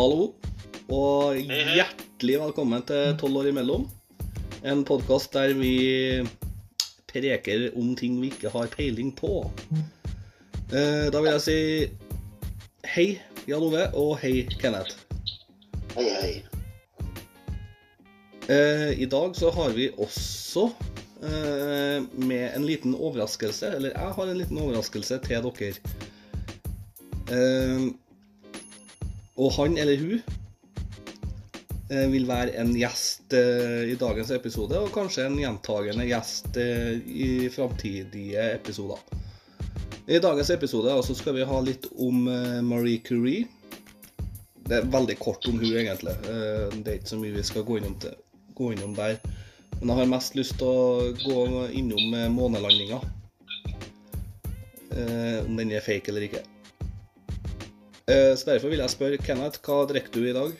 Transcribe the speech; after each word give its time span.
Hallo, 0.00 0.30
og 0.88 1.36
hjertelig 1.44 2.38
velkommen 2.40 2.80
til 2.88 3.10
12 3.20 3.34
år 3.36 3.48
imellom. 3.50 3.82
En 4.64 4.80
podkast 4.88 5.34
der 5.36 5.52
vi 5.58 5.74
preker 7.10 7.66
om 7.76 7.90
ting 8.00 8.14
vi 8.22 8.30
ikke 8.32 8.48
har 8.54 8.70
peiling 8.72 9.10
på. 9.18 9.42
Eh, 10.72 11.12
Da 11.12 11.20
vil 11.20 11.28
jeg 11.34 11.44
si 11.44 11.58
hei, 12.94 13.06
Jan 13.44 13.68
Ove, 13.68 13.84
og 13.92 14.16
hei, 14.24 14.48
Kenneth. 14.56 14.96
Hei, 15.98 16.08
hei. 16.08 16.34
Eh, 18.48 18.96
I 19.04 19.04
dag 19.04 19.36
så 19.36 19.52
har 19.52 19.76
vi 19.76 19.92
også 20.00 20.70
eh, 21.20 22.00
med 22.16 22.46
en 22.56 22.64
liten 22.64 22.96
overraskelse, 22.96 23.76
eller 23.76 23.92
jeg 23.92 24.16
har 24.16 24.32
en 24.32 24.46
liten 24.46 24.64
overraskelse 24.64 25.20
til 25.28 25.50
dere. 25.52 25.74
Og 29.38 29.52
han 29.54 29.78
eller 29.78 30.00
hun 30.00 30.18
eh, 31.90 32.06
vil 32.10 32.26
være 32.28 32.56
en 32.60 32.72
gjest 32.76 33.34
eh, 33.36 33.92
i 33.92 33.96
dagens 34.00 34.32
episode, 34.34 34.78
og 34.78 34.92
kanskje 34.94 35.28
en 35.28 35.38
gjentagende 35.38 36.08
gjest 36.08 36.58
eh, 36.60 36.98
i 36.98 37.48
framtidige 37.52 38.50
episoder. 38.56 39.02
I 40.10 40.18
dagens 40.18 40.50
episode 40.50 40.90
altså, 40.92 41.14
skal 41.14 41.36
vi 41.36 41.46
ha 41.46 41.60
litt 41.62 41.86
om 42.02 42.24
Marie 42.66 42.98
Curie. 43.06 43.44
Det 44.66 44.80
er 44.80 44.88
veldig 44.90 45.14
kort 45.22 45.46
om 45.46 45.60
hun 45.60 45.70
egentlig. 45.70 46.16
Det 46.24 46.82
er 46.82 46.96
ikke 46.96 47.12
så 47.12 47.18
mye 47.20 47.36
vi 47.36 47.44
skal 47.46 47.62
gå 47.68 47.78
innom, 47.78 47.94
til, 48.02 48.16
gå 48.58 48.72
innom 48.74 48.96
der. 48.96 49.20
Men 49.78 49.92
jeg 49.92 50.00
har 50.00 50.10
mest 50.10 50.34
lyst 50.38 50.58
til 50.58 50.66
å 50.66 51.12
gå 51.20 51.68
innom 51.78 52.34
månelandinga. 52.34 52.98
Om 55.46 55.62
den 55.62 55.76
er 55.78 55.86
fake 55.86 56.10
eller 56.10 56.26
ikke. 56.26 56.42
Eh, 58.10 58.34
Så 58.36 58.46
derfor 58.50 58.68
vil 58.72 58.82
jeg 58.82 58.90
spørre 58.92 59.18
Kenneth, 59.22 59.60
hva 59.64 59.84
drikker 59.90 60.12
du 60.14 60.24
i 60.30 60.34
dag? 60.36 60.54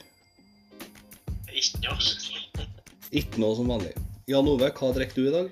Ikke 1.51 1.81
noe. 1.85 2.67
Ikke 3.21 3.41
noe 3.43 3.57
som 3.59 3.71
vanlig. 3.73 3.95
Jan 4.31 4.47
Ove, 4.49 4.69
hva 4.71 4.93
drikker 4.95 5.19
du 5.19 5.29
i 5.31 5.35
dag? 5.35 5.49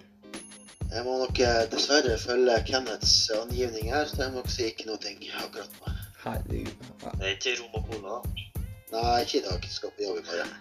Jeg 0.88 1.04
må 1.04 1.18
nok 1.20 1.40
eh, 1.44 1.64
dessverre 1.72 2.14
følge 2.22 2.54
Kenneths 2.68 3.16
angivning 3.34 3.90
her, 3.92 4.06
så 4.08 4.22
jeg 4.22 4.32
må 4.32 4.40
nok 4.44 4.52
si 4.52 4.68
ikke 4.70 4.86
noe 4.88 5.00
ting 5.02 5.18
akkurat 5.42 5.74
nå. 5.82 5.94
Herregud. 6.22 6.86
Ja. 7.02 7.12
Det 7.18 7.26
er 7.26 7.34
ikke 7.34 7.56
rom 7.60 7.76
og 7.80 7.90
cola. 7.90 8.14
da. 8.22 8.62
Nei, 8.94 9.18
ikke 9.26 9.38
i 9.42 9.44
dag. 9.44 9.68
Skal 9.70 9.92
på 9.96 10.06
jobb 10.06 10.22
i 10.22 10.26
morgen. 10.30 10.56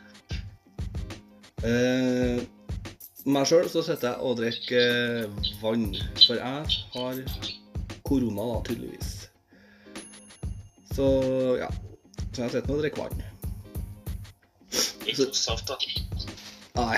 Eh, 1.67 2.41
meg 3.27 3.47
sjøl 3.49 3.69
så 3.71 3.81
sitter 3.87 4.11
jeg 4.11 4.25
og 4.27 4.35
drikker 4.41 4.89
eh, 5.23 5.53
vann. 5.61 5.87
For 6.25 6.41
jeg 6.41 6.81
har 6.97 7.23
korona, 8.07 8.49
da, 8.51 8.59
tydeligvis. 8.67 9.16
Så 10.97 11.07
ja. 11.59 11.67
Så 12.33 12.41
jeg 12.41 12.53
sett 12.55 12.69
nå 12.69 12.77
å 12.77 12.81
drikke 12.81 13.03
vann. 13.03 13.19
Ikke 15.05 15.27
noe 15.27 15.37
saft, 15.37 15.69
da. 15.69 15.77
Nei. 16.77 16.97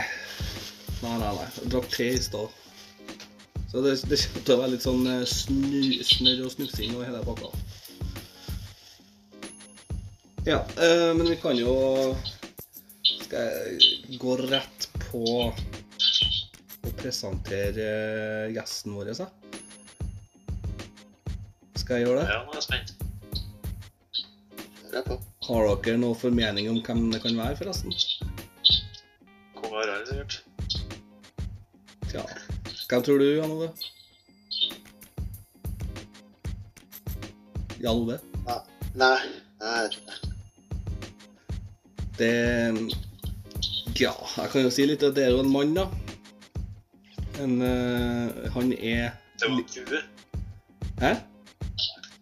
Nei, 1.04 1.16
nei, 1.20 1.32
nei. 1.36 1.48
Jeg 1.58 1.72
drakk 1.74 1.90
te 1.92 2.08
i 2.14 2.22
stad. 2.24 2.56
Så 3.70 3.84
det, 3.84 3.98
det 4.10 4.18
kommer 4.24 4.46
til 4.48 4.56
å 4.56 4.60
være 4.62 4.72
litt 4.74 4.86
sånn 4.86 5.04
eh, 5.12 5.26
snu, 5.28 5.82
snørr 6.08 6.46
og 6.48 6.54
snufsing 6.56 6.96
og 6.96 7.04
hele 7.06 7.20
pakka. 7.28 7.52
Ja, 10.48 10.62
eh, 10.80 11.12
men 11.20 11.28
vi 11.28 11.36
kan 11.38 11.60
jo 11.60 11.74
Skal 13.04 13.52
jeg 13.52 14.18
gå 14.24 14.38
rett 14.48 14.88
på 15.10 15.24
å 15.44 16.94
presentere 17.04 17.90
gjesten 18.56 18.96
vår, 18.96 19.12
jeg? 19.12 19.28
Skal 21.84 22.00
jeg 22.00 22.08
gjøre 22.08 22.24
det? 22.24 22.32
Ja, 22.32 22.40
nå 22.48 22.56
er 22.56 22.62
jeg 22.62 22.66
spent. 22.66 22.89
Jeg. 25.50 25.58
Har 25.58 25.82
dere 25.82 25.98
noe 25.98 26.14
formening 26.14 26.68
om 26.70 26.76
hvem 26.86 27.08
det 27.10 27.24
kan 27.24 27.34
være, 27.34 27.56
forresten? 27.58 27.94
Kong 29.58 29.72
Harald, 29.74 30.06
sikkert. 30.06 30.44
Tja. 32.12 32.22
Hvem 32.90 33.06
tror 33.08 33.18
du, 33.18 33.26
Jan 33.34 33.54
Ove? 33.56 33.70
Jan 37.82 37.96
Ove? 37.96 38.20
Nei, 38.46 38.60
nei, 39.02 39.16
jeg 39.64 39.88
vet 39.88 39.98
ikke. 39.98 40.14
Det 42.20 42.34
Ja, 44.00 44.14
jeg 44.38 44.52
kan 44.54 44.62
jo 44.62 44.72
si 44.74 44.86
litt 44.86 45.04
at 45.08 45.18
det 45.18 45.26
er 45.26 45.34
jo 45.34 45.42
en 45.42 45.50
mann, 45.50 45.74
da. 45.74 45.88
En, 47.42 47.58
uh, 47.58 48.52
han 48.54 48.74
er 48.78 49.18
Det 49.42 49.50
var 49.50 49.66
du. 49.66 49.98
Hæ? 51.02 51.16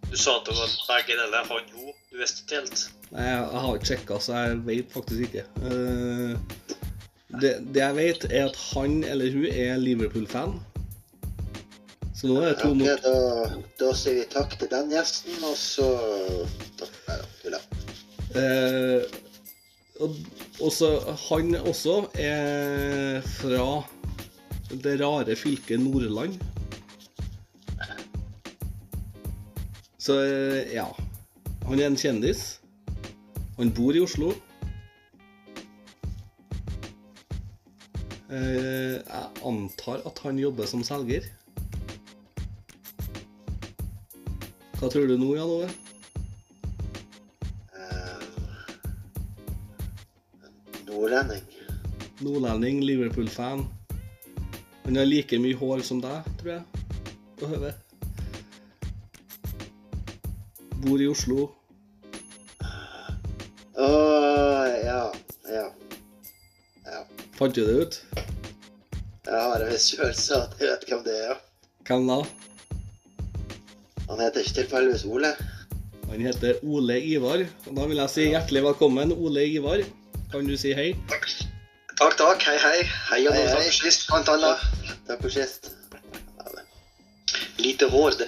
Du 0.08 0.16
sa 0.16 0.38
at 0.40 0.48
det 0.48 0.56
var 0.56 0.80
begge 0.94 1.20
deler. 1.20 1.44
Han 1.52 1.74
jo. 1.76 1.92
Du 2.12 2.22
visste 2.22 2.46
ikke 2.46 2.62
helt. 2.62 2.88
Nei, 3.14 3.24
jeg, 3.24 3.44
har 3.64 3.76
ikke 3.78 3.90
sjekka, 3.92 4.18
så 4.20 4.40
jeg 4.42 4.58
vet 4.68 4.90
faktisk 4.92 5.28
ikke. 5.30 5.44
Eh, 5.64 6.34
det, 7.42 7.54
det 7.74 7.84
jeg 7.84 7.96
vet, 7.96 8.26
er 8.32 8.50
at 8.50 8.58
han 8.74 9.00
eller 9.08 9.32
hun 9.32 9.46
er 9.52 9.78
Liverpool-fan. 9.80 10.58
Så 12.18 12.32
nå 12.32 12.40
er 12.42 12.56
det 12.56 12.60
to 12.64 12.74
mot 12.74 13.04
da, 13.06 13.16
da 13.78 13.92
sier 13.94 14.18
vi 14.18 14.26
takk 14.34 14.58
til 14.58 14.72
den 14.72 14.90
gjesten, 14.90 15.38
og 15.46 15.54
så 15.60 15.86
Takk, 16.80 16.96
nei 17.08 17.18
da, 17.20 17.28
tuller. 17.44 17.68
Eh, 18.42 19.18
og, 20.02 20.18
også, 20.68 20.92
han 21.28 21.56
også 21.62 22.00
er 22.20 23.22
fra 23.38 23.68
det 24.84 24.98
rare 25.00 25.38
fylket 25.38 25.80
Nordland. 25.80 26.36
Så 30.02 30.20
eh, 30.24 30.74
ja. 30.74 30.88
Han 31.68 31.80
er 31.80 31.92
en 31.92 32.00
kjendis. 32.00 32.58
Han 33.58 33.72
bor 33.74 33.96
i 33.96 34.02
Oslo. 34.06 34.28
Eh, 38.30 39.00
jeg 39.02 39.30
antar 39.50 40.04
at 40.06 40.22
han 40.22 40.38
jobber 40.38 40.70
som 40.70 40.84
selger. 40.86 41.26
Hva 44.78 44.92
tror 44.94 45.10
du 45.10 45.16
nå, 45.18 45.32
Jan 45.40 45.50
Ove? 45.56 45.72
Eh, 47.74 48.22
Nordlending. 50.86 51.50
Nordlending, 52.22 52.86
Liverpool-fan. 52.86 53.66
Han 54.86 55.02
har 55.02 55.10
like 55.10 55.42
mye 55.42 55.58
hår 55.58 55.82
som 55.82 56.06
deg, 56.06 56.30
tror 56.38 56.60
jeg. 56.60 56.64
På. 57.42 57.72
Bor 60.86 61.02
i 61.02 61.10
Oslo. 61.10 61.57
Fant 67.38 67.54
du 67.54 67.62
det 67.68 67.76
ut? 67.82 67.98
Jeg 69.28 69.42
har 69.44 69.62
en 69.62 69.70
viss 69.70 69.92
følelse 69.98 70.38
av 70.38 70.46
at 70.48 70.62
jeg 70.64 70.72
vet 70.72 70.86
hvem 70.90 71.04
det 71.06 71.16
er, 71.18 71.28
ja. 71.32 71.36
Hvem 71.88 72.08
da? 72.10 72.18
Han 74.08 74.22
heter 74.24 74.44
ikke 74.46 74.56
tilfeldigvis 74.62 75.04
Ole. 75.12 75.34
Han 76.08 76.24
heter 76.24 76.62
Ole 76.64 76.96
Ivar. 77.04 77.44
Og 77.68 77.76
da 77.78 77.86
vil 77.92 78.00
jeg 78.02 78.14
si 78.14 78.28
hjertelig 78.32 78.64
velkommen, 78.70 79.12
Ole 79.14 79.44
Ivar. 79.52 79.84
Kan 80.32 80.48
du 80.48 80.56
si 80.60 80.72
hei? 80.76 80.90
Takk, 81.12 81.28
takk. 82.00 82.16
takk. 82.20 82.46
Hei, 82.48 82.58
hei. 82.64 82.78
Hei, 83.12 83.20
og 83.28 83.36
Hei, 83.36 83.44
takk 83.52 83.66
for 83.68 83.78
sist, 83.82 84.08
blant 84.10 84.32
annet. 84.34 84.64
Takk 85.10 85.22
for 85.26 85.36
sist. 85.38 85.74
Lite 87.58 87.88
hår, 87.90 88.16
det, 88.20 88.28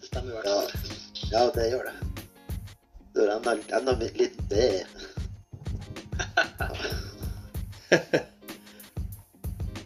det 0.00 0.08
stemmer 0.08 0.30
i 0.30 0.36
hvert 0.36 0.46
Ja, 0.48 0.58
fall. 0.62 1.30
ja 1.32 1.40
det 1.56 1.64
gjør 1.72 1.88
det. 1.88 1.94
Du 3.14 3.20
er 3.24 3.32
enda, 3.36 3.54
enda 3.78 3.94
litt 4.00 4.36
det. 4.50 4.68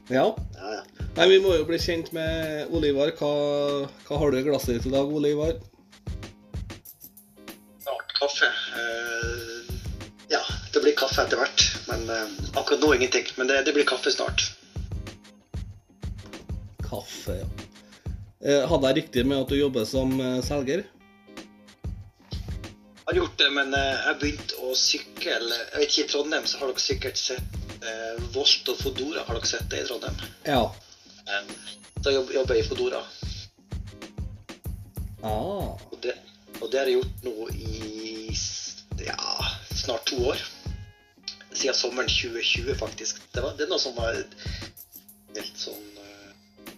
Ja. 0.09 0.37
Ja, 0.57 0.75
ja. 0.75 1.07
Nei, 1.17 1.27
vi 1.29 1.41
må 1.45 1.53
jo 1.53 1.65
bli 1.69 1.77
kjent 1.83 2.15
med 2.17 2.71
Olivar. 2.73 3.11
Hva, 3.19 3.33
hva 4.09 4.21
har 4.23 4.33
du 4.33 4.39
i 4.39 4.45
glasset 4.47 4.79
ditt 4.79 4.87
i 4.89 4.93
dag, 4.95 5.11
Olivar? 5.13 5.59
Snart 7.85 8.15
kaffe. 8.17 8.49
Uh, 8.73 9.69
ja, 10.33 10.41
det 10.73 10.81
blir 10.85 10.97
kaffe 10.97 11.27
etter 11.27 11.43
hvert. 11.43 11.67
Men 11.91 12.09
uh, 12.09 12.25
akkurat 12.55 12.81
nå 12.81 12.95
ingenting. 12.97 13.29
Men 13.37 13.53
det, 13.53 13.61
det 13.69 13.77
blir 13.77 13.85
kaffe 13.89 14.15
snart. 14.15 14.47
Kaffe, 16.89 17.43
ja. 17.43 17.51
Uh, 18.39 18.65
hadde 18.71 18.95
jeg 18.95 19.01
riktig 19.03 19.29
med 19.29 19.43
at 19.43 19.53
du 19.53 19.59
jobber 19.59 19.85
som 19.85 20.17
selger? 20.47 20.87
Jeg 22.23 23.13
har 23.13 23.23
gjort 23.25 23.39
det, 23.41 23.53
men 23.57 23.73
jeg 23.77 24.19
begynte 24.21 24.57
å 24.69 24.75
sykle 24.77 25.37
Jeg 25.41 25.79
vet 25.81 25.87
ikke, 25.87 26.03
I 26.03 26.11
Trondheim 26.13 26.49
så 26.49 26.61
har 26.61 26.73
dere 26.73 26.83
sikkert 26.85 27.21
sett 27.21 27.58
eh, 27.83 28.23
Volt 28.35 28.73
og 28.73 28.83
Fodora. 28.83 29.25
Har 29.27 29.39
dere 29.39 29.51
sett 29.51 29.71
det 29.71 29.85
i 29.85 29.89
Trondheim? 29.89 30.21
Ja. 30.47 30.63
Eh, 31.27 31.53
da 32.05 32.15
jobber 32.15 32.55
jeg 32.55 32.65
i 32.65 32.69
Fodora. 32.69 33.03
Ah. 35.23 35.75
Og 35.91 35.99
det, 36.03 36.15
og 36.61 36.71
det 36.71 36.79
har 36.79 36.87
jeg 36.87 37.01
gjort 37.01 37.25
nå 37.27 37.49
i 37.55 38.29
ja, 39.05 39.45
snart 39.75 40.07
to 40.07 40.17
år. 40.31 40.43
Siden 41.53 41.75
sommeren 41.75 42.09
2020, 42.09 42.75
faktisk. 42.79 43.23
Det, 43.35 43.43
var, 43.43 43.57
det 43.59 43.67
er 43.67 43.73
noe 43.73 43.83
som 43.83 43.97
var 43.99 44.15
helt 44.15 45.59
sånn 45.59 45.99
eh, 46.03 46.71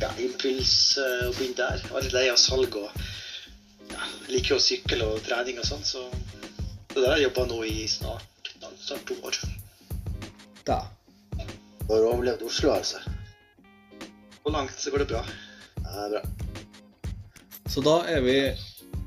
ja, 0.00 0.10
impuls 0.22 0.72
eh, 1.02 1.26
å 1.28 1.34
begynne 1.36 1.58
der. 1.60 1.82
Jeg 1.82 1.92
var 1.92 2.06
litt 2.06 2.16
lei 2.16 2.26
av 2.32 2.40
salg 2.40 2.78
og 2.80 2.88
ja, 3.92 4.08
liker 4.32 4.56
å 4.56 4.62
sykle 4.62 5.04
og 5.12 5.22
trening 5.26 5.60
og 5.60 5.68
sånn, 5.68 5.84
så 5.84 6.08
Det 6.96 7.02
der 7.02 7.10
har 7.10 7.18
jeg 7.20 7.26
jobba 7.26 7.42
nå 7.50 7.58
i 7.68 7.84
snart, 7.92 8.52
snart 8.80 9.02
to 9.04 9.18
år. 9.20 9.36
Da. 10.66 10.80
Har 11.88 12.00
du 12.02 12.08
overlevd 12.10 12.42
Oslo, 12.42 12.72
altså? 12.74 12.98
På 14.42 14.50
langt 14.50 14.74
så 14.74 14.90
går 14.90 15.04
det 15.04 15.12
bra? 15.12 15.20
Ja, 15.84 15.90
det 15.94 16.06
er 16.06 16.14
bra. 16.16 16.22
Så 17.70 17.82
da 17.86 18.00
er 18.10 18.24
vi 18.24 18.34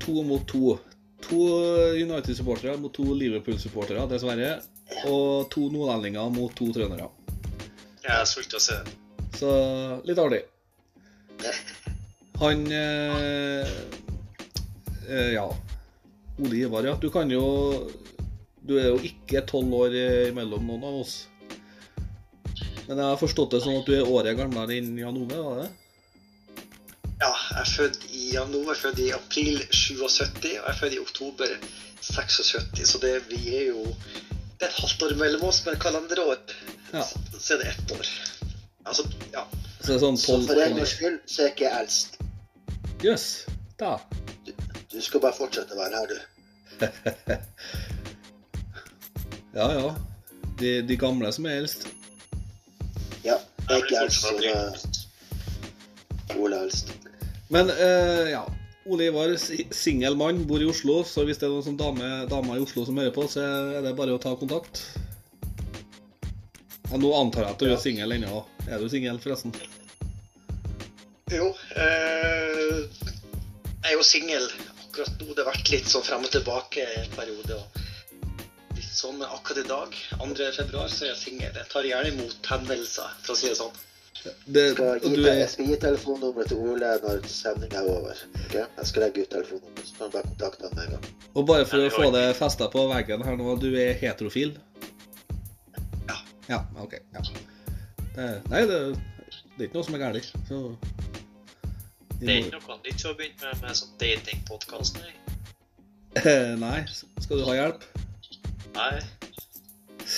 to 0.00 0.22
mot 0.24 0.46
to. 0.48 0.78
To 1.26 1.40
United-supportere 2.00 2.78
mot 2.80 2.92
to 2.96 3.04
Liverpool-supportere, 3.12 4.06
dessverre. 4.08 4.54
Og 5.10 5.50
to 5.52 5.66
nordlendinger 5.68 6.32
mot 6.32 6.54
to 6.56 6.70
trøndere. 6.72 7.10
Jeg 8.06 8.14
er 8.14 8.24
sulten 8.28 8.56
å 8.56 8.64
se 8.64 8.78
det. 8.80 8.94
Så 9.36 9.50
litt 10.08 10.20
artig. 10.22 10.40
Han 12.40 12.64
eh, 12.72 13.74
eh, 15.08 15.34
Ja. 15.36 15.44
Ole 16.40 16.62
Ivar, 16.62 16.88
ja. 16.88 16.96
Du 16.96 17.10
kan 17.12 17.28
jo 17.28 17.44
Du 18.64 18.78
er 18.80 18.88
jo 18.94 18.96
ikke 19.04 19.44
tolv 19.44 19.76
år 19.76 19.98
mellom 20.32 20.64
noen 20.72 20.88
av 20.88 21.02
oss. 21.02 21.18
Men 22.90 22.98
jeg 22.98 23.06
har 23.06 23.18
forstått 23.20 23.52
det 23.54 23.60
sånn 23.62 23.76
at 23.78 23.86
du 23.86 23.92
er 23.94 24.08
året 24.10 24.34
gamlere 24.34 24.74
enn 24.80 24.96
Jan 24.98 25.14
Ove, 25.20 25.36
var 25.46 25.60
det? 25.60 25.66
Ja, 27.20 27.28
jeg 27.30 27.58
er 27.60 27.68
født 27.70 28.06
i 28.10 28.22
januar, 28.32 28.74
født 28.80 28.98
i 28.98 29.12
april 29.14 29.60
77, 29.70 30.08
og 30.34 30.48
jeg 30.48 30.56
er 30.72 30.78
født 30.80 30.96
i 30.96 30.98
oktober 30.98 31.52
76. 32.02 32.80
Så 32.90 32.98
det, 33.04 33.12
vi 33.30 33.38
er 33.60 33.68
jo 33.68 33.84
Det 34.58 34.66
er 34.66 34.72
et 34.72 34.80
halvt 34.80 35.04
år 35.06 35.14
mellom 35.20 35.44
oss, 35.52 35.60
men 35.68 35.78
kalenderår 35.80 36.40
Ja. 36.90 37.04
så 37.38 37.54
er 37.54 37.62
det 37.62 37.68
ett 37.76 37.94
år. 37.94 38.10
Altså, 38.82 39.06
ja. 39.36 39.44
Så 39.86 40.00
sånn 40.02 40.18
Så 40.18 40.40
for 40.48 40.58
en 40.58 40.74
gangs 40.80 40.96
skyld 40.98 41.20
så 41.30 41.46
er 41.46 41.54
ikke 41.54 41.68
jeg 41.68 41.84
eldst. 41.84 42.18
Jøss. 43.06 43.28
Da. 43.78 43.92
Du 44.90 44.98
skal 44.98 45.22
bare 45.22 45.38
fortsette 45.38 45.78
å 45.78 45.80
være 45.84 46.02
her, 46.02 46.10
du. 46.10 46.18
Ja, 49.54 49.70
ja. 49.78 49.94
De, 50.58 50.76
de 50.90 50.98
gamle 50.98 51.30
som 51.32 51.46
er 51.46 51.62
eldst. 51.62 51.86
Ja, 53.24 53.36
jeg 53.68 53.82
er 53.90 54.02
eldst, 54.04 54.22
så 54.22 54.36
Ole 56.40 56.58
helst. 56.62 56.92
Men 57.50 57.70
uh, 57.74 58.26
ja. 58.30 58.44
Ole 58.90 59.06
Ivar, 59.10 59.34
si- 59.38 59.66
singel 59.76 60.16
mann, 60.16 60.44
bor 60.48 60.62
i 60.62 60.66
Oslo, 60.70 61.02
så 61.06 61.22
hvis 61.28 61.38
det 61.38 61.46
er 61.46 61.52
noen 61.52 61.66
som 61.66 61.76
dame, 61.78 62.06
damer 62.30 62.56
i 62.56 62.62
Oslo 62.64 62.86
som 62.88 62.96
hører 62.98 63.12
på, 63.14 63.26
så 63.30 63.42
er 63.76 63.82
det 63.84 63.92
bare 63.98 64.14
å 64.16 64.22
ta 64.22 64.32
kontakt. 64.40 64.80
Ja, 66.90 66.96
nå 66.98 67.10
antar 67.14 67.44
jeg 67.44 67.52
at 67.52 67.60
du 67.60 67.68
er 67.70 67.78
singel 67.82 68.16
ennå. 68.16 68.40
Er 68.66 68.80
du 68.82 68.88
singel, 68.90 69.20
forresten? 69.22 69.52
Jo, 71.30 71.52
eh, 71.76 72.80
jeg 73.84 73.92
er 73.92 73.94
jo 73.94 74.02
singel 74.06 74.48
akkurat 74.88 75.12
nå. 75.20 75.28
Det 75.36 75.44
har 75.44 75.52
vært 75.52 75.70
litt 75.76 75.92
sånn 75.92 76.06
frem 76.08 76.24
og 76.26 76.32
tilbake 76.34 76.88
en 77.04 77.12
periode. 77.14 77.60
og 77.60 77.86
litt 79.00 79.08
sånn 79.08 79.22
akkurat 79.24 79.64
i 79.64 79.68
dag, 79.68 79.94
2. 80.20 80.52
februar, 80.56 80.88
så 80.88 81.04
er 81.06 81.14
jeg 81.14 81.20
singel. 81.20 81.54
Jeg 81.56 81.68
tar 81.72 81.86
gjerne 81.88 82.10
imot 82.12 82.48
henvendelser, 82.50 83.12
for 83.24 83.32
å 83.32 83.38
si 83.38 83.48
det 83.48 83.56
sånn. 83.56 83.78
Det, 84.44 84.60
Jeg 84.60 84.74
skal 84.74 84.98
gi, 85.00 85.14
du 85.16 85.22
jeg 85.24 85.48
skal 85.48 85.68
gi 85.70 85.76
telefonnummeret 85.80 86.50
til 86.50 86.58
Ole 86.60 86.88
når 87.00 87.22
sendinga 87.32 87.80
er 87.80 87.86
over. 87.88 88.18
Okay? 88.44 88.66
Jeg 88.76 88.88
skal 88.90 89.02
legge 89.06 89.22
ut 89.22 89.30
telefonnummeret, 89.32 89.86
så 89.88 89.94
kan 89.96 90.10
du 90.10 90.16
bare 90.16 90.28
kontakte 90.28 90.66
ham 90.66 90.74
med 90.76 90.84
en 90.84 90.90
gang. 90.96 91.06
og 91.32 91.46
bare 91.48 91.68
for 91.70 91.86
å 91.86 91.92
få 91.94 92.08
det 92.12 92.24
festa 92.36 92.68
på 92.74 92.82
veggen 92.90 93.24
her 93.24 93.38
nå, 93.40 93.54
du 93.62 93.70
er 93.80 93.94
heterofil? 94.02 94.52
Ja. 96.10 96.18
Ja, 96.50 96.60
OK. 96.84 96.98
Ja. 97.14 97.24
Det, 98.18 98.28
nei, 98.50 98.66
det, 98.68 98.82
det 99.54 99.64
er 99.64 99.70
ikke 99.70 99.78
noe 99.78 99.88
som 99.88 99.96
er 99.96 100.04
galt. 100.04 100.28
Så 100.50 100.60
Det 102.20 102.28
er 102.28 102.44
ikke 102.44 102.60
noe 102.60 102.78
nytt 102.84 103.08
å 103.08 103.16
begynne 103.16 103.54
med 103.54 103.64
med 103.64 103.80
sånn 103.80 103.96
datingpodkast. 104.04 105.00
Nei. 105.00 105.16
Nei. 106.66 106.78
Skal 106.90 107.40
du 107.40 107.48
ha 107.48 107.56
hjelp? 107.56 107.88
Nei. 108.76 109.00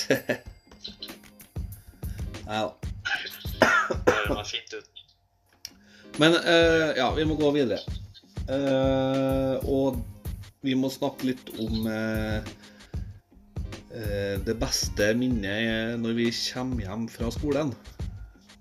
Nei 2.46 2.60
da. 2.62 2.72
Det 4.06 4.16
høres 4.28 4.52
fint 4.52 4.74
ut. 4.74 5.02
Men 6.20 6.36
eh, 6.36 6.90
ja, 6.98 7.08
vi 7.16 7.24
må 7.28 7.36
gå 7.40 7.52
videre. 7.54 7.80
Eh, 8.50 9.56
og 9.70 10.00
vi 10.62 10.74
må 10.78 10.90
snakke 10.92 11.30
litt 11.30 11.52
om 11.62 11.86
eh, 11.90 12.50
eh, 13.94 14.36
det 14.44 14.56
beste 14.60 15.12
minnet 15.18 15.98
når 16.02 16.18
vi 16.18 16.28
kommer 16.52 16.84
hjem 16.86 17.06
fra 17.10 17.30
skolen. 17.34 17.72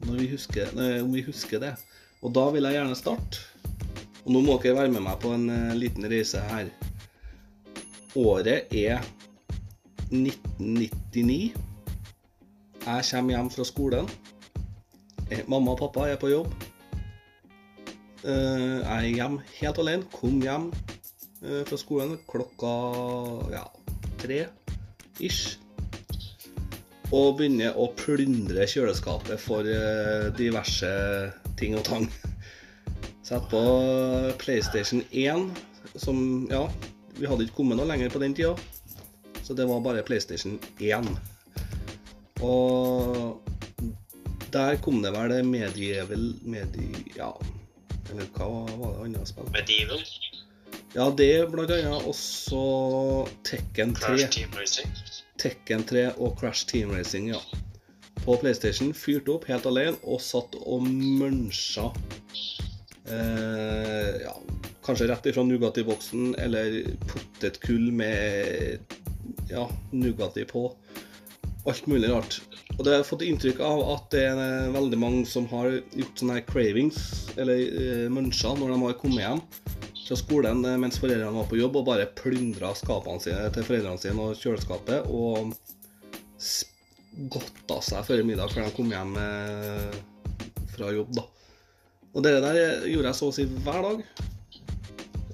Når 0.08 0.18
vi 0.18 0.30
husker, 0.32 0.72
nei, 0.78 0.94
om 1.04 1.12
vi 1.14 1.26
husker 1.26 1.62
det. 1.62 1.76
Og 2.22 2.34
da 2.38 2.48
vil 2.54 2.66
jeg 2.68 2.78
gjerne 2.78 2.98
starte. 2.98 3.42
Og 4.22 4.34
nå 4.36 4.44
må 4.46 4.58
dere 4.62 4.78
være 4.84 4.94
med 4.94 5.06
meg 5.06 5.20
på 5.22 5.34
en 5.36 5.48
eh, 5.50 5.76
liten 5.78 6.06
reise 6.10 6.42
her. 6.52 6.70
Året 8.18 8.74
er 8.76 9.02
1999. 10.12 11.54
Jeg 12.82 13.06
kommer 13.12 13.36
hjem 13.36 13.50
fra 13.54 13.66
skolen. 13.68 14.10
Eh, 15.32 15.44
Mamma 15.48 15.72
og 15.76 15.80
pappa 15.80 16.10
er 16.12 16.20
på 16.20 16.32
jobb. 16.32 16.52
Eh, 18.26 18.82
Jeg 18.82 18.98
er 18.98 19.08
hjemme 19.16 19.44
helt 19.60 19.80
alene. 19.80 20.08
Kom 20.12 20.42
hjem 20.44 20.70
eh, 21.44 21.64
fra 21.68 21.78
skolen 21.80 22.18
klokka 22.30 22.74
ja, 23.54 23.64
tre 24.22 24.46
ish. 25.20 25.58
Og 27.12 27.38
begynner 27.40 27.76
å 27.76 27.90
plundre 28.00 28.68
kjøleskapet 28.72 29.40
for 29.44 29.68
diverse 30.38 30.92
ting 31.60 31.76
og 31.76 31.84
tang. 31.84 32.06
Sett 33.28 33.50
på 33.52 33.60
PlayStation 34.40 35.04
1, 35.12 35.50
som 36.00 36.48
Ja, 36.52 36.70
vi 37.20 37.28
hadde 37.28 37.44
ikke 37.44 37.60
kommet 37.60 37.80
noe 37.80 37.90
lenger 37.90 38.14
på 38.14 38.22
den 38.24 38.36
tida. 38.36 38.56
Så 39.52 39.56
det 39.56 39.66
var 39.66 39.82
bare 39.84 40.02
PlayStation 40.08 40.60
1. 40.80 41.08
Og 42.40 43.42
der 44.54 44.78
kom 44.80 45.02
det 45.04 45.12
vel 45.12 45.34
medieval 45.44 46.24
medi... 46.48 46.86
Ja, 47.18 47.34
eller 48.14 48.30
hva 48.38 48.48
var 48.80 48.94
det 48.94 49.02
andre 49.10 49.26
spill? 49.28 49.50
Medieval. 49.52 50.06
Ja, 50.96 51.10
det 51.20 51.28
blant 51.52 51.76
annet 51.76 52.08
også 52.08 52.62
Tekken 53.44 53.92
3. 54.00 54.06
Crash 54.06 54.32
Team 54.38 54.56
Racing. 54.56 54.96
Tekken 55.44 55.84
3 55.92 56.08
og 56.14 56.40
Crash 56.40 56.72
Team 56.72 56.96
Racing, 56.96 57.34
ja. 57.34 57.44
På 58.24 58.40
PlayStation 58.40 58.96
fyrte 58.96 59.36
opp 59.36 59.52
helt 59.52 59.68
alene 59.68 60.00
og 60.08 60.24
satt 60.24 60.56
og 60.64 60.88
muncha 60.88 61.92
eh, 63.04 64.24
ja, 64.24 64.38
Kanskje 64.86 65.08
rett 65.12 65.28
ifra 65.30 65.44
Nugatti-boksen 65.46 66.36
eller 66.42 66.82
potetgull 67.06 67.92
med 67.94 68.80
ja, 69.52 69.68
Nugatti 69.92 70.46
på. 70.50 70.70
Alt 71.70 71.86
mulig 71.86 72.10
rart. 72.10 72.40
Og 72.78 72.82
det 72.82 72.94
har 72.94 73.02
jeg 73.02 73.10
fått 73.12 73.26
inntrykk 73.28 73.60
av 73.66 73.84
at 73.94 74.08
det 74.16 74.24
er 74.32 74.72
veldig 74.74 74.98
mange 74.98 75.26
som 75.30 75.46
har 75.52 75.70
gjort 75.70 76.18
sånne 76.18 76.40
her 76.40 76.48
cravings, 76.48 77.02
eller 77.38 77.62
uh, 77.62 78.08
muncher, 78.14 78.58
når 78.58 78.74
de 78.74 78.80
har 78.88 78.98
kommet 78.98 79.22
hjem 79.26 79.44
fra 80.12 80.18
skolen 80.18 80.66
eh, 80.66 80.78
mens 80.78 81.00
foreldrene 81.00 81.32
var 81.32 81.46
på 81.48 81.60
jobb, 81.60 81.78
og 81.80 81.86
bare 81.88 82.10
plyndra 82.18 82.74
skapene 82.76 83.22
sine 83.24 83.46
til 83.56 83.64
foreldrene 83.68 84.02
sine 84.02 84.26
og 84.26 84.40
kjøleskapet, 84.40 85.08
og 85.08 85.54
godta 87.32 87.78
seg 87.86 88.08
før 88.08 88.26
middag 88.28 88.52
før 88.52 88.68
de 88.68 88.74
kom 88.76 88.92
hjem 88.92 89.16
eh, 89.22 89.96
fra 90.74 90.92
jobb, 90.98 91.16
da. 91.16 91.28
Og 92.12 92.26
det 92.26 92.34
der 92.44 92.60
gjorde 92.92 93.08
jeg 93.08 93.20
så 93.22 93.30
å 93.30 93.36
si 93.36 93.48
hver 93.64 93.86
dag. 93.86 94.04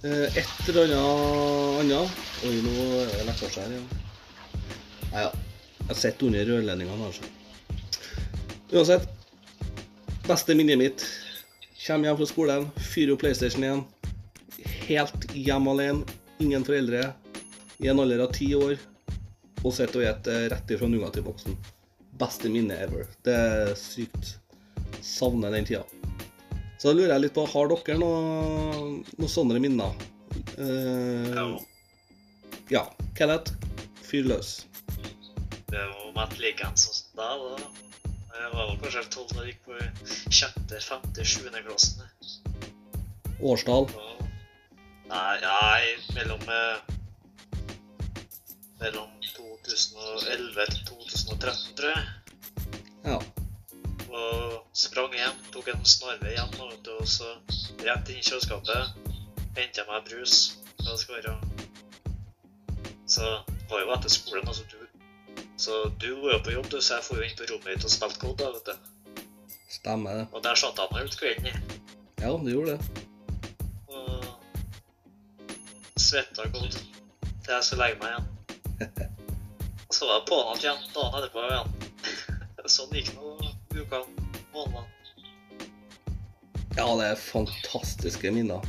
Eh, 0.04 0.38
Et 0.38 0.70
eller 0.70 0.92
annet 0.94 2.20
Oi, 2.46 2.58
nå 2.62 2.74
er 3.02 3.12
det 3.12 3.24
lekkasje 3.28 3.64
her, 3.64 3.78
ja. 3.78 4.02
Nei 5.14 5.24
ja. 5.24 5.32
Jeg 5.88 5.96
sitter 6.02 6.28
under 6.28 6.50
rørledningene, 6.52 7.08
altså. 7.08 7.30
Uansett. 8.76 9.08
Beste 10.28 10.56
minnet 10.60 10.78
mitt. 10.82 11.06
Kjem 11.80 12.04
hjem 12.04 12.18
fra 12.20 12.28
skolen, 12.28 12.68
fyrer 12.92 13.14
opp 13.16 13.24
PlayStation 13.24 13.64
igjen. 13.64 13.86
Helt 14.90 15.30
hjemme 15.32 15.72
alene. 15.72 16.18
Ingen 16.44 16.68
foreldre. 16.68 17.06
I 17.80 17.88
en 17.94 18.04
alder 18.04 18.26
av 18.26 18.36
ti 18.36 18.50
år. 18.58 18.76
Og 19.64 19.72
sitter 19.74 20.04
og 20.04 20.20
spiser 20.20 20.50
rett 20.52 20.76
ifra 20.76 20.92
Nugatti-boksen. 20.92 21.56
Beste 22.20 22.52
minne 22.52 22.76
ever. 22.84 23.08
Det 23.24 23.34
er 23.34 23.74
sykt. 23.80 24.36
Savner 25.02 25.56
den 25.56 25.66
tida. 25.72 25.86
Så 26.78 26.92
da 26.92 26.94
lurer 26.94 27.16
jeg 27.16 27.24
litt 27.26 27.34
på, 27.34 27.46
har 27.50 27.72
dere 27.72 27.98
noe, 27.98 29.02
noe 29.18 29.32
sånne 29.32 29.58
minner? 29.62 29.98
Uh, 30.58 31.58
Ja. 32.70 32.84
Kenneth, 33.18 33.56
fyr 34.06 34.28
løs. 34.30 34.60
Det 35.68 35.82
var 35.82 36.12
mett 36.16 36.38
likens 36.40 36.86
som 36.86 37.18
deg. 37.18 37.48
da. 37.58 38.12
Jeg 38.38 38.52
var 38.54 38.68
vel 38.70 38.78
kanskje 38.84 39.02
tolv 39.16 39.32
da 39.34 39.46
jeg 39.46 39.56
gikk 39.56 39.64
på 39.66 39.80
sjette, 40.38 40.82
femte, 40.86 41.26
sjuende 41.26 41.64
klassen. 41.66 42.06
Årstall. 43.42 43.90
Nei, 45.08 45.34
nei, 45.42 45.82
mellom 46.18 46.42
eh, 46.52 46.94
Mellom 48.78 49.10
2011 49.26 50.68
til 50.76 50.82
2013, 50.92 51.76
tror 51.80 51.90
jeg. 51.96 52.04
Ja. 53.08 53.18
Og 54.18 54.66
sprang 54.74 55.14
hjem, 55.14 55.38
tok 55.54 55.68
en 55.74 55.86
snarvei 55.86 56.34
hjem, 56.34 56.54
og 56.64 57.04
så 57.06 57.30
rett 57.86 58.10
inn 58.10 58.22
i 58.22 58.26
kjøleskapet. 58.26 59.14
Henta 59.58 59.86
meg 59.90 60.06
brus. 60.10 60.36
Hva 60.82 60.92
det 60.92 61.00
skal 61.02 61.20
være. 61.20 61.34
Så 63.08 63.30
var 63.70 63.84
jo 63.84 63.94
etter 63.96 64.12
skolen, 64.12 64.48
altså 64.48 64.64
du 64.72 64.78
Så 65.58 65.92
du 66.02 66.10
var 66.22 66.34
jo 66.36 66.40
på 66.46 66.52
jobb, 66.52 66.70
du, 66.70 66.82
så 66.82 67.00
jeg 67.00 67.04
får 67.08 67.18
jo 67.18 67.24
inn 67.26 67.38
på 67.38 67.48
rommet 67.52 67.72
ditt 67.74 67.86
og 67.88 67.92
spilte 67.92 68.20
kode, 68.22 68.44
da, 68.44 68.52
vet 68.54 68.66
du. 68.70 68.76
Stemmer 69.74 70.20
det. 70.20 70.26
Og 70.32 70.44
der 70.44 70.56
satt 70.60 70.80
han 70.80 70.92
meg 70.94 71.10
ut 71.10 71.18
kvelden, 71.18 71.48
i. 71.50 71.54
Ja, 72.22 72.30
du 72.30 72.50
gjorde 72.52 72.76
det. 72.76 72.82
Og 73.90 74.26
svetta 75.98 76.46
godt 76.54 76.78
til 76.78 77.54
jeg 77.56 77.64
skulle 77.64 77.88
legge 77.88 78.00
meg 78.04 78.10
igjen. 78.12 78.28
Så 79.96 80.06
var 80.06 80.20
jeg 80.20 80.28
på'n 80.30 80.62
igjen 80.62 80.82
dagen 80.94 81.18
etterpå 81.20 81.40
igjen. 81.48 81.70
Sånn 82.78 82.94
gikk 82.94 83.14
månedene. 84.54 84.84
Ja, 86.78 86.88
det 87.00 87.08
er 87.08 87.22
fantastiske 87.22 88.32
minner. 88.36 88.66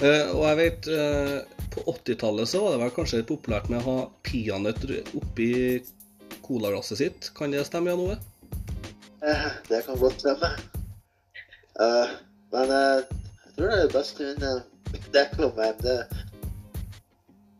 Uh, 0.00 0.32
og 0.36 0.42
jeg 0.44 0.56
vet 0.58 0.86
uh, 0.92 1.36
På 1.72 1.82
80-tallet 1.94 2.50
så 2.50 2.60
var 2.60 2.74
det 2.74 2.80
vel 2.82 2.90
kanskje 2.92 3.22
populært 3.28 3.70
med 3.72 3.80
å 3.80 3.84
ha 3.86 4.06
peanøtter 4.28 4.98
oppi 5.16 5.50
colaglasset 6.44 7.00
sitt. 7.00 7.30
Kan 7.36 7.52
det 7.52 7.64
stemme, 7.68 7.92
Jan 7.92 8.04
Ove? 8.04 8.18
Uh, 9.24 9.48
Det 9.68 9.82
kan 9.86 10.00
godt 10.00 10.20
stemme. 10.24 10.52
Eh, 11.80 12.12
men 12.52 12.70
jeg 12.72 13.02
tror 13.56 13.68
det 13.68 13.76
er 13.76 13.82
det 13.84 13.92
beste 13.92 14.28
minnet 14.30 15.12
det 15.12 15.24
Ja. 15.26 15.72
Det 15.82 15.96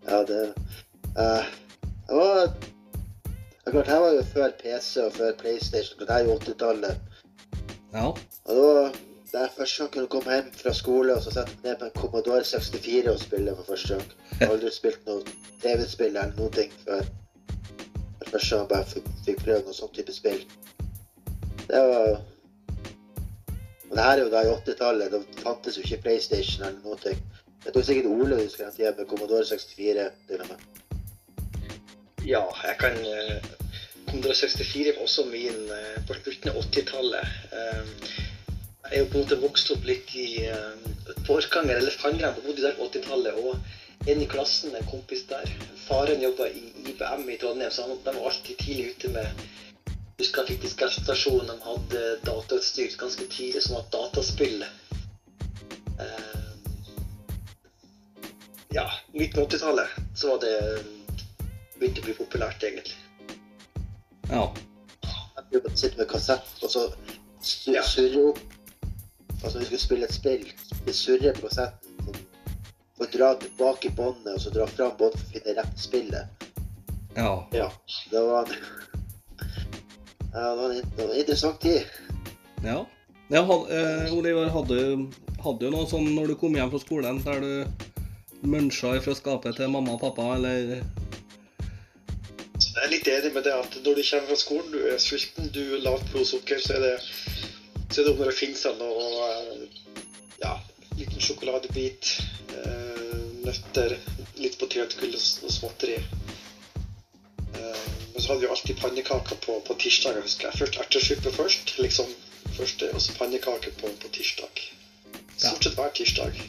Ja, 0.07 0.23
det 0.25 0.55
eh, 1.19 1.45
Det 3.67 3.75
var 3.75 3.83
klart, 3.83 3.89
her 3.91 4.01
var 4.01 4.13
jo 4.15 4.23
før 4.31 4.53
PC 4.63 4.97
og 5.03 5.13
før 5.13 5.33
PlayStation. 5.41 5.99
Det 6.01 6.11
er 6.15 6.25
jo 6.29 6.39
80-tallet. 6.39 6.97
Ja. 7.93 8.07
Og 8.47 8.55
da 8.55 8.87
det 9.33 9.41
er 9.43 9.49
første 9.57 9.83
gang 9.83 9.93
kunne 9.93 10.09
komme 10.09 10.35
hjem 10.37 10.53
fra 10.55 10.73
skole 10.73 11.15
og 11.17 11.23
så 11.25 11.33
sette 11.35 11.57
ned 11.65 11.75
på 11.81 11.89
en 11.89 11.97
Commodore 11.99 12.45
64 12.45 13.11
og 13.11 13.19
spille 13.21 13.57
for 13.57 13.67
første 13.73 13.97
gang. 13.97 14.13
Jeg 14.31 14.47
har 14.47 14.55
aldri 14.55 14.71
spilt 14.73 15.03
noe 15.09 15.35
TV-spill 15.65 16.15
eller 16.15 16.31
noen 16.39 16.55
ting 16.55 16.73
før. 16.85 17.03
Første 18.31 18.55
gang 18.55 18.63
jeg 18.63 18.71
bare 18.71 18.89
fikk, 18.93 19.11
fikk 19.27 19.43
prøve 19.43 19.67
noe 19.67 19.77
sånn 19.81 19.93
type 19.99 20.15
spill. 20.15 20.41
Det 21.67 21.83
var 21.91 22.09
Og 23.91 23.93
det 23.99 24.05
her 24.07 24.15
er 24.15 24.23
jo 24.23 24.31
da 24.31 24.45
i 24.47 24.55
80-tallet. 24.55 25.13
Da 25.13 25.43
fantes 25.43 25.77
jo 25.77 25.85
ikke 25.85 26.03
PlayStation 26.07 26.65
eller 26.71 26.81
noe. 26.87 27.19
Jeg 27.67 27.75
tror 27.75 27.87
sikkert 27.91 28.13
Ole 28.15 28.41
husker 28.45 28.65
den 28.65 28.79
tida 28.79 28.95
med 28.97 29.11
Commodore 29.11 29.45
64 29.45 30.11
til 30.31 30.47
og 30.47 30.55
med. 30.55 30.86
Ja, 32.27 32.43
jeg 32.67 32.79
kan 32.81 32.97
164 34.09 34.97
var 34.97 35.03
også 35.03 35.25
min 35.31 35.69
eh, 35.71 35.99
på 36.07 36.15
slutten 36.15 36.51
av 36.51 36.57
80-tallet. 36.63 37.35
Eh, 37.53 38.15
jeg 38.87 38.93
er 38.93 39.03
jo 39.03 39.09
på 39.13 39.19
en 39.19 39.25
måte 39.25 39.39
vokst 39.43 39.71
opp 39.75 39.87
litt 39.87 40.11
i 40.19 40.47
eh, 40.47 40.89
Forkanger, 41.27 41.79
eller 41.79 41.95
Fannrem, 41.95 42.39
bodde 42.43 42.65
der 42.65 42.75
på 42.79 42.89
80-tallet. 42.89 43.39
Og 43.43 44.11
en 44.11 44.23
i 44.23 44.27
klassen, 44.31 44.75
en 44.75 44.91
kompis 44.91 45.23
der, 45.31 45.47
faren 45.87 46.23
jobba 46.23 46.49
i 46.51 46.65
IBM 46.91 47.29
i 47.31 47.39
Trondheim, 47.43 47.71
så 47.71 47.87
han, 47.87 47.95
de 48.03 48.17
var 48.17 48.31
alltid 48.33 48.59
tidlig 48.63 48.89
ute 48.97 49.13
med 49.15 49.47
husker 50.17 50.43
jeg 50.43 50.55
fikk 50.57 50.63
diskettstasjon, 50.65 51.47
de 51.47 51.57
hadde 51.63 52.05
datautstyr 52.25 52.95
ganske 52.99 53.27
tidlig, 53.31 53.63
som 53.63 53.79
var 53.79 53.89
dataspill. 53.95 54.67
Eh, 56.03 56.47
ja, 58.75 58.87
midten 59.15 59.43
av 59.43 59.47
80-tallet 59.47 59.99
så 60.19 60.35
var 60.35 60.43
det 60.43 60.57
begynte 61.81 62.01
å 62.03 62.05
bli 62.09 62.15
populært, 62.19 62.63
egentlig. 62.63 62.95
ja. 64.31 64.47
Jeg 65.37 65.45
prøvde 65.53 65.71
å 65.71 65.77
sitte 65.79 65.99
med 66.01 66.09
kassett 66.11 66.63
og 66.65 66.71
så 66.73 66.83
Ja. 67.71 67.83
surre 67.83 68.29
opp 68.31 68.39
Altså, 69.45 69.59
vi 69.59 69.65
skulle 69.67 69.79
spille 69.81 70.05
et 70.09 70.15
spill. 70.15 70.47
Vi 70.87 70.93
surrer 70.93 71.33
på 71.37 71.47
kassetten. 71.47 72.17
Og 72.99 73.07
dra 73.13 73.35
tilbake 73.39 73.91
båndet 73.95 74.33
og 74.35 74.41
så 74.41 74.51
dra 74.51 74.65
fram 74.67 74.97
båndet 74.99 75.21
for 75.21 75.29
å 75.29 75.33
finne 75.35 75.55
rett 75.59 75.79
spillet. 75.79 76.27
ja. 77.17 77.47
Ja, 77.53 77.69
det 78.11 78.23
var 78.27 78.49
Ja, 80.35 80.41
det 80.51 80.57
var 80.57 80.71
en, 80.71 80.91
det 80.97 81.05
var 81.07 81.15
en 81.15 81.21
interessant 81.21 81.61
tid. 81.61 81.85
Ja. 82.65 82.87
ja 83.29 83.43
had, 83.45 83.71
eh, 83.71 84.13
Oliver, 84.17 84.49
hadde, 84.51 84.81
hadde 85.45 85.65
jo 85.69 85.71
noe 85.71 85.87
sånn 85.87 86.09
når 86.17 86.27
du 86.33 86.35
kom 86.41 86.55
hjem 86.57 86.71
fra 86.73 86.79
skolen, 86.83 87.23
der 87.25 87.41
du 87.41 87.67
muncha 88.43 88.97
fra 89.01 89.15
skapet 89.15 89.57
til 89.57 89.69
mamma 89.69 89.95
og 89.97 90.01
pappa, 90.01 90.35
eller 90.37 90.83
Jeg 92.77 92.85
er 92.85 92.93
litt 92.93 93.09
enig 93.09 93.33
med 93.33 93.47
det 93.47 93.55
at 93.57 93.77
når 93.81 93.97
du 93.97 94.03
kommer 94.05 94.29
fra 94.29 94.37
skolen, 94.37 94.73
du 94.75 94.83
er 94.91 94.99
sulten, 95.01 95.49
du 95.53 95.63
er 95.79 95.85
lavt 95.85 96.11
blodsukker, 96.13 96.61
så 96.61 96.77
er 96.77 96.83
det 96.85 96.97
så 97.89 98.03
er 98.03 98.09
det 98.09 98.13
om 98.13 98.23
å 98.27 98.35
finne 98.35 98.59
seg 98.59 98.77
noe 98.81 99.29
ja, 100.43 100.57
liten 100.99 101.23
sjokoladebit, 101.23 102.11
eh, 102.53 103.15
nøtter, 103.47 103.95
litt 104.43 104.59
potetgull 104.61 105.15
og, 105.15 105.53
småtteri. 105.55 105.97
Eh, 107.55 107.87
men 108.13 108.19
så 108.19 108.33
hadde 108.33 108.43
vi 108.43 108.51
alltid 108.51 108.83
pannekaker 108.83 109.41
på, 109.47 109.61
på 109.69 109.79
tirsdager, 109.81 110.21
husker 110.27 110.51
jeg. 110.51 110.61
Først 110.65 110.81
ertesuppe 110.83 111.33
først, 111.39 111.77
liksom 111.81 112.13
først, 112.59 112.85
og 112.91 113.01
så 113.01 113.17
pannekaker 113.21 113.73
på, 113.81 113.95
på 114.03 114.13
tirsdag. 114.19 114.63
Stort 115.37 115.65
sett 115.65 115.79
hver 115.79 115.97
tirsdag. 115.97 116.45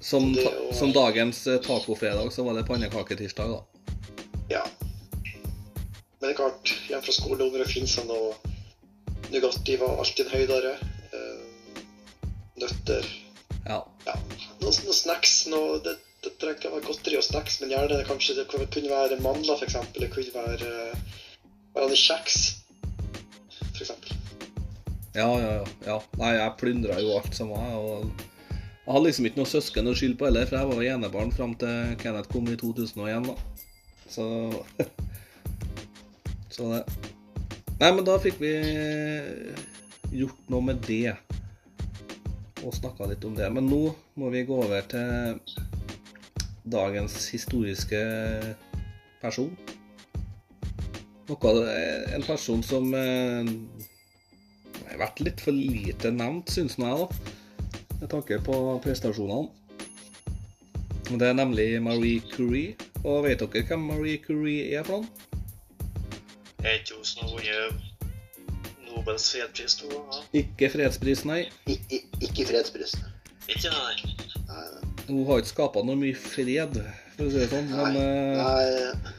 som, 0.00 0.32
Det 0.36 0.44
ta, 0.44 0.74
som 0.76 0.92
dagens 0.92 1.46
eh, 1.46 1.60
tacofredag, 1.62 2.32
så 2.32 2.44
var 2.44 2.58
det 2.58 2.68
pannekaketirsdag, 2.68 3.56
da. 3.56 3.71
Ja. 4.52 4.62
Men 6.22 6.28
det 6.28 6.32
er 6.34 6.38
klart, 6.38 6.72
hjemme 6.86 7.02
fra 7.02 7.14
skolen 7.16 7.48
under 7.48 7.64
det 7.64 8.06
noe 8.06 8.34
Nugatti 9.32 9.78
var 9.80 9.96
alltid 9.98 10.26
en 10.26 10.32
høydere. 10.36 10.72
Eh, 11.16 11.78
nøtter. 12.60 13.06
Ja. 13.64 13.78
Ja, 14.06 14.14
noe, 14.60 14.72
noe 14.72 14.96
snacks. 14.96 15.46
Noe, 15.48 15.78
det, 15.84 15.96
det 16.22 16.34
ikke 16.52 16.72
være 16.74 16.84
godteri 16.86 17.18
og 17.18 17.24
snacks, 17.26 17.60
men 17.62 17.72
gjerne 17.72 17.96
det, 17.96 18.06
kanskje 18.10 18.36
det 18.38 18.48
kunne 18.52 18.90
være 18.90 19.18
mandler, 19.24 19.56
f.eks. 19.56 19.78
Det 19.96 20.10
kunne 20.12 20.34
være, 20.36 20.74
uh, 20.92 21.22
være 21.78 21.98
kjeks, 21.98 22.38
f.eks. 23.72 23.94
Ja, 25.16 25.26
ja, 25.26 25.48
ja. 25.48 25.64
ja. 25.86 25.98
Nei, 26.20 26.34
jeg 26.36 26.58
plyndra 26.60 27.00
jo 27.00 27.16
alt 27.18 27.34
som 27.36 27.50
var. 27.56 27.72
og 27.80 28.06
Jeg 28.52 28.92
hadde 28.92 29.06
liksom 29.08 29.28
ikke 29.28 29.42
noe 29.42 29.52
søsken 29.56 29.90
å 29.90 29.96
skylde 29.96 30.20
på 30.20 30.28
heller, 30.28 30.48
for 30.48 30.60
jeg 30.60 30.70
var 30.70 30.88
enebarn 30.94 31.34
fram 31.34 31.56
til 31.58 31.96
Kenneth 32.02 32.32
kom 32.32 32.48
i 32.52 32.58
2001, 32.60 33.32
da. 33.32 33.68
Så 34.12 34.26
Så 36.52 36.68
det 36.68 36.84
Nei, 37.82 37.88
men 37.96 38.04
da 38.06 38.14
fikk 38.22 38.36
vi 38.38 38.50
gjort 40.14 40.50
noe 40.52 40.62
med 40.62 40.84
det. 40.86 41.16
Og 42.62 42.76
snakka 42.76 43.08
litt 43.10 43.24
om 43.26 43.34
det. 43.34 43.48
Men 43.50 43.66
nå 43.66 43.80
må 44.20 44.28
vi 44.30 44.44
gå 44.46 44.54
over 44.68 44.84
til 44.86 45.40
dagens 46.62 47.16
historiske 47.32 48.02
person. 49.18 49.50
Noe, 51.26 51.54
en 52.14 52.22
person 52.28 52.62
som 52.62 52.86
eh, 52.94 53.50
har 54.92 55.02
vært 55.02 55.24
litt 55.26 55.42
for 55.42 55.58
lite 55.58 56.14
nevnt, 56.14 56.54
syns 56.54 56.78
jeg, 56.78 56.86
da. 56.86 57.10
Med 57.98 58.08
tanke 58.14 58.38
på 58.46 58.62
prestasjonene. 58.86 59.50
Det 61.10 61.26
er 61.32 61.34
nemlig 61.34 61.68
Marie 61.82 62.22
Curie. 62.30 62.91
Og 63.04 63.24
vet 63.24 63.40
dere 63.40 63.64
hvem 63.66 63.86
Marie 63.88 64.18
Curie 64.22 64.68
er 64.76 64.84
for 64.86 65.02
noen? 65.02 65.08
Er 66.62 66.78
ikke 66.78 66.94
hun 66.94 67.32
vunnet 67.32 67.88
Nobels 68.86 69.24
fredspris 69.32 69.74
to 69.80 69.88
ganger? 69.90 70.20
Ikke 70.38 70.68
fredspris, 70.70 71.24
nei. 71.26 71.40
I, 71.66 71.78
i, 71.90 71.98
ikke 72.28 72.46
fredspris. 72.52 72.94
Ikke 73.50 73.72
nei. 73.72 74.14
Nei. 74.46 74.66
Hun 75.08 75.24
har 75.26 75.42
ikke 75.42 75.50
skapa 75.50 75.82
noe 75.82 75.98
mye 75.98 76.14
fred, 76.14 76.78
for 77.16 77.26
å 77.26 77.32
si 77.32 77.40
det 77.42 77.48
sånn. 77.50 77.72
Men, 77.72 77.98
eh, 77.98 78.38
nei. 78.38 79.16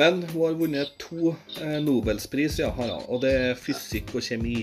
men 0.00 0.22
hun 0.30 0.40
har 0.46 0.56
vunnet 0.62 0.94
to 1.02 1.34
eh, 1.60 1.76
Nobelspris, 1.84 2.56
ja, 2.62 2.70
har 2.78 2.94
hun. 2.94 3.04
Og 3.12 3.20
det 3.26 3.34
er 3.42 3.60
fysikk 3.60 4.14
og 4.16 4.24
kjemi. 4.24 4.62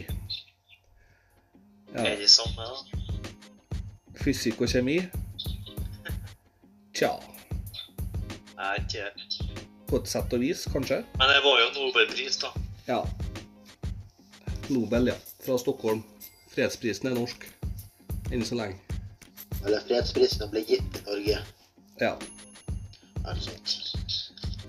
Ja, 1.94 2.02
Er 2.02 2.18
de 2.20 2.28
samme, 2.28 2.66
da? 2.66 3.06
fysikk 4.26 4.66
og 4.66 4.72
kjemi. 4.74 4.98
Tja, 6.96 7.14
Nei, 8.56 8.76
ikke 8.82 9.10
på 9.90 10.02
et 10.02 10.10
sett 10.10 10.34
og 10.34 10.42
vis, 10.42 10.66
kanskje. 10.74 11.02
Men 11.20 11.32
det 11.32 11.42
var 11.46 11.62
jo 11.62 11.68
Nobelpris, 11.78 12.40
da. 12.42 12.52
Ja. 12.88 13.02
Nobel, 14.74 15.12
ja. 15.12 15.18
Fra 15.46 15.58
Stockholm. 15.62 16.02
Fredsprisen 16.54 17.12
er 17.12 17.18
norsk. 17.18 17.46
Enn 18.34 18.46
så 18.46 18.58
lenge. 18.58 18.80
Eller 19.66 19.84
fredsprisen 19.86 20.50
ble 20.52 20.64
gitt 20.66 21.00
i 21.00 21.04
Norge. 21.06 21.38
Ja. 22.02 22.14
Altså. 23.26 23.54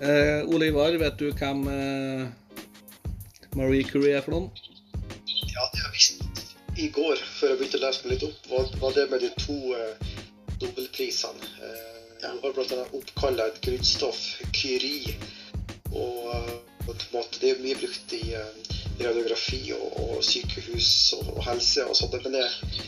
Eh, 0.01 0.45
Olivar, 0.53 0.97
vet 1.01 1.19
du 1.21 1.31
hvem 1.33 1.65
eh, 1.73 2.27
Marie 3.57 3.85
Curie 3.89 4.19
er 4.19 4.25
for 4.25 4.37
noen? 4.37 4.51
Ja, 5.25 5.65
det 5.73 5.81
har 5.81 5.89
jeg 5.89 5.97
visst 5.97 6.55
i 6.77 6.91
går, 6.93 7.17
før 7.39 7.55
jeg 7.55 7.61
begynte 7.63 7.79
å 7.81 7.85
lese 7.87 8.05
meg 8.05 8.13
litt 8.13 8.27
opp, 8.27 8.49
var, 8.51 8.73
var 8.83 8.97
det 8.99 9.07
med 9.09 9.23
de 9.25 9.31
to 9.41 9.57
eh, 9.77 10.11
dobbeltprisene. 10.61 11.53
Eh, 11.65 11.96
Ja. 12.27 12.33
Har 12.43 12.53
blant 12.57 12.73
annet 12.75 12.95
oppkalla 12.99 13.47
et 13.53 13.61
grunnstoff, 13.63 14.21
kyri, 14.57 15.15
og, 15.93 16.23
eh, 16.35 16.55
og 16.87 16.89
på 16.89 16.95
en 16.97 17.13
måte, 17.15 17.39
det 17.43 17.53
er 17.55 17.61
mye 17.63 17.79
brukt 17.79 18.15
i 18.17 18.23
eh, 18.35 18.73
radiografi 19.01 19.61
og, 19.77 19.87
og 20.03 20.25
sykehus 20.27 20.91
og, 21.21 21.29
og 21.37 21.43
helse 21.47 21.85
og 21.87 21.95
sånt. 21.99 22.17
Men 22.27 22.41
jeg, 22.41 22.83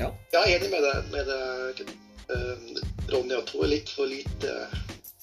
Ja. 0.00 0.08
jeg 0.32 0.40
er 0.40 0.56
enig 0.56 0.70
med 0.72 0.82
deg, 0.82 1.10
med 1.12 1.28
deg 1.30 1.82
eh, 2.34 2.82
Ronny, 3.12 3.36
at 3.38 3.50
hun 3.54 3.64
er 3.66 3.70
litt 3.76 3.90
for 3.92 4.08
lite 4.10 4.54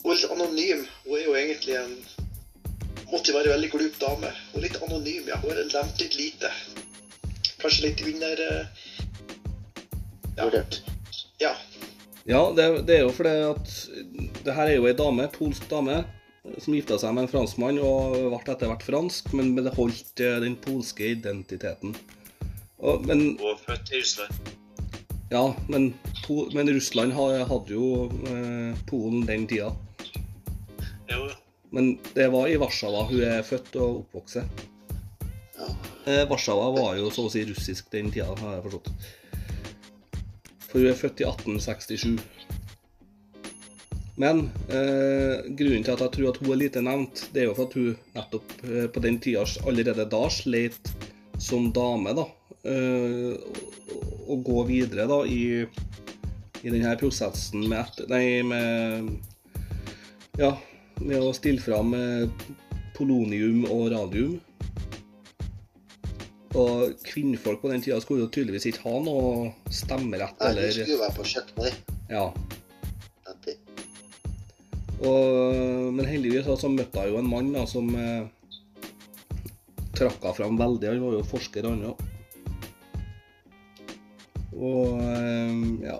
Hun 0.03 0.11
er 0.13 0.15
litt 0.21 0.31
anonym. 0.31 0.85
Hun 1.03 1.15
er 1.17 1.25
jo 1.25 1.35
egentlig 1.35 1.75
en 1.81 1.95
Måtte 3.09 3.33
være 3.33 3.49
en 3.49 3.55
veldig 3.57 3.69
glup 3.73 3.95
dame. 3.99 4.29
Hun 4.53 4.59
er 4.59 4.67
litt 4.67 4.75
anonym, 4.85 5.25
ja. 5.31 5.39
Hun 5.41 5.49
har 5.49 5.63
nevnt 5.65 6.03
litt 6.03 6.15
lite. 6.19 6.51
Kanskje 7.59 7.87
litt 7.89 8.03
under 8.05 8.43
eh, 8.45 8.85
Ja. 10.37 10.45
Vurdert. 10.45 10.79
ja. 11.41 11.55
Ja, 12.29 12.51
det, 12.53 12.65
det 12.85 12.99
er 12.99 13.07
jo 13.07 13.13
fordi 13.15 13.31
at 13.41 13.71
det 14.45 14.53
her 14.53 14.69
er 14.69 14.75
jo 14.75 14.85
ei 14.85 14.93
dame, 14.93 15.25
polsk 15.33 15.63
dame, 15.71 16.03
som 16.61 16.75
gifta 16.77 16.99
seg 17.01 17.15
med 17.17 17.25
en 17.25 17.31
franskmann 17.31 17.79
og 17.81 18.13
ble 18.29 18.39
etter 18.53 18.69
hvert 18.69 18.85
fransk, 18.85 19.31
men 19.33 19.55
beholdt 19.57 20.21
eh, 20.21 20.37
den 20.43 20.53
polske 20.61 21.09
identiteten. 21.15 21.95
Og, 22.77 23.05
men 23.09 23.33
Og 23.41 23.57
født 23.65 23.89
i 23.91 24.03
Russland. 24.03 24.53
Ja, 25.33 25.43
men, 25.73 25.91
men 26.53 26.71
Russland 26.73 27.17
hadde 27.17 27.73
jo 27.73 28.07
eh, 28.29 28.77
Polen 28.89 29.25
den 29.25 29.49
tida. 29.49 29.73
Jo, 31.09 31.25
jo. 31.25 31.35
Men 31.73 31.95
det 32.13 32.29
var 32.33 32.49
i 32.49 32.57
Warszawa 32.61 33.07
hun 33.09 33.25
er 33.25 33.41
født 33.45 33.75
og 33.77 34.03
oppvokst. 34.03 34.39
Ja. 35.57 35.73
Eh, 36.05 36.23
Warszawa 36.29 36.69
var 36.77 36.97
jo 37.01 37.09
så 37.13 37.25
å 37.25 37.33
si 37.33 37.43
russisk 37.49 37.89
den 37.93 38.13
tida, 38.13 38.29
har 38.37 38.59
jeg 38.59 38.67
forstått. 38.69 38.93
For 40.69 40.81
hun 40.81 40.91
er 40.91 40.97
født 40.97 41.23
i 41.23 41.27
1867. 41.27 42.19
Men 44.19 44.41
eh, 44.67 45.45
grunnen 45.55 45.85
til 45.85 45.93
at 45.93 46.01
jeg 46.03 46.11
tror 46.15 46.33
at 46.33 46.39
hun 46.41 46.51
er 46.51 46.59
lite 46.59 46.81
nevnt, 46.83 47.21
det 47.33 47.43
er 47.43 47.47
jo 47.47 47.55
for 47.55 47.69
at 47.69 47.77
hun 47.79 47.93
nettopp 48.17 48.55
eh, 48.67 48.87
på 48.91 49.03
den 49.05 49.19
tida 49.23 49.45
allerede 49.63 50.05
da 50.11 50.23
sleit 50.33 50.91
som 51.39 51.69
dame, 51.71 52.11
da. 52.17 52.25
Eh, 52.67 53.39
gå 54.49 54.63
videre 54.67 55.07
da 55.09 55.21
i, 55.23 55.63
i 55.63 56.67
denne 56.67 56.91
prosessen 56.99 57.63
med, 57.63 57.79
etter, 57.79 58.11
nei, 58.11 58.43
med 58.43 59.07
ja, 60.39 60.51
med 60.99 61.23
å 61.23 61.31
stille 61.33 61.63
fram 61.63 61.95
polonium 62.97 63.63
og 63.71 63.87
radium. 63.95 64.35
Og 66.57 66.95
kvinnfolk 67.05 67.61
på 67.61 67.69
den 67.69 67.83
tida 67.83 67.99
skulle 68.01 68.25
jo 68.25 68.31
tydeligvis 68.33 68.65
ikke 68.71 68.87
ha 68.87 69.01
noe 69.05 69.51
stemmerett 69.69 70.39
Nei, 70.41 70.53
du 70.55 70.63
eller 70.63 70.71
skulle 70.73 71.03
være 71.03 71.17
på 71.19 71.27
kjøkkenet. 71.33 71.91
Ja. 72.09 72.25
Og, 74.99 75.93
men 75.95 76.07
heldigvis 76.09 76.49
så 76.59 76.71
møtte 76.71 77.05
jeg 77.05 77.13
jo 77.13 77.19
en 77.21 77.29
mann 77.29 77.53
da, 77.53 77.63
som 77.69 77.87
eh, 77.95 78.25
trakk 79.95 80.25
fram 80.35 80.57
veldig. 80.59 80.89
Han 80.89 81.05
var 81.05 81.19
jo 81.19 81.27
forsker, 81.29 81.69
han 81.69 81.85
òg. 81.91 82.01
Og 84.59 84.97
eh, 85.05 85.61
ja. 85.85 85.99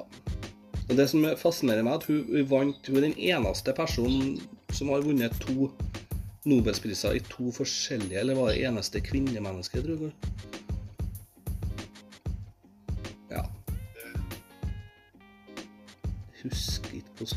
Og 0.89 0.97
det 0.97 1.05
som 1.11 1.23
fascinerer 1.37 1.85
meg, 1.85 1.93
er 1.93 2.01
at 2.01 2.07
hun, 2.09 2.23
hun 2.33 2.47
vant 2.49 2.87
Hun 2.89 2.97
er 2.97 3.05
den 3.05 3.19
eneste 3.21 3.75
personen 3.77 4.39
som 4.73 4.89
har 4.89 5.05
vunnet 5.05 5.35
to 5.43 5.69
Nobelspriser 6.49 7.17
i 7.17 7.21
to 7.29 7.51
forskjellige 7.53 8.17
Eller 8.17 8.37
var 8.37 8.49
det 8.49 8.63
eneste 8.65 9.01
kvinnemennesket, 9.05 9.85
tror 9.85 10.07
jeg. 10.07 10.13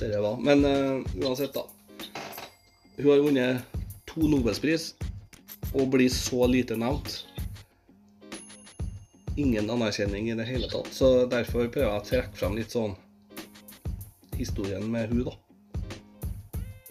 Husker 0.02 0.08
ikke 0.08 0.10
hvordan 0.10 0.10
det 0.10 0.20
var. 0.22 0.36
Men 0.40 0.64
uh, 0.64 1.26
uansett, 1.26 1.54
da. 1.54 1.66
Hun 2.96 3.10
har 3.10 3.18
vunnet 3.18 3.62
to 4.06 4.28
Nobelspris 4.28 4.94
og 5.74 5.90
blir 5.90 6.10
så 6.10 6.46
lite 6.46 6.76
nevnt. 6.76 7.26
Ingen 9.36 9.70
anerkjenning 9.70 10.30
i 10.30 10.36
det 10.36 10.44
hele 10.44 10.68
tatt. 10.68 10.92
Så 10.92 11.26
derfor 11.26 11.70
prøver 11.72 11.88
jeg 11.88 12.00
å 12.00 12.04
trekke 12.04 12.36
fram 12.36 12.58
litt 12.58 12.74
sånn 12.74 12.96
historien 14.36 14.84
med 14.90 15.08
hun 15.08 15.24
da. 15.30 15.36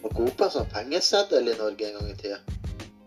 Var 0.02 0.16
hun 0.16 0.32
på 0.34 0.48
en 0.48 0.54
sånn 0.56 0.70
pengeseddel 0.72 1.52
i 1.52 1.58
Norge 1.58 1.88
en 1.88 1.98
gang 1.98 2.10
i 2.10 2.16
tida. 2.18 2.40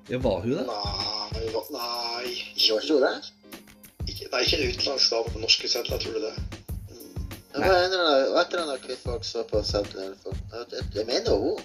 Ja, 0.08 0.22
var 0.22 0.46
hun 0.46 0.54
det? 0.56 0.64
Nei, 0.70 1.42
nei, 1.42 2.36
ikke 2.56 2.78
var 2.78 2.86
ikke, 2.86 2.86
ikke 2.86 3.02
det? 3.02 3.16
ikke, 4.06 4.30
nei, 4.32 4.44
ikke 4.46 4.60
en 4.62 4.70
utenlandsk 4.70 5.12
dame 5.12 5.34
på 5.34 5.42
norske 5.42 5.72
sedler, 5.72 6.00
tror 6.00 6.16
du 6.16 6.28
det? 6.30 6.65
Mm. 7.56 7.62
Det 7.62 7.70
var 7.70 7.78
en 7.84 7.94
eller 7.94 8.06
annen, 8.06 8.38
et 8.42 8.54
eller 8.54 8.64
annet 8.64 8.82
kvinnfolk 8.86 9.24
så 9.26 9.44
på 9.48 9.62
seddelen. 9.64 10.16
Jeg, 10.96 11.06
mener 11.08 11.38
hun. 11.40 11.60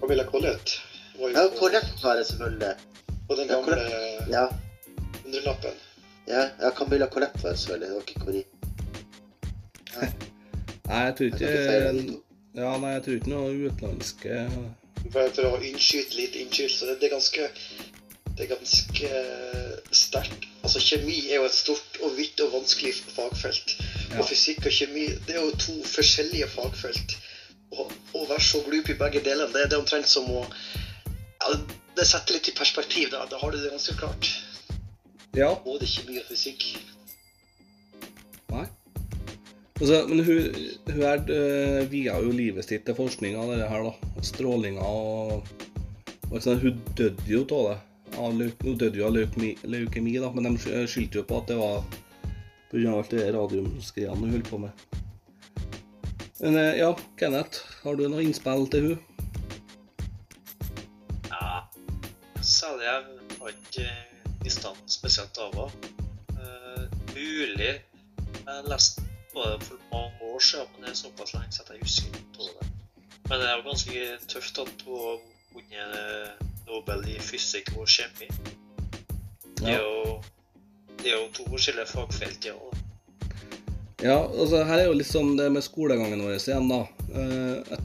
Camilla 0.00 0.24
Collett 0.28 0.76
Ja, 1.18 1.48
Collett 1.58 2.02
var 2.02 2.16
det 2.16 2.26
selvfølgelig. 2.26 2.74
på 3.28 3.34
den 3.34 3.48
gamle 3.48 3.76
Ja, 4.30 4.44
hundrelappen. 5.24 5.72
ja, 6.28 6.42
ja 6.60 6.70
Camilla 6.70 7.06
Collett 7.06 7.42
var 7.42 7.50
det 7.50 7.58
selvfølgelig. 7.58 7.88
Det 7.88 7.94
var 7.94 8.02
ikke 8.06 8.20
Cori. 8.24 8.44
Nei, 10.86 11.00
jeg 11.04 11.14
tror 11.16 11.26
ikke. 11.26 12.20
Ja, 12.56 12.76
nei, 12.78 12.90
jeg 12.92 13.02
tror 13.04 13.14
ikke 13.18 13.32
noe 13.32 13.52
utenlandske 13.66 14.36
For 15.12 15.28
for 15.36 15.48
å 15.56 15.58
innskyte 15.62 16.16
litt 16.16 16.36
innskytelse, 16.40 16.78
så 16.86 16.94
det 17.00 17.08
er 17.08 17.14
ganske 17.16 17.48
det 18.36 18.44
er 18.44 18.50
ganske 18.52 19.10
sterkt. 19.96 20.42
Altså, 20.62 20.80
Kjemi 20.84 21.14
er 21.30 21.38
jo 21.40 21.44
et 21.48 21.54
stort 21.56 21.98
og 22.04 22.16
vidt 22.18 22.40
og 22.44 22.50
vanskelig 22.52 22.92
fagfelt. 23.16 23.72
Ja. 24.10 24.20
Og 24.20 24.28
fysikk 24.28 24.66
og 24.66 24.74
kjemi 24.74 25.06
det 25.26 25.36
er 25.36 25.42
jo 25.42 25.54
to 25.60 25.76
forskjellige 25.90 26.48
fagfelt. 26.54 27.16
Å 27.76 28.24
være 28.28 28.42
så 28.42 28.62
glup 28.66 28.88
i 28.92 28.98
begge 28.98 29.22
delene, 29.26 29.50
det, 29.52 29.66
det 29.70 29.76
er 29.76 29.82
omtrent 29.82 30.08
som 30.08 30.28
å 30.30 30.44
ja, 30.46 31.56
Det 31.96 32.04
setter 32.06 32.36
litt 32.36 32.50
i 32.50 32.54
perspektiv. 32.56 33.10
Da, 33.12 33.24
da 33.30 33.40
har 33.40 33.52
du 33.52 33.58
det 33.58 33.72
ganske 33.72 33.96
klart. 33.98 34.30
Ja. 35.36 35.50
Både 35.64 35.88
kjemi 35.88 36.20
og 36.20 36.28
fysikk. 36.30 36.68
Nei. 38.52 38.66
Altså, 39.80 39.98
men 40.08 40.22
hun, 40.24 40.60
hun 40.88 41.02
er 41.04 41.24
uh, 41.28 41.82
via 41.90 42.16
jo 42.24 42.32
livet 42.32 42.64
sitt 42.64 42.86
til 42.86 42.96
forskning 42.96 43.36
av 43.36 43.52
det 43.52 43.68
her, 43.68 43.84
da. 43.90 44.22
Strålinga 44.24 44.84
og, 44.84 45.50
og 46.30 46.38
sånn, 46.40 46.62
Hun 46.62 46.80
døde 46.96 47.28
jo 47.28 47.42
av 47.58 47.66
det. 47.72 47.76
Hun 48.16 48.78
døde 48.80 48.96
jo 48.96 49.08
av 49.08 49.16
leukemi, 49.16 49.52
leukemi, 49.68 50.16
da, 50.22 50.30
men 50.32 50.56
de 50.56 50.86
skyldte 50.88 51.20
jo 51.20 51.26
på 51.28 51.42
at 51.42 51.50
det 51.52 51.58
var 51.60 51.84
pga. 52.76 52.94
alt 52.98 53.10
det 53.10 53.26
radiumskriene 53.32 54.20
hun 54.20 54.30
holdt 54.36 54.50
på 54.50 54.58
med. 54.58 54.70
Men 56.38 56.56
eh, 56.56 56.78
ja, 56.78 56.90
Kenneth, 57.16 57.64
har 57.82 57.96
du 57.96 58.04
noe 58.12 58.24
innspill 58.24 58.66
til 58.72 58.90
hun? 58.90 58.98
Ja, 61.30 61.64
særlig 62.44 62.84
jeg 62.84 63.04
har 63.40 63.54
ikke 63.54 63.86
visst 64.44 64.66
han 64.68 64.76
spesielt 64.90 65.40
av 65.40 65.56
henne. 65.56 65.92
Eh, 66.36 66.82
mulig 67.14 67.72
jeg 68.46 68.68
leste 68.70 69.06
på 69.32 69.42
det 69.46 69.56
for 69.64 69.80
mange 69.92 70.28
år 70.34 70.44
siden, 70.44 70.68
men 70.74 70.84
det 70.84 70.92
er 70.92 71.00
såpass 71.00 71.32
lenge 71.34 71.56
siden 71.56 71.78
jeg 71.78 71.86
husker 71.86 72.20
ikke 72.20 72.50
det. 72.52 72.68
Men 73.28 73.40
det 73.40 73.48
er 73.48 73.56
jo 73.56 73.66
ganske 73.70 74.04
tøft 74.28 74.60
at 74.62 74.84
hun 74.86 75.00
har 75.00 75.18
vunnet 75.56 76.44
Nobel 76.66 77.08
i 77.10 77.16
fysikk 77.22 77.72
og 77.78 77.88
kjemi. 77.88 78.28
Det 79.56 79.72
er 79.72 79.80
jo, 79.80 80.20
det 81.02 81.12
er 81.12 81.16
jo 81.18 81.28
to 81.36 81.44
forskjellige 81.52 81.86
fagfelt, 81.92 82.48
ja. 82.48 82.56
Ja, 84.04 84.16
altså 84.28 84.60
her 84.68 84.82
er 84.82 84.88
jo 84.90 84.96
litt 84.98 85.08
sånn 85.08 85.36
det 85.38 85.46
med 85.54 85.64
skolegangen 85.64 86.20
vår 86.24 86.36
igjen, 86.36 86.68
da. 86.68 86.82
Eh, 87.16 87.78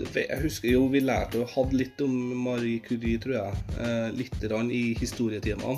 jeg, 0.00 0.38
husker 0.42 0.70
jo 0.72 0.86
vi 0.90 1.02
lærte 1.04 1.42
og 1.42 1.52
hadde 1.52 1.78
litt 1.78 2.00
om 2.02 2.14
Marie 2.46 2.80
Curie, 2.82 3.20
tror 3.22 3.36
jeg. 3.36 3.60
Eh, 3.78 4.08
litt 4.16 4.46
i 4.72 4.82
historietimene. 4.98 5.76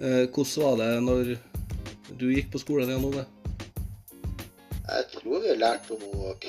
Eh, 0.00 0.24
hvordan 0.32 0.64
var 0.64 0.80
det 0.80 0.90
når 1.04 1.34
du 2.16 2.26
gikk 2.32 2.50
på 2.54 2.62
skolen, 2.62 2.88
igjen, 2.90 3.04
Ove? 3.04 3.26
Jeg 4.90 5.04
tror 5.12 5.44
vi 5.44 5.54
lærte 5.60 5.94
om 5.94 6.00
henne 6.08 6.32
òg. 6.32 6.48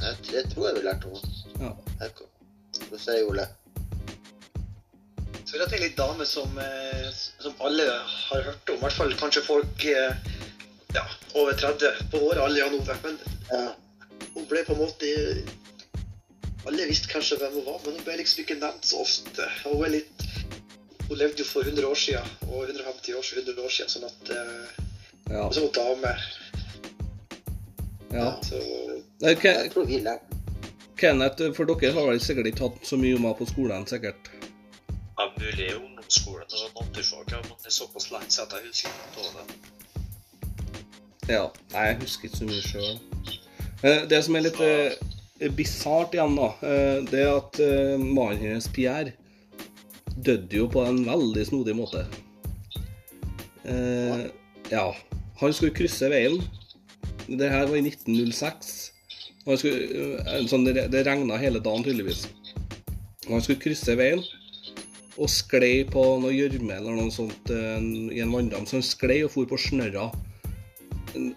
Jeg, 0.00 0.16
jeg 0.34 0.44
tror 0.52 0.66
jeg 0.68 0.76
vi 0.80 0.84
lærte 0.84 1.08
om 1.08 1.16
henne. 1.16 1.76
Ja. 2.00 2.08
Kom- 2.18 2.26
Hva 2.90 2.98
sier 2.98 3.28
Ole? 3.30 3.46
Så 5.50 5.58
dette 5.58 5.74
er 5.74 5.82
litt 5.82 5.96
dame 5.98 6.26
som, 6.28 6.58
eh, 6.62 7.08
som 7.42 7.54
alle 7.66 7.86
har 8.06 8.42
hørt 8.46 8.70
om. 8.70 8.76
I 8.76 8.84
hvert 8.84 8.98
fall 9.00 9.14
kanskje 9.18 9.42
folk 9.42 9.84
eh, 9.90 10.28
ja, 10.94 11.02
over 11.34 11.56
30 11.58 12.04
på 12.12 12.20
vår 12.22 12.38
alder, 12.44 12.60
Jan 12.60 12.76
Ove. 12.78 12.96
Men 13.02 13.18
Ja, 13.50 13.64
hun 14.36 14.46
ble 14.46 14.62
på 14.62 14.76
en 14.76 14.84
måte 14.84 15.08
Alle 16.68 16.86
visste 16.86 17.08
kanskje 17.10 17.38
hvem 17.40 17.56
hun 17.56 17.66
var, 17.66 17.80
men 17.82 17.96
hun 17.96 18.04
ble 18.06 18.18
liksom 18.20 18.44
ikke 18.44 18.60
nevnt 18.60 18.86
så 18.86 19.00
ofte. 19.02 19.46
Hun, 19.64 19.80
er 19.86 19.94
litt, 19.96 20.26
hun 21.08 21.18
levde 21.18 21.42
jo 21.42 21.48
for 21.48 21.66
100 21.66 21.88
år 21.88 21.98
siden, 21.98 22.34
og 22.46 22.68
150 22.68 23.16
år, 23.16 23.24
så 23.24 23.38
100 23.40 23.64
år 23.64 23.72
siden, 23.74 23.92
sånn 23.96 24.08
at 24.10 24.32
eh, 24.36 24.86
Ja. 25.30 25.46
Og 25.46 25.54
så 25.56 25.64
hun 25.64 25.72
dame. 25.74 26.14
ja. 28.12 28.28
Så 28.44 28.60
Eh, 29.22 29.36
tror 29.72 29.84
lærte 29.84 30.38
Kenneth, 30.96 31.42
for 31.56 31.64
dere 31.64 31.92
har 31.92 32.06
vel 32.08 32.20
sikkert 32.20 32.46
ikke 32.46 32.68
hatt 32.68 32.86
så 32.88 32.96
mye 33.00 33.16
om 33.16 33.24
henne 33.24 33.36
på 33.38 33.48
skolen, 33.48 33.86
sikkert? 33.88 34.30
Ja, 35.20 35.32
mulig 35.36 35.66
i 35.68 35.74
ungdomsskolen 35.74 36.46
og 36.48 36.78
naturfag, 36.78 37.26
ja, 37.28 37.38
men 37.44 37.58
det 37.60 37.68
er 37.68 37.74
såpass 37.74 38.06
lenge 38.08 38.30
siden 38.32 38.46
at 38.46 38.54
jeg 38.56 38.70
husker 38.70 38.92
ikke 38.94 39.24
av 39.26 39.34
det. 39.36 39.56
Ja. 41.28 41.42
Nei, 41.74 41.82
jeg 41.90 41.98
husker 42.00 42.28
ikke 42.28 42.38
så 42.38 42.48
mye 42.48 42.62
sjøl. 42.64 42.96
Det 44.08 44.20
som 44.24 44.38
er 44.38 44.44
litt 44.46 44.62
eh, 44.64 45.50
bisart 45.58 46.16
igjen, 46.16 46.38
da, 46.40 46.48
eh, 46.64 47.02
det 47.10 47.20
er 47.26 47.34
at 47.34 47.60
eh, 47.66 48.00
mannen 48.00 48.40
hennes, 48.46 48.70
Pierre, 48.72 49.12
døde 50.16 50.56
jo 50.62 50.70
på 50.72 50.86
en 50.88 51.04
veldig 51.04 51.46
snodig 51.50 51.76
måte. 51.76 52.06
Eh, 53.68 54.24
ja. 54.72 54.88
Han 55.44 55.52
skulle 55.52 55.76
krysse 55.76 56.08
veien. 56.08 56.40
Det 57.28 57.52
her 57.52 57.68
var 57.68 57.76
i 57.76 57.84
1906. 57.92 58.74
Han 59.44 59.60
skulle, 59.60 60.48
sånn, 60.48 60.64
det 60.64 60.88
det 60.96 61.04
regna 61.04 61.36
hele 61.44 61.60
dagen, 61.60 61.84
tydeligvis. 61.84 62.24
Han 63.28 63.44
skulle 63.44 63.60
krysse 63.60 64.00
veien 64.00 64.24
og 65.20 65.28
sklei 65.28 65.82
på 65.88 66.02
noe 66.22 66.32
gjørme 66.32 66.78
eller 66.78 66.96
noe 66.96 67.12
sånt 67.12 67.52
eh, 67.52 67.78
i 68.16 68.22
en 68.24 68.32
vanndam. 68.32 68.66
Så 68.66 68.78
han 68.78 68.86
sklei 68.86 69.20
og 69.26 69.34
for 69.34 69.48
på 69.50 69.58
snørra. 69.60 70.08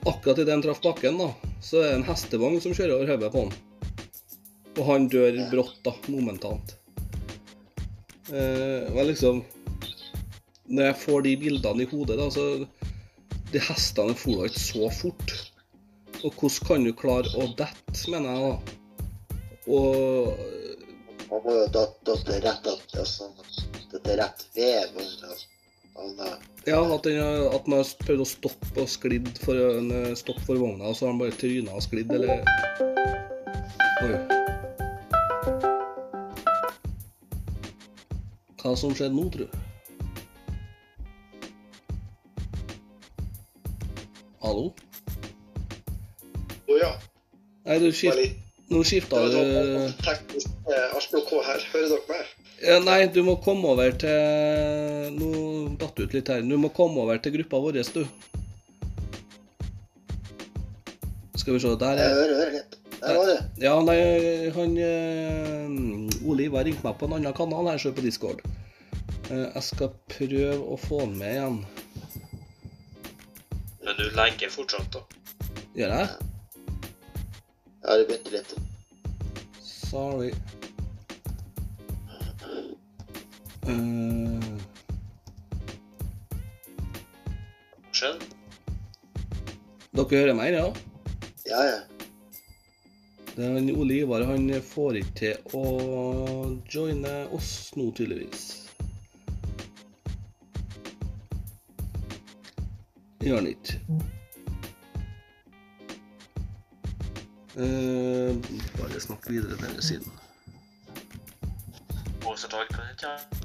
Akkurat 0.08 0.40
idet 0.40 0.54
han 0.54 0.64
traff 0.64 0.80
bakken, 0.84 1.20
da, 1.20 1.32
så 1.64 1.82
er 1.82 1.90
det 1.90 1.98
en 2.00 2.08
hestevogn 2.08 2.62
som 2.64 2.76
kjører 2.76 2.96
over 2.96 3.12
hodet 3.12 3.32
på 3.34 3.44
han. 3.44 3.56
Og 4.74 4.86
han 4.88 5.10
dør 5.12 5.42
brått, 5.52 5.82
da, 5.86 5.94
momentant. 6.08 6.78
Eh, 8.32 8.88
og 8.94 9.04
liksom 9.10 9.44
Når 10.74 10.86
jeg 10.88 10.96
får 11.02 11.24
de 11.26 11.34
bildene 11.42 11.84
i 11.84 11.90
hodet, 11.92 12.16
da, 12.18 12.30
så 12.32 12.46
De 13.52 13.60
hestene 13.62 14.16
for 14.16 14.40
da 14.40 14.48
ikke 14.48 14.64
så 14.64 14.88
fort. 14.96 15.34
Og 16.24 16.32
hvordan 16.40 16.70
kan 16.70 16.88
du 16.88 16.94
klare 16.96 17.36
å 17.36 17.50
dette, 17.60 18.00
mener 18.10 18.32
jeg 18.32 18.48
da. 18.48 18.56
Og 19.68 20.32
Han 21.28 21.44
må 21.44 21.60
jo 21.60 21.68
datt 21.76 22.34
rett 22.48 22.72
at 22.72 23.73
altså, 23.94 24.04
det 24.04 24.14
er 24.14 24.24
rett 24.24 24.46
ved 24.56 24.94
vogna. 25.96 26.38
Ja, 26.66 26.96
at, 26.96 27.04
den, 27.04 27.20
har- 27.22 28.06
prøvd 28.06 28.22
å 28.24 28.26
stoppe 28.26 28.82
og 28.82 28.90
sklidd 28.90 29.30
for, 29.44 29.54
eh, 29.56 30.14
stopp 30.16 30.40
for 30.46 30.58
vogna, 30.58 30.86
og 30.90 30.96
så 30.96 31.06
har 31.06 31.14
han 31.14 31.20
bare 31.20 31.32
tryna 31.38 31.72
og 31.76 31.84
sklidd, 31.84 32.12
eller 32.12 32.42
Oi. 34.04 34.18
Hva 38.64 38.74
som 38.80 38.96
skjedde 38.96 39.14
nå, 39.16 39.28
tru? 39.30 39.46
Hallo? 44.44 44.74
Å 46.68 46.80
ja. 46.80 46.94
Nei, 47.68 47.78
du 47.80 47.92
skift, 47.96 48.40
nå 48.72 48.82
skifta 48.88 49.22
du 49.32 49.38
teknisk 50.04 50.50
eh, 50.68 50.96
Alt 50.96 51.14
OK 51.16 51.32
her. 51.46 51.64
Hører 51.72 51.94
dere 51.94 52.08
meg? 52.10 52.43
Ja, 52.64 52.78
Nei, 52.80 53.08
du 53.12 53.20
må 53.28 53.36
komme 53.44 53.74
over 53.74 53.92
til 54.00 55.18
Nå 55.18 55.32
datt 55.82 55.98
ut 56.00 56.14
litt 56.16 56.30
her. 56.32 56.46
Du 56.48 56.56
må 56.62 56.70
komme 56.72 57.02
over 57.04 57.20
til 57.20 57.36
gruppa 57.36 57.60
vår, 57.60 57.82
du. 57.96 58.06
Skal 61.36 61.58
vi 61.58 61.60
se. 61.60 61.74
Der 61.82 62.00
Jeg 62.00 62.08
er 62.08 62.16
hører, 62.22 62.40
hører. 62.40 62.80
Der 63.04 63.18
var 63.18 63.26
det! 63.28 63.40
Ja, 63.60 63.74
nei, 63.84 63.98
han 64.56 64.78
uh, 64.80 66.30
Ole 66.30 66.46
Ivar 66.48 66.64
ringte 66.64 66.86
meg 66.88 66.96
på 67.02 67.10
en 67.10 67.18
annen 67.18 67.36
kanal 67.36 67.68
her, 67.68 67.82
så 67.82 67.92
på 67.92 68.06
Discord. 68.06 68.40
Uh, 69.28 69.50
jeg 69.50 69.64
skal 69.68 69.92
prøve 70.14 70.62
å 70.64 70.80
få 70.80 71.02
han 71.04 71.18
med 71.20 71.36
igjen. 71.36 71.60
Men 73.84 74.00
du 74.00 74.06
legger 74.16 74.54
fortsatt, 74.56 74.96
da. 74.96 75.04
Gjør 75.76 75.98
jeg? 75.98 76.08
Ja, 77.84 77.98
det 78.00 78.08
begynte 78.08 78.38
litt. 78.38 78.56
Sorry. 79.68 80.32
Skjedde? 87.94 88.26
dere 89.94 90.20
hører 90.20 90.34
meg, 90.36 90.54
ja? 90.54 90.66
Ja, 91.48 91.62
ja. 91.70 91.80
Ole 93.74 93.94
Ivar 94.02 94.26
han 94.28 94.50
får 94.62 95.00
ikke 95.00 95.14
til 95.20 95.56
å 95.58 95.64
joine 96.74 97.14
oss 97.34 97.72
nå, 97.78 97.88
tydeligvis. 97.96 98.44
Gjør 103.24 103.40
han 103.40 103.48
ikke. 103.54 103.80
Uh, 107.54 108.34
bare 108.80 109.00
snakk 109.00 109.30
videre 109.30 109.56
denne 109.62 109.82
siden. 109.86 110.12
Monster 112.24 112.50
Talk 112.50 112.74
på 112.74 112.82
nytt, 112.82 113.06
ja. 113.06 113.43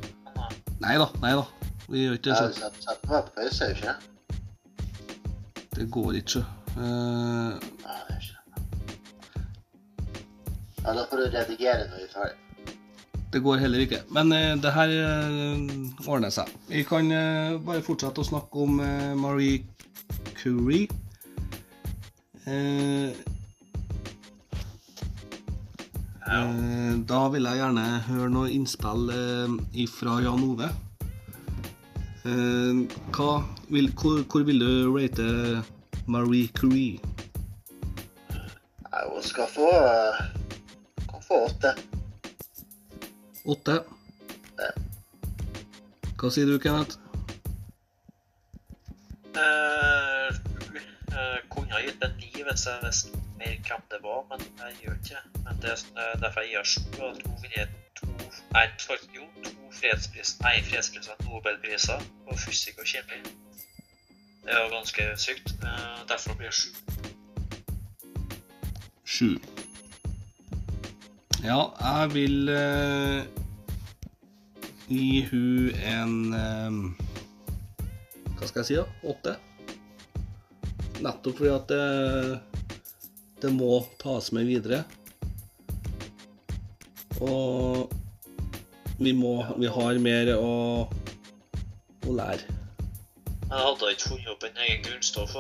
Nei 0.83 0.97
da, 1.01 1.07
nei 1.23 1.33
da. 1.39 1.45
Vi 1.89 2.05
gjør 2.05 2.19
ikke 2.19 2.31
Jeg 2.31 2.37
det. 2.37 2.43
har 2.45 2.53
satt, 2.59 2.83
satt 2.85 3.07
meg 3.11 3.25
på 3.25 3.31
pause, 3.39 3.69
ikke 3.73 3.85
sant? 3.87 4.03
Det 5.79 5.87
går 5.95 6.13
ikke. 6.21 6.43
Eh, 6.79 7.53
Ja, 7.85 7.95
det 8.09 8.15
er 8.15 8.21
ikke 8.21 8.37
Ja, 10.85 10.95
da 10.95 11.03
får 11.11 11.17
du 11.17 11.25
redigere 11.35 11.89
når 11.89 11.97
vi 11.97 12.05
er 12.07 12.13
ferdig. 12.13 12.37
Det 13.33 13.43
går 13.45 13.57
heller 13.61 13.83
ikke. 13.85 13.99
Men 14.17 14.33
uh, 14.33 14.55
det 14.63 14.71
her 14.73 14.89
uh, 15.05 16.09
ordner 16.09 16.31
seg. 16.33 16.49
Vi 16.71 16.81
kan 16.89 17.11
bare 17.67 17.83
fortsette 17.85 18.23
å 18.23 18.25
snakke 18.25 18.63
om 18.65 18.79
Marie 19.21 19.59
Curie. 20.39 20.87
Eh, 22.49 23.13
Ja. 26.29 26.43
eh, 26.45 26.95
da 27.09 27.23
vil 27.33 27.49
jeg 27.49 27.61
gjerne 27.63 27.85
høre 28.09 28.29
noe 28.33 28.53
innspill 28.53 29.09
eh, 29.15 29.85
fra 29.89 30.19
Jan 30.21 30.45
Ove. 30.45 30.69
Eh, 32.29 32.83
hva 33.17 33.31
vil, 33.73 33.89
hvor, 33.97 34.21
hvor 34.29 34.45
vil 34.45 34.61
du 34.61 34.93
rate 34.93 35.29
Marie 36.07 36.51
Curie? 36.53 37.01
Ja, 38.89 39.07
hun 39.09 39.23
skal 39.25 39.49
få 39.53 39.71
Hun 41.09 41.23
får 41.23 41.29
få 41.29 41.45
åtte. 41.47 41.75
Åtte. 43.45 43.81
Hva 46.19 46.31
sier 46.35 46.49
du, 46.51 46.57
Kenneth? 46.59 46.99
Uh, 49.39 50.29
eh, 51.15 51.37
kunne 51.53 51.71
ha 51.77 51.83
gitt 51.85 52.03
en 52.03 52.17
ni 52.19 52.33
hvis 52.43 52.65
jeg 52.67 52.83
visste 52.83 53.21
mer 53.39 53.55
hvem 53.69 53.85
det 53.93 54.01
var, 54.03 54.25
men 54.33 54.43
jeg 54.65 54.81
gjør 54.83 54.97
ikke 54.99 55.21
det. 55.21 55.38
Men 55.49 55.61
det 55.63 55.73
er 55.73 55.79
sånn, 55.81 55.97
eh, 55.97 56.15
derfor 56.21 56.45
jeg 56.45 56.53
gir 56.53 56.69
sju, 56.69 56.81
at 57.09 57.23
hun 57.25 57.39
vinner 57.43 57.71
to 57.97 58.07
Nei, 58.53 58.65
jo, 59.15 59.25
to 59.45 59.53
fredspris, 59.73 60.35
nei, 60.45 60.59
fredspriser, 60.65 61.17
Nobelpriser 61.25 62.05
på 62.27 62.37
fysikk 62.45 62.81
og 62.83 62.89
kjemi. 62.89 63.21
Det 64.45 64.53
er 64.55 64.63
jo 64.63 64.71
ganske 64.73 65.09
sykt. 65.21 65.55
Eh, 65.65 65.99
derfor 66.09 66.37
blir 66.37 66.49
det 66.49 66.57
sju. 66.57 66.71
Sju. 69.05 69.31
Ja, 71.45 71.61
jeg 71.81 72.15
vil 72.15 72.49
uh, 72.51 73.25
gi 74.91 75.23
hun 75.31 75.69
en 75.87 76.15
eh, 76.35 76.79
Hva 78.39 78.49
skal 78.49 78.61
jeg 78.61 78.69
si, 78.69 78.79
da? 78.81 78.87
Åtte? 79.07 79.37
Nettopp 80.99 81.39
fordi 81.39 81.53
at 81.55 81.71
det, 81.71 82.41
det 83.45 83.53
må 83.55 83.85
tas 84.03 84.33
med 84.35 84.49
videre. 84.51 84.83
Og 87.21 87.91
vi 88.99 89.13
må 89.15 89.33
Vi 89.59 89.67
har 89.71 89.99
mer 90.03 90.33
å, 90.37 90.89
å 92.07 92.15
lære. 92.15 92.57
Jeg 93.49 93.61
hadde 93.65 93.93
ikke 93.95 94.11
funnet 94.13 94.33
opp 94.35 94.45
en 94.45 94.59
egen 94.67 94.83
grunnstoff? 94.85 95.35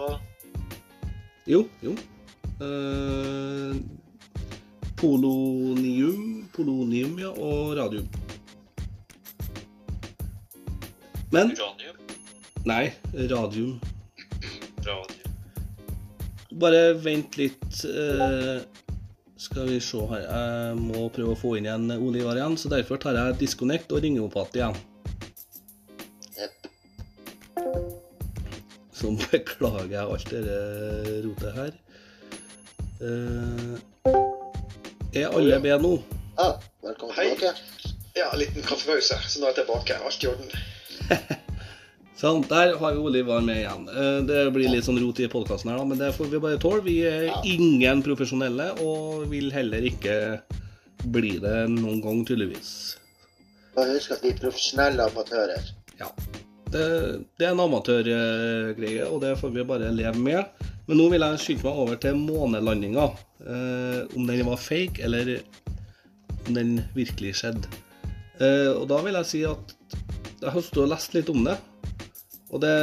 Jo, 1.48 1.64
jo. 1.84 1.92
Eh, 2.64 3.74
polonium, 4.98 6.48
polonium 6.56 7.18
ja, 7.20 7.30
og 7.36 7.76
radium. 7.78 8.08
Men 11.30 11.52
Uranium? 11.52 11.96
Nei, 12.64 12.84
radium. 13.30 13.76
Radium? 14.86 15.36
Bare 16.58 16.94
vent 17.04 17.36
litt. 17.38 17.84
eh, 17.84 18.62
skal 19.38 19.68
vi 19.70 19.80
se 19.80 20.00
her. 20.10 20.24
Jeg 20.26 20.78
må 20.82 21.08
prøve 21.14 21.34
å 21.34 21.38
få 21.38 21.54
inn 21.58 21.68
igjen 21.68 21.90
Ole 21.96 22.22
Ivar 22.22 22.38
igjen, 22.38 22.56
så 22.58 22.70
derfor 22.72 23.00
tar 23.02 23.18
jeg 23.18 23.38
disconnect 23.42 23.92
og 23.94 24.02
ringer 24.04 24.26
opp 24.26 24.56
igjen. 24.56 24.76
Så 28.98 29.12
beklager 29.30 29.92
jeg 29.94 30.02
alt 30.02 30.32
dette 30.32 31.18
rotet 31.22 31.52
her. 31.54 31.76
Eh, 32.98 33.74
er 35.14 35.28
alle 35.30 35.60
med 35.62 35.84
nå? 35.86 35.92
Ja. 36.38 36.48
velkommen 36.82 37.14
Hei. 37.14 37.28
tilbake. 37.30 37.54
Ja, 38.18 38.32
en 38.32 38.40
liten 38.42 38.66
kaffepause, 38.66 39.20
så 39.22 39.38
nå 39.38 39.46
er 39.46 39.54
jeg 39.54 39.62
tilbake. 39.62 40.00
Alt 40.02 40.24
i 40.24 40.32
orden. 40.32 41.36
Sånn, 42.18 42.40
der 42.50 42.72
har 42.80 42.94
vi 42.96 43.02
Oliv 43.06 43.28
var 43.30 43.44
med 43.46 43.60
igjen. 43.60 43.84
Eh, 43.88 44.20
Det 44.26 44.40
blir 44.54 44.72
litt 44.72 44.86
sånn 44.88 44.98
rot 44.98 45.20
i 45.22 45.28
podkasten 45.30 45.70
her, 45.70 45.78
da, 45.78 45.84
men 45.86 46.00
det 46.00 46.12
får 46.16 46.32
vi 46.32 46.40
bare 46.42 46.58
tåle. 46.58 46.82
Vi 46.82 46.96
er 47.06 47.28
ingen 47.46 48.02
profesjonelle, 48.02 48.72
og 48.82 49.28
vil 49.30 49.52
heller 49.54 49.86
ikke 49.86 50.16
bli 51.14 51.36
det 51.38 51.68
noen 51.70 52.02
gang, 52.02 52.24
tydeligvis. 52.26 52.96
Bare 53.76 53.94
husk 53.94 54.16
at 54.16 54.24
vi 54.26 54.32
er 54.34 54.40
profesjonelle 54.42 55.06
amatører. 55.12 55.70
Ja. 56.00 56.10
Det, 56.68 56.82
det 57.38 57.46
er 57.46 57.54
en 57.54 57.62
amatørgreie, 57.64 59.06
og 59.06 59.22
det 59.22 59.36
får 59.38 59.54
vi 59.54 59.68
bare 59.70 59.92
leve 59.94 60.18
med. 60.18 60.66
Men 60.88 60.98
nå 60.98 61.06
vil 61.12 61.22
jeg 61.22 61.40
skynde 61.44 61.68
meg 61.68 61.80
over 61.84 62.02
til 62.02 62.18
månelandinga. 62.18 63.06
Eh, 63.46 64.00
om 64.18 64.26
den 64.26 64.42
var 64.48 64.58
fake, 64.58 65.04
eller 65.06 65.36
om 66.48 66.58
den 66.58 66.80
virkelig 66.98 67.36
skjedde. 67.44 67.70
Eh, 68.42 68.74
og 68.74 68.88
da 68.90 68.98
vil 69.06 69.22
jeg 69.22 69.30
si 69.30 69.46
at 69.46 69.74
jeg 70.42 70.50
har 70.54 70.62
stått 70.62 70.82
og 70.82 70.90
lest 70.96 71.14
litt 71.14 71.30
om 71.30 71.46
det. 71.46 71.56
Og 72.48 72.62
det, 72.62 72.74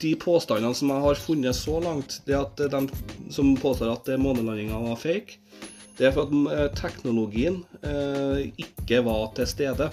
de 0.00 0.14
påstandene 0.20 0.76
som 0.76 0.92
jeg 0.92 1.04
har 1.04 1.22
funnet 1.22 1.56
så 1.56 1.78
langt, 1.80 2.20
det 2.26 2.36
at 2.36 2.60
de 2.60 2.82
som 3.32 3.54
påstår 3.60 3.94
at 3.94 4.12
månelandinga 4.20 4.80
var 4.84 5.00
fake, 5.00 5.40
det 6.00 6.08
er 6.08 6.14
for 6.16 6.28
at 6.28 6.54
eh, 6.56 6.68
teknologien 6.78 7.58
eh, 7.84 8.46
ikke 8.60 9.02
var 9.04 9.34
til 9.36 9.48
stede 9.48 9.90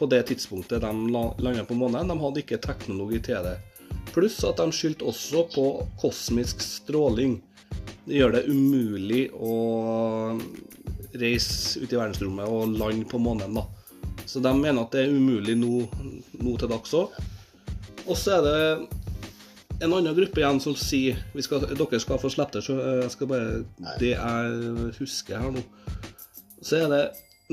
på 0.00 0.06
det 0.08 0.22
tidspunktet 0.30 0.80
de 0.80 0.92
landa 1.12 1.66
på 1.68 1.76
månen. 1.76 2.08
De 2.08 2.16
hadde 2.22 2.40
ikke 2.40 2.60
teknologi 2.64 3.20
til 3.26 3.44
det. 3.44 3.58
Pluss 4.14 4.38
at 4.48 4.56
de 4.56 4.72
skyldte 4.72 5.04
også 5.04 5.44
på 5.52 5.64
kosmisk 6.00 6.64
stråling. 6.64 7.36
Det 8.06 8.16
gjør 8.16 8.38
det 8.38 8.46
umulig 8.48 9.26
å 9.36 9.58
reise 11.20 11.82
ut 11.82 11.92
i 11.92 11.98
verdensrommet 11.98 12.48
og 12.48 12.72
lande 12.80 13.04
på 13.10 13.20
månen. 13.20 13.60
da. 13.60 13.66
Så 14.24 14.40
de 14.40 14.54
mener 14.56 14.80
at 14.80 14.96
det 14.96 15.04
er 15.04 15.12
umulig 15.12 15.58
nå, 15.60 15.84
nå 16.40 16.56
til 16.56 16.72
dags 16.72 16.96
òg. 16.96 17.12
Og 18.10 18.18
så 18.18 18.40
er 18.40 18.46
det 18.46 18.60
en 19.80 19.92
annen 19.94 20.16
gruppe 20.16 20.42
igjen 20.42 20.60
som 20.60 20.74
sier 20.76 21.18
skal, 21.40 21.62
Dere 21.70 22.00
skal 22.02 22.20
få 22.20 22.30
slippe 22.32 22.58
det, 22.58 22.64
så 22.66 22.76
jeg 23.04 23.12
skal 23.14 23.30
bare 23.30 23.92
Det 24.02 24.12
jeg 24.12 24.94
husker 24.98 25.40
her 25.40 25.54
nå. 25.54 25.62
Så 26.60 26.82
er 26.82 26.90
det 26.92 27.04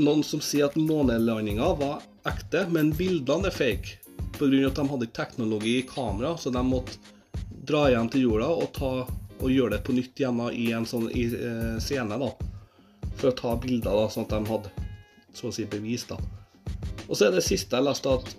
noen 0.01 0.23
som 0.25 0.41
sier 0.43 0.67
at 0.67 0.75
månelandinga 0.77 1.69
var 1.79 2.01
ekte, 2.27 2.65
men 2.73 2.91
bildene 2.97 3.49
er 3.49 3.55
fake. 3.55 4.01
Pga. 4.37 4.67
at 4.67 4.75
de 4.77 4.83
hadde 4.89 5.07
ikke 5.07 5.17
teknologi 5.17 5.77
i 5.79 5.85
kamera, 5.87 6.35
så 6.37 6.51
de 6.53 6.61
måtte 6.65 6.99
dra 7.67 7.87
hjem 7.89 8.09
til 8.11 8.27
jorda 8.27 8.49
og, 8.51 8.67
ta, 8.75 8.91
og 9.39 9.49
gjøre 9.49 9.75
det 9.75 9.83
på 9.87 9.95
nytt 9.95 10.19
igjen 10.19 10.43
i 10.51 10.67
en 10.77 10.85
sånn 10.85 11.07
i, 11.09 11.25
eh, 11.33 11.79
scene. 11.83 12.19
da 12.19 12.29
For 13.17 13.31
å 13.31 13.37
ta 13.37 13.55
bilder, 13.55 13.93
da, 13.93 14.09
sånn 14.11 14.27
at 14.27 14.35
de 14.35 14.51
hadde 14.51 14.69
så 15.33 15.49
å 15.49 15.53
si 15.53 15.65
bevis. 15.65 16.05
da 16.09 16.19
Og 17.07 17.15
så 17.15 17.27
er 17.27 17.37
det 17.37 17.45
siste 17.45 17.77
jeg 17.77 17.87
leste, 17.87 18.13
at 18.13 18.35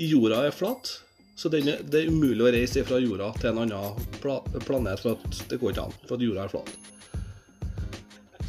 jorda 0.00 0.46
er 0.46 0.56
flat. 0.56 1.00
Så 1.40 1.48
det 1.48 1.62
er 1.64 2.10
umulig 2.12 2.44
å 2.44 2.50
reise 2.52 2.82
fra 2.84 2.98
jorda 3.00 3.30
til 3.40 3.54
en 3.54 3.62
annen 3.62 4.60
planet, 4.60 5.00
for 5.00 5.16
at 5.16 5.38
det 5.48 5.56
går 5.56 5.72
ikke 5.72 5.86
an. 5.86 5.94
For 6.04 6.18
at 6.18 6.24
jorda 6.26 6.42
er 6.44 6.52
flat. 6.52 6.72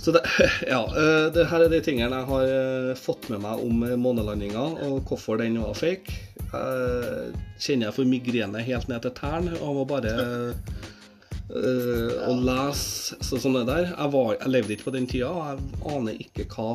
Så 0.02 0.12
det, 0.12 0.22
ja, 0.74 0.82
eh, 1.00 1.28
det 1.32 1.46
her 1.48 1.64
er 1.64 1.72
de 1.72 1.80
tingene 1.86 2.20
jeg 2.20 2.28
har 2.34 2.52
eh, 2.52 2.92
fått 3.00 3.30
med 3.32 3.46
meg 3.46 3.64
om 3.64 3.86
månelandinga, 4.02 4.66
og 4.90 5.08
hvorfor 5.08 5.40
den 5.40 5.62
var 5.62 5.78
fake. 5.80 6.18
Jeg 6.52 7.32
kjenner 7.64 7.88
jeg 7.88 7.96
får 8.02 8.12
migrene 8.12 8.68
helt 8.68 8.92
ned 8.92 9.06
til 9.06 9.16
tærne 9.16 9.56
av 9.64 9.78
å 9.80 9.88
bare 9.88 10.12
uh, 10.52 12.16
å 12.28 12.34
lese 12.44 13.16
så, 13.24 13.40
det 13.40 13.64
der. 13.70 13.86
Jeg, 13.94 14.12
var, 14.12 14.34
jeg, 14.36 14.52
levde 14.52 14.76
ikke 14.76 14.90
på 14.90 14.98
den 14.98 15.08
tida, 15.08 15.32
og 15.32 15.48
jeg 15.48 15.96
aner 15.96 16.20
ikke 16.26 16.50
hva, 16.52 16.74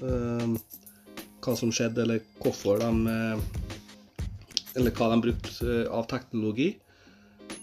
uh, 0.00 0.56
hva 1.44 1.60
som 1.60 1.74
skjedde, 1.76 2.06
eller 2.06 2.24
hvorfor 2.40 2.80
de 2.80 2.88
uh, 3.04 3.67
eller 4.78 4.94
hva 4.94 5.10
de 5.10 5.20
brukte 5.22 5.50
eh, 5.66 5.90
av 5.90 6.06
teknologi. 6.10 6.68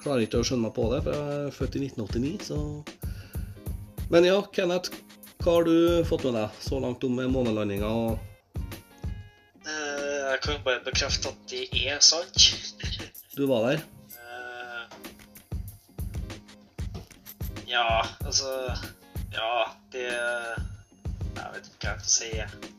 Klarer 0.02 0.26
ikke 0.26 0.42
å 0.42 0.46
skjønne 0.46 0.68
meg 0.68 0.76
på 0.76 0.88
det, 0.92 1.02
for 1.06 1.16
jeg 1.16 1.24
er 1.48 1.56
født 1.56 1.78
i 1.80 1.84
1989, 1.88 2.38
så 2.50 2.58
Men 4.12 4.28
ja, 4.28 4.38
Kenneth, 4.54 4.94
hva 5.42 5.58
har 5.58 5.64
du 5.66 6.04
fått 6.06 6.26
med 6.28 6.36
deg 6.38 6.60
så 6.62 6.80
langt 6.82 7.04
om 7.08 7.18
månelandinga? 7.32 7.90
Eh, 9.66 10.22
jeg 10.34 10.40
kan 10.46 10.62
bare 10.68 10.84
bekrefte 10.86 11.32
at 11.32 11.40
det 11.50 11.64
er 11.86 12.04
sant. 12.06 12.38
Du 13.36 13.46
var 13.50 13.70
der? 13.70 13.82
Eh, 14.20 14.84
ja, 17.72 17.88
altså 18.26 18.52
Ja, 19.36 19.66
det 19.92 20.06
Jeg 20.06 21.50
vet 21.52 21.66
ikke 21.68 21.82
hva 21.82 21.96
jeg 21.96 22.06
skal 22.06 22.14
si, 22.14 22.30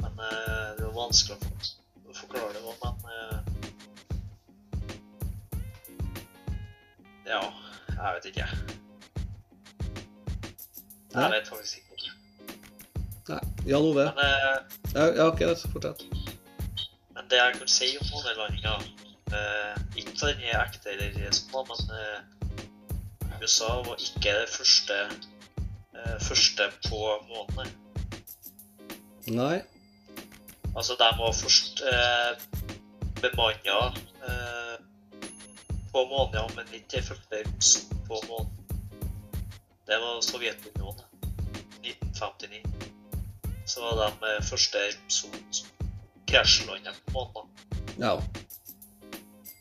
men 0.00 0.12
det 0.16 0.86
er 0.86 0.94
vanskelig 0.94 1.36
å 1.36 2.14
forklare 2.16 2.54
det. 2.54 2.62
Men 2.64 3.45
Ja, 7.26 7.40
jeg 7.90 8.14
vet 8.14 8.24
ikke. 8.24 8.46
Jeg 11.14 11.30
vet 11.32 11.48
faktisk 11.48 11.76
ikke. 11.76 12.12
Nei. 13.28 13.40
Jan 13.66 13.86
Ove? 13.88 14.04
Men, 14.04 14.18
uh, 14.18 14.58
ja, 14.94 15.06
ja, 15.16 15.26
ok, 15.26 15.42
fortsett. 15.72 16.04
Men 17.14 17.30
det 17.30 17.40
jeg 17.40 17.56
kan 17.58 17.68
si 17.68 17.88
om 18.00 18.06
månelandinga 18.12 18.74
uh, 18.76 19.74
Ikke 19.96 20.12
at 20.12 20.22
den 20.22 20.44
er 20.46 20.60
ekte, 20.60 20.92
eller 20.92 21.32
sånn, 21.34 21.66
men 21.70 21.80
uh, 21.90 23.40
USA 23.40 23.72
var 23.88 23.98
ikke 23.98 24.36
det 24.42 24.52
første, 24.52 25.00
uh, 25.96 26.16
første 26.28 26.70
på 26.86 27.02
månen. 27.32 27.74
Nei. 29.26 29.56
Altså, 30.76 30.94
de 31.00 31.10
var 31.18 31.34
først 31.34 31.82
uh, 31.82 32.66
bemanna 33.22 33.78
eh, 34.28 34.65
på 35.96 36.04
månen, 36.10 36.50
men 36.56 36.74
ikke 36.76 37.00
første 37.02 37.38
russen 37.46 38.00
på 38.04 38.18
månen. 38.28 38.52
Det 39.88 39.96
var 40.02 40.20
Sovjetunionen. 40.20 41.04
1959. 41.82 42.60
Så 43.66 43.80
var 43.80 44.12
de 44.20 44.32
første 44.44 44.82
romsonen 44.96 45.46
som 45.50 45.94
krasjlanda 46.28 46.92
på 47.06 47.22
månen. 47.34 47.52
Ja. 47.96 48.12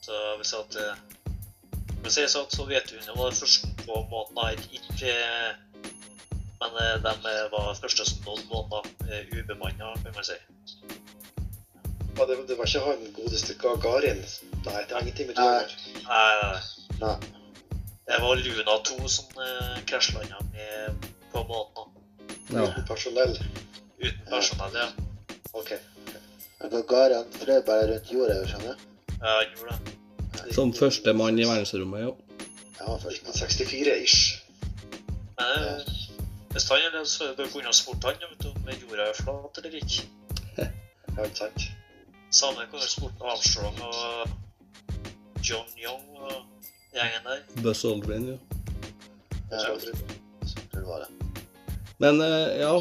Så 0.02 0.12
jeg 0.12 0.38
vil 0.42 0.50
si 0.50 0.60
at 0.60 0.76
jeg 0.82 2.04
vil 2.04 2.16
si 2.18 2.28
sånn 2.34 2.50
at 2.50 2.58
Sovjetunionen 2.60 3.22
var 3.22 3.40
første 3.40 3.72
på 3.86 4.02
månen. 4.12 4.68
Ikke 4.76 5.16
Men 6.60 6.78
eh, 6.82 7.00
de 7.04 7.16
var 7.54 7.74
første 7.80 8.10
som 8.10 8.28
nådde 8.28 8.46
månen 8.52 9.40
ubemanna, 9.40 9.96
kan 10.04 10.20
man 10.20 10.28
si. 10.28 10.38
Ja, 12.18 12.26
det, 12.26 12.36
det, 12.48 12.56
var 12.58 12.66
ikke 12.66 12.80
han 12.80 13.08
godeste 13.16 13.54
Gagarin? 13.60 14.22
Nei, 14.66 14.84
det 14.88 14.96
har 14.96 15.02
ingenting 15.02 15.28
med 15.28 15.36
det 15.36 15.44
å 15.44 15.56
gjøre. 15.58 15.80
Nei, 16.06 16.30
nei, 16.42 17.02
nei. 17.02 17.16
Det 18.06 18.20
var 18.22 18.40
Luna 18.40 18.78
2 18.88 19.10
som 19.10 19.42
uh, 19.42 19.76
krasjlanda 19.90 20.40
med 20.54 21.10
på 21.34 21.44
månen. 21.50 21.92
Ja. 22.54 22.64
Uten 22.70 22.88
personell? 22.88 23.36
Uten 24.00 24.24
personell, 24.30 24.80
ja. 24.80 24.88
Ok. 25.52 25.74
Gagarin 26.72 27.36
fløy 27.36 27.60
bare 27.68 27.92
rundt 27.92 28.12
jorda, 28.14 28.40
skjønner 28.48 28.80
du? 28.80 28.88
Ja, 29.18 29.36
han 29.36 29.52
gjorde 29.52 29.76
det. 29.76 30.56
Som 30.56 30.74
førstemann 30.78 31.40
i 31.40 31.48
verdensrommet, 31.50 32.08
jo. 32.08 32.16
Ja, 32.80 32.96
1964-ish. 32.96 34.20
Men 35.36 35.66
uh, 35.68 35.96
hvis 36.56 36.70
han 36.72 36.86
er 36.86 36.96
det, 36.96 37.08
så 37.12 37.34
bør 37.36 37.52
kunne 37.58 37.74
ha 37.74 37.76
spurt 37.76 38.08
han 38.08 38.30
om 38.32 38.78
jorda 38.86 39.10
er 39.10 39.18
flat 39.20 39.60
eller 39.60 39.82
ikke. 39.82 40.08
Ja, 40.62 40.70
ikke 41.24 41.42
sant. 41.42 41.74
Samme 42.36 42.66
kunne 42.72 42.84
sport 42.84 43.22
Armstrong 43.24 43.78
og 43.80 44.28
John 45.40 45.70
Young 45.80 46.04
og 46.20 46.34
gjengen 46.92 47.24
der. 47.24 47.40
Buzz 47.64 47.86
Aldrin. 47.88 48.26
Ja, 49.52 49.62
jeg 49.62 49.80
tror 49.80 49.80
det 50.74 50.84
var 50.84 51.06
det. 51.06 51.10
Men 52.04 52.20
uh, 52.20 52.50
ja 52.60 52.74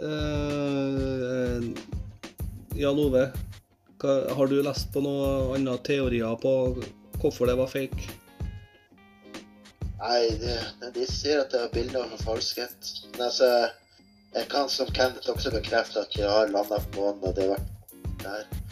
uh, 0.00 1.60
Jan 2.76 2.98
Ove, 3.04 3.26
har 4.38 4.46
du 4.48 4.56
lest 4.64 4.88
på 4.96 5.04
noen 5.04 5.52
andre 5.58 5.76
teorier 5.84 6.40
på 6.40 6.52
hvorfor 7.20 7.52
det 7.52 7.60
var 7.60 7.68
fake? 7.68 8.00
Nei, 10.00 10.22
det, 10.40 10.56
de 10.96 11.04
sier 11.08 11.44
at 11.44 11.52
det 11.52 11.66
var 11.66 11.72
bilder 11.76 12.04
av 12.04 12.20
falskhet. 12.24 12.94
Men 13.12 13.28
altså, 13.28 13.48
jeg 14.32 14.48
kan 14.52 14.72
som 14.72 14.88
Kenneth 14.96 15.28
også 15.32 15.52
bekrefte 15.52 16.08
at 16.08 16.16
jeg 16.16 16.32
har 16.32 16.48
landa 16.48 16.80
på 16.94 17.10
månen, 17.10 17.24
og 17.24 17.36
det 17.36 17.50
har 17.50 17.58
vært 17.58 18.22
der. 18.24 18.65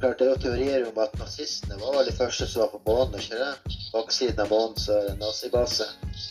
Klart, 0.00 0.18
Det 0.18 0.26
er 0.26 0.30
jo 0.30 0.36
teorier 0.40 0.84
om 0.88 0.98
at 1.02 1.12
nazistene 1.20 1.76
var 1.76 1.98
vel 1.98 2.06
de 2.08 2.12
første 2.16 2.46
som 2.48 2.62
var 2.62 2.70
på 2.72 2.78
månen, 2.86 3.20
ikke 3.20 3.36
det? 3.36 3.74
Baksiden 3.92 4.40
av 4.40 4.48
månen 4.48 4.78
så 4.80 4.94
er 4.96 5.02
det 5.04 5.10
en 5.12 5.20
nazibase. 5.20 5.88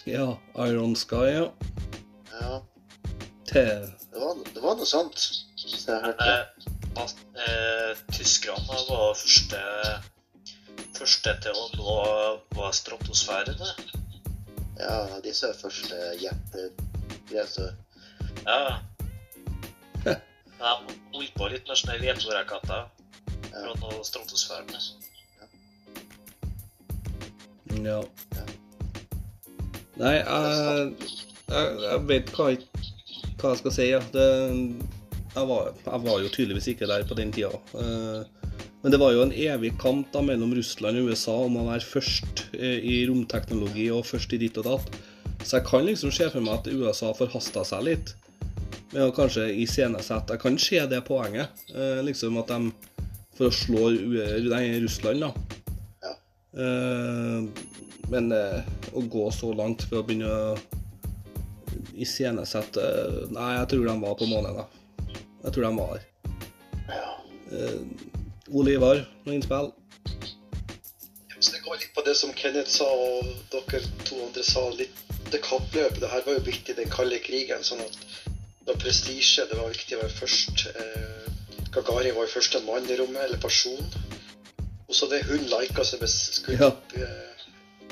Ja, 0.10 0.26
Iron 0.66 0.96
Sky, 0.98 1.28
ja. 1.36 1.44
Ja. 2.40 2.56
Til 3.52 3.70
Det 4.10 4.24
var, 4.24 4.42
det 4.42 4.64
var 4.64 4.80
noe 4.80 4.90
sånt. 4.90 5.22
Hvis 5.62 5.86
jeg 5.86 6.02
hørte. 6.02 6.26
Eh, 6.26 6.74
at, 7.04 7.16
eh, 7.46 8.02
tyskerne 8.18 8.82
var 8.90 9.14
første, 9.22 9.62
første 10.98 11.38
til 11.46 11.62
å 11.62 11.70
nå 11.78 12.02
var 12.58 12.74
stratosfæren. 12.74 13.62
Ja, 14.80 15.20
disse 15.22 15.52
er 15.54 15.62
første 15.62 16.02
jettegreier. 16.18 17.70
Ja. 18.50 18.80
De 20.60 20.70
holdt 21.14 21.36
på 21.38 21.48
litt 21.52 21.68
med 21.68 21.78
sånne 21.78 22.00
V2-raketter 22.02 22.88
fra 23.60 23.76
noe 23.84 24.04
stratosfæren. 24.08 24.74
Ja. 27.86 28.00
Nei, 30.00 30.16
jeg, 30.16 30.94
jeg, 31.52 31.74
jeg 31.84 32.02
vet 32.10 32.32
hva 32.36 32.50
jeg, 32.54 32.64
hva 33.40 33.54
jeg 33.54 33.62
skal 33.62 33.76
si. 33.76 33.88
Ja. 33.92 34.02
Det, 34.14 34.26
jeg, 35.36 35.46
var, 35.52 35.72
jeg, 35.86 36.04
var, 36.08 36.20
jo 36.24 36.32
tydeligvis 36.34 36.70
ikke 36.74 36.90
der 36.90 37.06
på 37.08 37.18
den 37.20 37.34
tida. 37.36 37.52
Eh, 37.78 38.22
men 38.80 38.94
det 38.94 39.00
var 39.02 39.12
jo 39.12 39.26
en 39.26 39.36
evig 39.36 39.74
kamp 39.82 40.08
da 40.14 40.24
mellom 40.24 40.54
Russland 40.56 41.02
og 41.02 41.12
USA 41.12 41.36
om 41.46 41.60
å 41.60 41.68
være 41.68 41.86
først 41.86 42.46
eh, 42.56 42.80
i 42.80 43.02
romteknologi 43.10 43.90
og 43.92 44.08
først 44.08 44.34
i 44.36 44.42
ditt 44.42 44.60
og 44.62 44.70
datt. 44.72 45.00
Så 45.44 45.60
jeg 45.60 45.68
kan 45.68 45.86
liksom 45.88 46.12
se 46.16 46.28
for 46.32 46.44
meg 46.44 46.62
at 46.62 46.72
USA 46.72 47.12
forhasta 47.16 47.66
seg 47.68 47.86
litt 47.88 48.16
med 48.90 49.04
å 49.06 49.14
kanskje 49.14 49.44
iscenesette 49.62 50.34
Jeg 50.34 50.42
kan 50.42 50.56
se 50.62 50.80
det 50.90 51.04
poenget. 51.08 51.66
Eh, 51.76 52.00
liksom 52.08 52.40
at 52.42 52.50
de 52.50 52.72
For 53.40 53.48
å 53.48 53.56
slå 53.56 53.86
nei, 54.52 54.66
Russland, 54.84 55.24
da. 55.24 55.30
Ja. 56.04 56.12
Eh, 56.60 57.70
men 58.12 58.34
eh, 58.36 58.68
å 58.92 59.04
gå 59.08 59.30
så 59.32 59.54
langt 59.56 59.86
for 59.88 60.02
å 60.02 60.04
begynne 60.04 60.28
å 60.28 60.58
iscenesette 61.96 62.84
eh, 62.84 63.20
Nei, 63.32 63.54
jeg 63.62 63.70
tror 63.72 63.88
de 63.88 63.96
var 64.02 64.18
på 64.20 64.28
månen, 64.28 64.60
da. 64.60 64.68
Jeg 65.46 65.56
tror 65.56 65.70
de 65.70 65.72
var 65.78 65.94
der. 65.96 66.36
Ja. 66.90 67.14
Eh, 67.56 67.80
Ole 68.52 68.76
Ivar, 68.76 69.06
noe 69.24 69.38
innspill? 69.38 69.72
Det 71.40 71.62
går 71.64 71.80
litt 71.80 71.96
på 71.96 72.04
det 72.04 72.18
som 72.20 72.36
Kenneth 72.36 72.76
sa, 72.76 72.90
og 72.92 73.32
dere 73.54 73.80
to 74.04 74.20
andre 74.26 74.44
sa. 74.44 74.66
litt 74.76 75.06
Det 75.32 75.40
kappløpet. 75.46 76.02
Det 76.02 76.12
her 76.12 76.26
var 76.26 76.40
jo 76.40 76.48
viktig 76.50 76.74
i 76.76 76.80
den 76.82 76.92
kalde 76.92 77.22
krigen. 77.24 77.64
sånn 77.64 77.86
at 77.86 77.96
det 78.26 78.74
var 78.74 78.84
prestisje. 78.84 79.48
Det 79.48 79.56
var 79.62 79.72
viktig 79.72 79.96
å 79.96 80.02
være 80.04 80.18
først. 80.18 80.68
Eh, 80.74 81.29
Gagarin 81.74 82.16
var 82.16 82.26
jo 82.26 82.32
første 82.34 82.62
mann 82.66 82.88
i 82.90 82.96
rommet, 83.00 83.22
eller 83.28 83.42
person. 83.42 83.82
Og 84.90 84.96
så 84.98 85.06
det 85.12 85.20
hun 85.30 85.44
lika 85.52 85.84
seg 85.86 86.02
er 86.02 86.10
skutt 86.10 86.56
Ja. 86.60 86.72
eh, 86.98 87.44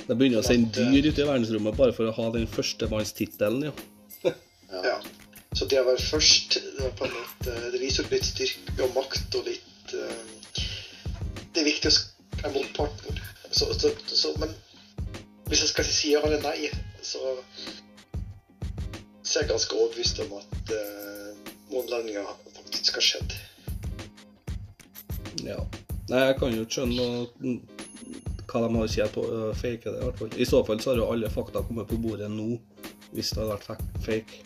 De 0.08 0.16
begynner 0.16 0.40
å 0.42 0.46
sende 0.48 0.72
dyr 0.74 1.10
ut 1.12 1.20
i 1.20 1.26
verdensrommet 1.28 1.78
bare 1.78 1.94
for 1.94 2.10
å 2.10 2.16
ha 2.16 2.30
den 2.34 2.48
førstemannstittelen, 2.50 3.68
ja. 3.70 4.34
Ja. 4.84 4.98
Så 5.56 5.66
det 5.70 5.80
å 5.82 5.86
være 5.88 6.02
først, 6.04 6.58
det, 6.60 6.84
var 6.84 6.92
på 7.00 7.06
en 7.08 7.14
måte, 7.16 7.54
det 7.74 7.80
viser 7.82 8.04
jo 8.04 8.12
litt 8.16 8.26
styrke 8.28 8.84
og 8.86 8.96
makt 8.98 9.38
og 9.40 9.46
litt 9.48 9.94
eh, 9.96 10.64
Det 11.54 11.62
er 11.64 11.70
viktig 11.70 11.92
å 11.92 12.42
være 12.44 12.54
motparten. 12.58 13.22
Så, 13.52 13.70
så, 13.80 13.94
så, 14.12 14.34
men 14.42 14.52
hvis 15.48 15.64
jeg 15.64 15.72
skal 15.72 15.88
si 15.88 16.12
ja 16.16 16.22
eller 16.28 16.42
nei, 16.44 16.70
så 17.02 17.38
så 19.28 19.40
er 19.40 19.44
jeg 19.44 19.50
ganske 19.52 19.76
overbevist 19.76 20.20
om 20.24 20.34
at 20.40 20.70
månelandinga 21.72 22.24
faktisk 22.56 22.96
har 23.00 23.06
skjedd. 23.08 23.34
Ja. 25.46 25.60
Nei, 26.10 26.22
jeg 26.30 26.38
kan 26.40 26.54
jo 26.56 26.64
ikke 26.64 26.78
skjønne 26.78 27.08
hva 28.48 28.62
de 28.64 28.70
har 28.78 28.88
tjent 28.94 29.12
på 29.18 29.26
å 29.28 29.54
fake 29.60 29.92
det, 29.92 29.98
i 30.00 30.06
hvert 30.06 30.22
fall. 30.22 30.32
I 30.40 30.46
så 30.48 30.62
fall 30.64 30.80
så 30.80 30.94
har 30.94 31.02
jo 31.02 31.10
alle 31.12 31.30
fakta 31.34 31.64
kommet 31.68 31.90
på 31.90 31.98
bordet 32.00 32.30
nå, 32.32 32.54
hvis 33.12 33.34
det 33.36 33.42
hadde 33.44 33.58
vært 33.58 34.00
fake. 34.06 34.40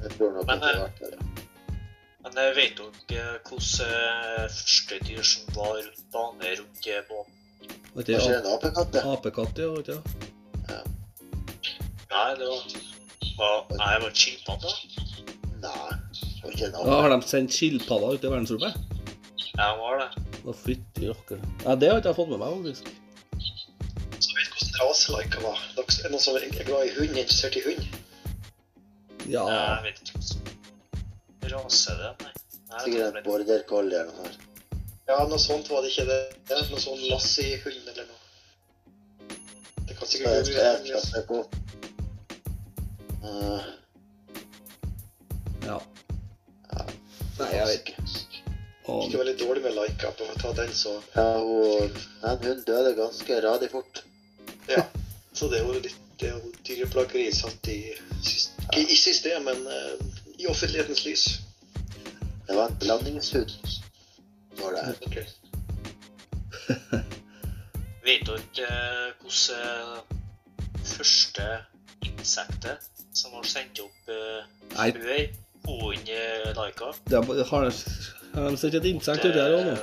Jeg 0.00 0.14
tror 0.16 0.32
nok 0.38 0.48
Men, 0.48 0.56
ikke 0.56 0.64
det 0.64 0.70
hadde 0.70 0.86
vært 0.86 1.00
det. 1.04 1.10
ja. 1.18 1.26
Men 2.20 2.36
jeg 2.36 2.54
vet 2.56 2.80
dere 3.08 3.36
hvordan 3.48 3.92
eh, 3.92 4.48
første 4.56 4.96
dyr 5.08 5.22
som 5.24 5.52
var 5.56 5.76
rundt 5.80 6.02
bane 6.12 6.50
rundt 6.58 6.88
eh, 6.88 7.04
månen? 7.08 7.36
Vet 7.94 8.10
ikke 8.12 8.34
en 8.38 8.48
apekatt? 8.54 8.92
det? 8.92 9.04
apekatt, 9.12 9.60
ja. 9.60 9.68
vet 9.76 9.88
du. 9.88 9.96
Nei, 12.10 12.28
det 12.40 12.46
var, 12.48 12.60
var 13.38 13.56
Nei, 13.78 13.90
det 13.94 14.02
var 14.04 14.14
skilpadde. 14.20 14.72
Nei. 15.64 15.90
Det 16.20 16.44
var 16.44 16.54
ikke 16.56 16.68
en 16.68 16.76
Ja, 16.90 17.00
har 17.04 17.12
de 17.14 17.18
sendt 17.28 17.56
skilpadder 17.56 18.16
ut 18.16 18.24
i 18.24 18.32
verdensrommet? 18.32 18.99
Ja, 19.60 19.70
det 19.70 19.78
var 19.84 19.98
det. 20.00 20.26
Da 20.40 20.56
fytti 20.56 21.10
rakkeren. 21.10 21.56
Ja, 21.66 21.76
det 21.76 21.92
har 21.92 22.00
ikke 22.00 22.14
jeg 22.14 22.18
fått 22.22 22.32
med 22.32 22.40
meg, 22.40 22.58
faktisk. 22.58 22.92
Så 24.20 24.36
vet 24.36 24.48
du 24.48 24.56
hvordan 24.56 24.86
raseleika 24.88 25.42
var? 25.44 25.64
Dere 25.76 25.98
er 26.06 26.14
noen 26.14 26.24
som 26.24 26.38
er 26.40 26.48
glad 26.64 26.86
i 26.88 26.94
hund, 26.96 27.12
interessert 27.12 27.60
i 27.60 27.66
hund? 27.68 27.98
Ja, 29.28 29.44
Jeg 29.52 29.90
vet 29.90 30.00
ikke 30.00 30.20
rase 31.52 31.96
det 31.98 32.06
er, 32.06 32.14
nei. 32.22 32.32
nei 32.70 32.84
Sikkert 32.84 33.18
en 33.20 33.26
border 33.26 33.66
collie 33.68 34.00
eller 34.00 34.14
noe 34.14 34.30
sånt. 34.30 34.46
Ja, 35.10 35.18
noe 35.26 35.40
sånt 35.42 35.70
var 35.72 35.82
det 35.82 35.90
ikke 35.92 36.06
det. 36.10 36.18
det 36.48 36.56
er 36.56 36.68
noe 36.70 36.82
sånn 36.82 37.00
Lassie-hund 37.10 37.90
eller 37.92 38.06
noe. 38.06 38.18
Det 39.88 39.96
kan 39.98 40.10
sikkert 40.10 40.50
jeg 40.50 40.54
jeg 40.54 41.24
være. 41.28 41.42
Eh, 43.20 43.68
ja. 45.66 45.78
Ja. 46.70 46.86
Nei, 47.40 47.50
jeg 47.56 47.66
vet 47.72 47.94
ikke. 47.94 48.19
Ikke 48.90 49.18
Og, 49.18 49.24
veldig 49.24 49.36
dårlig 49.40 49.64
med 49.64 49.76
Laika, 49.78 50.12
på 50.18 50.26
å 50.26 50.36
ta 50.40 50.52
den, 50.58 50.70
så 50.74 50.96
ja, 51.14 51.26
hun, 51.38 51.98
den 52.22 52.44
hunden 52.44 52.62
døde 52.66 52.94
ganske 52.98 53.40
radig 53.44 53.70
fort. 53.72 54.04
Ja. 54.70 54.86
Så 55.32 55.48
det 55.50 55.60
er 55.60 55.68
jo 55.68 55.78
litt 55.78 55.98
det 56.20 56.28
er 56.28 56.34
jo 56.36 56.50
dyreplageri 56.68 57.30
satt 57.32 57.68
i 57.72 57.78
Ikke 57.94 58.82
i 58.92 58.96
system, 58.96 59.46
men 59.48 59.62
eh, 59.66 59.94
i 60.38 60.46
offentlighetens 60.46 61.04
lys. 61.06 61.24
Det 62.48 62.56
var 62.56 62.68
en 62.68 62.76
blandingshund. 62.82 63.50
Var 64.60 64.76
det. 64.76 64.82
Ok. 65.06 65.16
Vet 68.04 68.26
dere 68.26 68.38
ikke 68.42 68.68
hvordan 69.22 70.12
første 70.84 71.48
insektet 72.04 72.90
som 73.16 73.32
var 73.34 73.48
sendt 73.48 73.80
opp 73.82 74.12
uh, 74.12 74.44
Nei. 74.76 74.90
Hun 75.66 76.08
eh, 76.08 76.52
Laika? 76.56 76.92
det 77.08 77.24
har 77.50 77.66
de 78.34 78.56
sett 78.56 78.74
et 78.78 78.86
insekt 78.90 79.24
uti 79.26 79.38
her 79.38 79.56
òg 79.56 79.66
nå? 79.66 79.74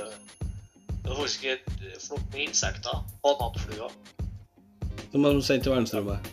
Det 0.88 1.10
var 1.10 1.20
faktisk 1.20 1.44
en 1.48 2.00
flokk 2.04 2.24
med 2.32 2.40
insekter. 2.48 3.04
Bananfluer. 3.24 3.92
Som 5.12 5.22
de 5.24 5.42
sendte 5.42 5.64
til 5.64 5.72
verdensrommet? 5.72 6.32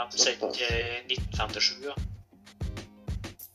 De 0.00 0.18
sendte 0.20 0.50
til 0.56 0.74
1957, 1.12 1.84
ja. 1.84 1.94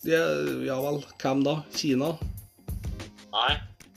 Ja, 0.05 0.23
ja 0.65 0.79
vel. 0.81 1.01
Hvem 1.21 1.43
da? 1.45 1.59
Kina? 1.73 2.13
Nei, 3.33 3.53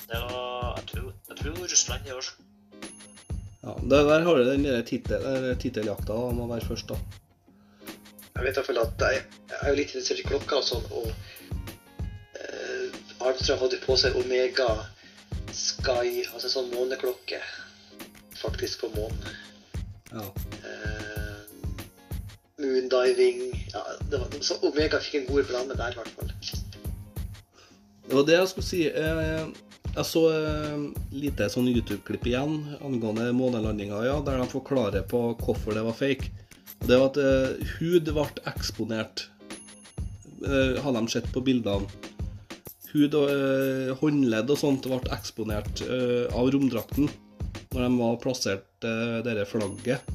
det 0.09 0.21
var 0.25 0.77
Jeg 0.79 0.87
tror, 0.91 1.09
jeg 1.29 1.37
tror 1.41 1.57
Russland 1.73 2.05
det 2.05 2.15
år. 2.15 2.29
Ja, 3.63 3.75
det, 3.83 3.99
Der 4.09 4.21
har 4.25 4.35
du 4.35 4.45
den 4.51 4.65
der 4.65 4.83
tittel, 4.83 5.17
eller 5.17 5.55
titteljakta. 5.55 6.13
Må 6.33 6.47
være 6.47 6.67
først, 6.67 6.89
da. 6.89 6.97
Jeg 8.35 8.45
vet 8.45 8.51
i 8.51 8.61
hvert 8.61 8.67
fall 8.67 8.79
at 8.85 9.03
jeg, 9.03 9.23
jeg 9.51 9.59
er 9.61 9.69
jo 9.69 9.77
litt 9.81 9.93
interessert 9.93 10.21
i 10.23 10.29
klokka 10.29 10.61
og 10.61 10.65
sånn, 10.65 10.85
og 10.95 11.09
eh, 13.29 13.35
Armstrong 13.35 13.61
hadde 13.61 13.81
på 13.85 13.97
seg 14.01 14.17
Omega 14.19 14.69
Sky, 15.53 16.25
altså 16.33 16.51
sånn 16.53 16.73
måneklokke, 16.73 17.41
faktisk 18.39 18.87
på 18.87 18.93
månen. 18.97 19.37
Ja. 20.09 20.25
Uh, 20.65 21.29
moondiving 22.59 23.43
ja, 23.75 23.83
det 24.11 24.19
var, 24.19 24.33
så 24.41 24.57
Omega 24.65 25.01
fikk 25.05 25.21
en 25.21 25.29
god 25.29 25.49
blande 25.51 25.77
der, 25.77 25.93
i 25.93 26.01
hvert 26.01 26.15
fall. 26.17 26.31
Det 28.09 28.17
var 28.17 28.25
det 28.25 28.39
jeg 28.39 28.53
skulle 28.55 28.69
si. 28.69 28.85
Eh, 28.89 29.49
Jeg 29.99 30.07
så 30.07 30.21
et 30.31 31.15
lite 31.17 31.49
sånn 31.51 31.67
YouTube-klipp 31.73 32.27
igjen 32.29 32.77
angående 32.87 33.33
månelandinga, 33.35 33.99
ja, 34.07 34.19
der 34.23 34.39
de 34.39 34.47
forklarer 34.53 35.03
på 35.11 35.33
hvorfor 35.41 35.75
det 35.75 35.83
var 35.83 35.97
fake. 35.97 36.29
Og 36.79 36.87
Det 36.87 36.99
var 37.01 37.09
at 37.11 37.19
eh, 37.19 37.73
hud 37.79 38.11
ble 38.15 38.27
eksponert, 38.47 39.25
eh, 40.45 40.79
har 40.79 40.95
de 40.95 41.03
sett 41.11 41.27
på 41.35 41.43
bildene. 41.43 41.89
Hud 42.93 43.17
og 43.19 43.29
eh, 43.29 43.91
håndledd 44.01 44.49
og 44.53 44.61
sånt 44.61 44.87
ble 44.89 45.01
eksponert 45.13 45.83
eh, 45.85 46.25
av 46.33 46.49
romdrakten 46.55 47.11
når 47.75 47.83
de 47.85 47.91
var 47.99 48.17
plassert 48.23 48.87
eh, 48.87 49.19
dette 49.27 49.45
flagget. 49.51 50.15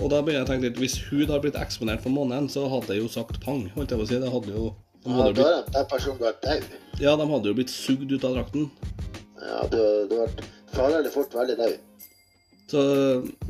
Og 0.00 0.08
da 0.10 0.20
begynner 0.24 0.40
jeg 0.40 0.46
å 0.46 0.48
tenke 0.48 0.68
litt, 0.70 0.80
Hvis 0.80 0.96
hud 1.10 1.28
hadde 1.28 1.42
blitt 1.44 1.60
eksponert 1.60 2.02
for 2.04 2.12
månen, 2.14 2.48
så 2.50 2.64
hadde 2.72 2.96
jeg 2.96 3.04
jo 3.04 3.12
sagt 3.12 3.38
pang. 3.44 3.66
holdt 3.76 3.92
jeg 3.92 4.00
på 4.00 4.06
å 4.06 4.10
si. 4.10 4.20
Det 4.20 4.32
hadde 4.32 4.56
jo, 4.56 4.66
de 5.04 5.14
hadde 5.14 5.28
ja, 5.28 5.36
da 5.36 5.46
blitt, 5.62 5.78
er 5.78 5.88
personen 5.92 6.20
død. 6.24 6.68
ja, 7.04 7.16
de 7.20 7.30
hadde 7.30 7.52
jo 7.52 7.58
blitt 7.60 7.72
sugd 7.72 8.10
ut 8.10 8.26
av 8.26 8.38
drakten. 8.40 8.70
Ja, 9.44 9.62
du, 9.70 9.80
du 10.08 10.16
har 10.18 10.26
vært 10.26 10.46
farlig 10.74 11.12
fort 11.14 11.36
veldig 11.36 11.58
daud. 11.60 11.82
Så 12.72 12.82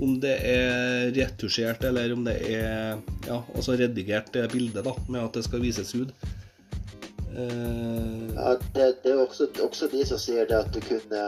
om 0.03 0.17
det 0.21 0.35
er 0.43 1.13
retusjert, 1.15 1.85
eller 1.87 2.13
om 2.13 2.25
det 2.27 2.35
er 2.51 2.99
ja, 3.29 3.39
altså 3.55 3.77
redigert 3.79 4.33
det 4.35 4.49
bildet 4.53 4.85
da, 4.85 4.95
med 5.07 5.23
at 5.23 5.39
det 5.39 5.45
skal 5.47 5.63
vises 5.63 5.95
hud 5.95 6.11
eh, 7.37 8.35
Ja, 8.35 8.55
det, 8.75 8.87
det 9.05 9.13
er 9.13 9.21
også, 9.25 9.49
også 9.65 9.89
de 9.93 10.05
som 10.09 10.21
sier 10.23 10.47
det 10.51 10.57
at 10.63 10.71
du 10.75 10.81
kunne 10.85 11.25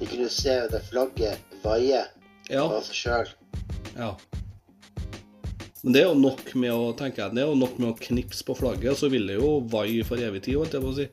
De 0.00 0.06
kunne 0.08 0.28
se 0.32 0.54
det 0.72 0.82
flagget 0.88 1.38
vaie 1.62 2.04
ja, 2.50 2.62
av 2.64 2.80
seg 2.86 2.96
sjøl. 2.98 3.28
ja. 3.96 4.12
Men 5.82 5.94
det 5.96 6.00
er 6.02 6.08
jo 6.12 6.14
nok 6.18 6.42
med 6.62 6.70
å 6.70 6.92
tenke 6.94 7.18
jeg, 7.22 7.34
det 7.34 7.42
er 7.42 7.48
jo 7.50 7.58
nok 7.58 7.78
med 7.82 7.88
å 7.90 7.98
knipse 7.98 8.44
på 8.46 8.54
flagget, 8.54 8.92
og 8.92 8.98
så 9.00 9.08
vil 9.10 9.26
det 9.26 9.34
jo 9.40 9.48
vaie 9.72 10.04
for 10.06 10.20
evig 10.22 10.44
tid, 10.46 10.54
holdt 10.60 10.76
jeg 10.76 10.82
på 10.84 10.90
å 10.92 10.96
si. 10.98 11.06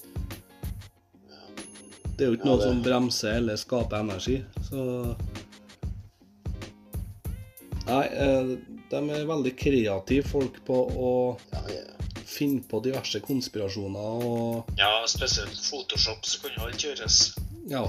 Det 2.14 2.26
er 2.26 2.30
jo 2.30 2.36
ikke 2.38 2.46
Ja, 2.46 2.52
noe 2.52 2.66
som 2.68 2.82
bremser 2.86 3.38
eller 3.40 3.58
skaper 3.58 4.04
energi, 4.04 4.36
så 4.68 4.84
Nei, 7.90 8.04
eh, 8.14 8.52
de 8.92 9.00
er 9.16 9.26
veldig 9.30 9.54
kreative 9.58 10.28
folk 10.30 10.60
på 10.68 10.82
å 10.94 11.14
Ja, 11.54 11.64
ja. 11.74 11.86
Finne 12.30 12.62
på 12.70 12.82
diverse 12.86 13.22
konspirasjoner 13.26 14.26
og 14.30 14.70
Ja, 14.80 14.92
spesielt 15.10 15.58
Photoshop, 15.58 16.26
så 16.26 16.44
kunne 16.44 16.68
alt 16.68 16.84
gjøres. 16.84 17.20
Ja. 17.70 17.86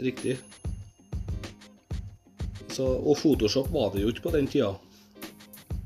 Riktig. 0.00 0.38
Så, 2.70 2.86
og 2.86 3.18
Photoshop 3.18 3.68
var 3.72 3.90
det 3.94 4.04
jo 4.04 4.12
ikke 4.12 4.28
på 4.28 4.34
den 4.36 4.48
tida. 4.48 4.72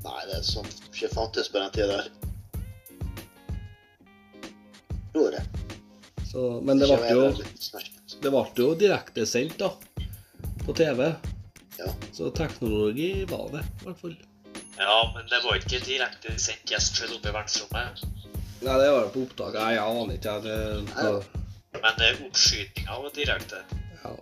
Nei, 0.05 0.21
det 0.29 0.37
er 0.37 0.45
sånt 0.45 0.71
som 0.71 0.91
ikke 0.93 1.11
fantes 1.11 1.49
på 1.51 1.59
den 1.59 1.73
tida 1.75 1.97
der. 1.97 2.11
Gjorde 5.15 5.41
jeg. 5.41 5.65
Så, 6.29 6.45
men 6.67 6.79
det 6.79 6.89
ble 6.91 7.11
jo, 7.15 7.25
det 8.21 8.31
ble 8.31 8.45
jo 8.59 8.69
direktesendt, 8.79 9.57
da. 9.59 9.71
På 10.65 10.75
TV. 10.75 11.09
Ja. 11.79 11.91
Så 12.15 12.29
teknologi 12.35 13.25
var 13.29 13.49
det, 13.53 13.65
i 13.81 13.87
hvert 13.87 14.01
fall. 14.01 14.15
Ja, 14.77 15.11
men 15.15 15.27
det 15.31 15.39
var 15.43 15.55
ikke 15.59 15.79
direkte 15.85 16.35
sendt 16.41 16.69
gjest 16.71 16.97
selv 16.99 17.15
oppe 17.17 17.31
i 17.31 17.35
verdensrommet. 17.35 18.03
Nei, 18.65 18.75
det 18.81 18.91
var 18.91 19.09
på 19.13 19.23
opptak. 19.25 19.55
Jeg 19.55 19.79
aner 19.81 20.13
ikke. 20.15 20.31
jeg. 20.31 20.43
Det, 20.43 20.57
det, 20.95 21.81
Men 21.83 22.01
eh, 22.07 22.21
oppskytinga 22.27 22.99
var 23.03 23.11
direkte. 23.15 23.61
ja. 24.03 24.13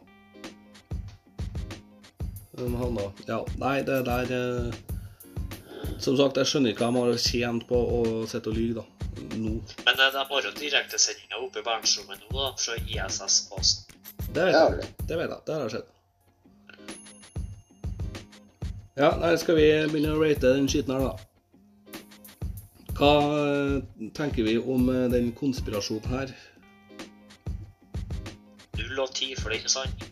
Men 2.57 2.75
han 2.77 2.97
da 2.99 3.05
Ja, 3.27 3.39
nei, 3.57 3.79
det 3.81 4.03
der 4.05 4.29
eh, 4.29 4.75
Som 5.97 6.17
sagt, 6.19 6.37
jeg 6.37 6.45
skjønner 6.51 6.73
ikke 6.73 6.85
hva 6.85 6.91
de 6.93 7.13
har 7.15 7.23
tjent 7.23 7.65
på 7.69 7.79
å 7.97 8.01
sitte 8.29 8.51
og 8.51 8.57
lyve, 8.59 8.83
da. 8.83 8.85
Nå. 9.39 9.55
Men 9.87 9.97
det 9.97 10.05
er 10.11 10.27
bare 10.29 10.51
direktesendinger 10.59 11.41
oppe 11.41 11.61
i 11.61 11.65
verdensrommet 11.65 12.21
nå, 12.27 12.29
da, 12.35 12.51
fra 12.59 12.77
ISS-basen. 12.83 13.89
Det 14.33 14.45
vet 14.49 14.55
jeg. 14.57 14.77
det. 14.81 14.87
Det 15.09 15.17
vet 15.21 15.29
jeg. 15.31 15.41
Det 15.47 15.57
har 15.61 15.73
skjedd. 15.73 15.92
Ja, 18.93 19.15
nei, 19.17 19.31
skal 19.41 19.55
vi 19.57 19.63
begynne 19.89 20.11
å 20.13 20.19
rate 20.21 20.51
den 20.53 20.67
skiten 20.69 20.93
her, 20.93 21.01
da? 21.01 21.13
Hva 22.93 23.13
eh, 23.41 23.79
tenker 24.13 24.45
vi 24.45 24.59
om 24.59 24.85
eh, 24.93 25.07
den 25.09 25.31
konspirasjonen 25.33 26.11
her? 26.11 26.33
Null 28.77 29.01
og 29.01 29.15
ti, 29.17 29.31
for 29.39 29.49
det 29.49 29.57
er 29.57 29.63
ikke 29.63 29.73
sant. 29.73 30.05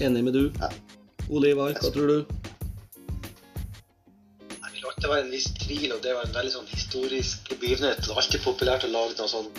Enig 0.00 0.24
med 0.24 0.32
du? 0.38 0.46
Ja. 0.56 0.72
Ole 1.28 1.52
Ivar, 1.52 1.76
hva 1.76 1.92
tror 1.92 2.08
du? 2.08 2.16
Jeg 4.56 4.72
vil 4.72 4.88
alltid 4.88 5.08
være 5.12 5.26
en 5.26 5.32
viss 5.36 5.52
tvil, 5.60 5.88
og 5.92 6.00
det 6.00 6.16
var 6.16 6.24
en 6.24 6.36
veldig 6.40 6.56
sånn 6.56 6.72
historisk 6.72 7.52
begivenhet. 7.58 8.00
Det 8.00 8.08
er 8.08 8.24
alltid 8.24 8.48
populært 8.48 8.88
å 8.88 8.94
lage 8.96 9.20
noen 9.20 9.34
sånn 9.36 9.52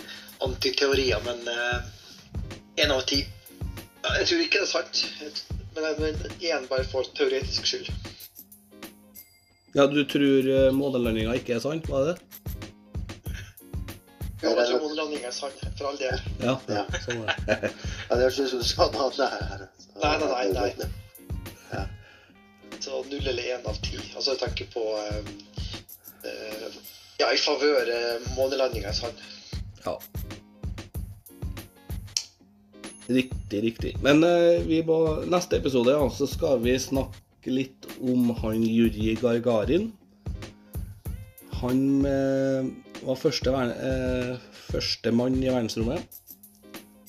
antiteorier, 0.50 1.22
men 1.22 1.38
én 2.82 2.90
av 2.90 3.06
ti. 3.06 3.22
Jeg 4.10 4.26
tror 4.26 4.42
ikke 4.42 4.58
det 4.58 4.66
er 4.66 4.74
sant, 4.74 5.46
men 5.74 5.84
jeg- 5.84 5.98
men 6.00 6.16
enbart 6.58 6.86
for 6.90 7.02
teoretisk 7.16 7.66
skyld. 7.66 7.90
Ja, 9.74 9.86
du 9.90 10.04
tror 10.06 10.46
uh, 10.46 10.72
månelandinga 10.72 11.34
ikke 11.34 11.54
er 11.56 11.60
sant, 11.64 11.88
var 11.90 12.04
det 12.04 12.14
det? 12.14 12.20
Jo, 14.44 14.50
jeg 14.50 14.66
tror 14.68 14.80
månelandinga 14.84 15.26
er 15.30 15.34
sann, 15.34 15.54
for 15.78 15.88
all 15.88 15.96
del. 15.98 16.20
Ja, 16.44 16.54
Ja. 16.68 16.84
sånn 17.06 17.22
var 17.24 17.34
det. 17.46 17.70
Ja, 18.10 18.16
det 18.16 18.22
høres 18.26 18.38
ut 18.44 18.50
som 18.50 18.58
du 18.60 18.64
sa 18.68 18.86
noe 18.92 19.08
annet. 19.08 19.68
Nei, 20.02 20.16
nei, 20.20 20.46
nei, 20.52 20.70
nei. 20.78 21.86
Så 22.84 22.98
null 23.08 23.26
eller 23.30 23.42
én 23.54 23.66
av 23.70 23.78
ti. 23.80 23.96
Altså, 24.14 24.34
jeg 24.34 24.40
tenker 24.42 24.66
på 24.74 24.82
um, 25.00 25.30
uh, 26.26 26.74
Ja, 27.18 27.30
i 27.32 27.38
favør 27.40 27.88
månelandinga 28.36 28.90
er 28.90 28.98
sann. 28.98 29.16
Ja. 29.86 29.94
Riktig, 33.08 33.60
riktig. 33.62 33.92
Men 34.04 34.24
eh, 34.24 34.62
vi 34.64 34.80
må, 34.86 34.98
neste 35.28 35.58
episode 35.60 35.92
ja, 35.92 36.04
så 36.08 36.28
skal 36.30 36.62
vi 36.64 36.76
snakke 36.80 37.52
litt 37.52 37.88
om 38.00 38.30
han 38.40 38.64
Jurij 38.64 39.18
Gargarin. 39.20 39.90
Han 41.60 41.80
eh, 42.08 42.70
var 43.04 43.20
første, 43.20 43.52
eh, 43.52 44.36
første 44.70 45.12
mann 45.12 45.36
i 45.42 45.50
verdensrommet. 45.52 46.20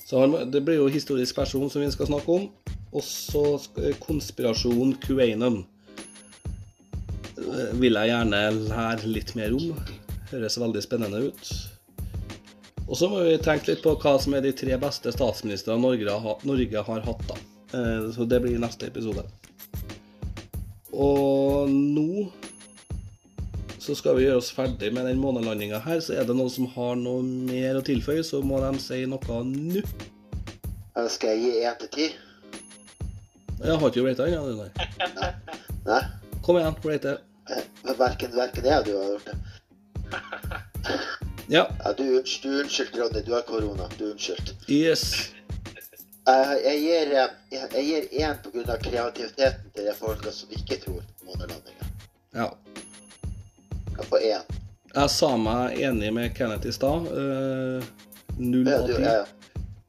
Så 0.06 0.20
han, 0.22 0.36
det 0.52 0.62
blir 0.66 0.82
jo 0.82 0.92
historisk 0.92 1.40
person 1.40 1.70
som 1.72 1.82
vi 1.82 1.92
skal 1.94 2.12
snakke 2.12 2.40
om. 2.42 2.50
Og 2.96 3.04
så 3.04 3.44
konspirasjonen 3.48 3.98
konspirasjon 4.04 4.94
Kuwainen. 5.04 5.64
Eh, 7.36 7.72
vil 7.80 7.98
jeg 8.00 8.12
gjerne 8.12 8.44
lære 8.68 9.16
litt 9.16 9.36
mer 9.40 9.56
om. 9.56 9.80
Høres 10.32 10.60
veldig 10.60 10.84
spennende 10.84 11.24
ut. 11.30 11.56
Og 12.86 12.98
så 13.00 13.10
må 13.10 13.24
vi 13.26 13.38
tenke 13.42 13.72
litt 13.72 13.82
på 13.84 13.96
hva 13.98 14.16
som 14.22 14.36
er 14.38 14.44
de 14.46 14.52
tre 14.54 14.76
beste 14.78 15.12
statsministrene 15.14 15.82
Norge 15.82 16.18
har, 16.22 16.42
Norge 16.46 16.84
har 16.90 17.02
hatt. 17.08 17.24
da. 17.32 17.38
Eh, 17.74 18.12
Så 18.14 18.28
det 18.30 18.42
blir 18.44 18.60
neste 18.62 18.88
episode. 18.92 19.24
Og 20.94 21.70
nå 21.70 22.28
så 23.86 23.94
skal 23.94 24.16
vi 24.18 24.24
gjøre 24.26 24.40
oss 24.42 24.48
ferdig 24.56 24.90
med 24.96 25.06
den 25.06 25.20
månelandinga 25.22 25.78
her. 25.86 26.00
Så 26.02 26.16
er 26.18 26.26
det 26.26 26.34
noen 26.38 26.50
som 26.50 26.66
har 26.74 26.96
noe 26.98 27.22
mer 27.22 27.78
å 27.78 27.84
tilføye, 27.86 28.24
så 28.26 28.40
må 28.42 28.58
de 28.64 28.80
si 28.82 29.04
noe 29.06 29.42
nå. 29.46 29.84
Skal 31.12 31.36
jeg 31.36 31.42
gi 31.44 31.66
én 31.68 31.78
til 31.84 31.92
ti? 31.94 32.08
Jeg 33.62 33.78
har 33.82 33.90
ikke 33.92 34.06
rata 34.08 34.26
ennå, 34.26 34.42
ja, 34.42 34.42
du, 34.46 34.56
nei. 34.64 35.30
Nei? 35.86 36.02
Kom 36.46 36.58
igjen, 36.58 36.76
rate. 36.86 37.18
Eh, 37.50 37.94
Verken, 38.00 38.34
verken 38.36 38.66
jeg 38.66 38.80
og 38.80 38.86
du 38.88 38.92
har 38.98 39.12
gjort 39.14 39.30
det. 39.30 39.38
Ja. 41.48 41.68
Ja, 41.84 41.94
du, 41.94 42.24
du 42.44 42.62
unnskyld, 42.62 42.96
Ronny. 42.98 43.22
Du 43.26 43.34
har 43.34 43.42
korona. 43.42 43.90
Du 43.98 44.12
unnskyld. 44.12 44.54
Yes. 44.68 45.32
Jeg, 46.26 46.62
jeg 46.66 46.80
gir 46.82 47.12
eh, 48.18 48.26
én 48.26 48.40
pga. 48.42 48.78
kreativiteten 48.82 49.72
til 49.76 49.86
de 49.86 49.94
folka 49.94 50.32
som 50.34 50.50
ikke 50.58 50.80
tror 50.82 51.04
på 51.20 51.28
månelandinga. 51.30 51.90
Ja. 52.34 52.48
Jeg 53.98 54.08
får 54.10 54.26
én. 54.32 54.56
Jeg 54.96 55.10
sa 55.12 55.30
meg 55.38 55.80
enig 55.86 56.14
med 56.16 56.34
Kenneth 56.38 56.68
i 56.68 56.74
stad. 56.74 57.06
eh, 57.14 57.86
Null 58.38 58.68
av 58.74 58.88
ti. 58.90 59.06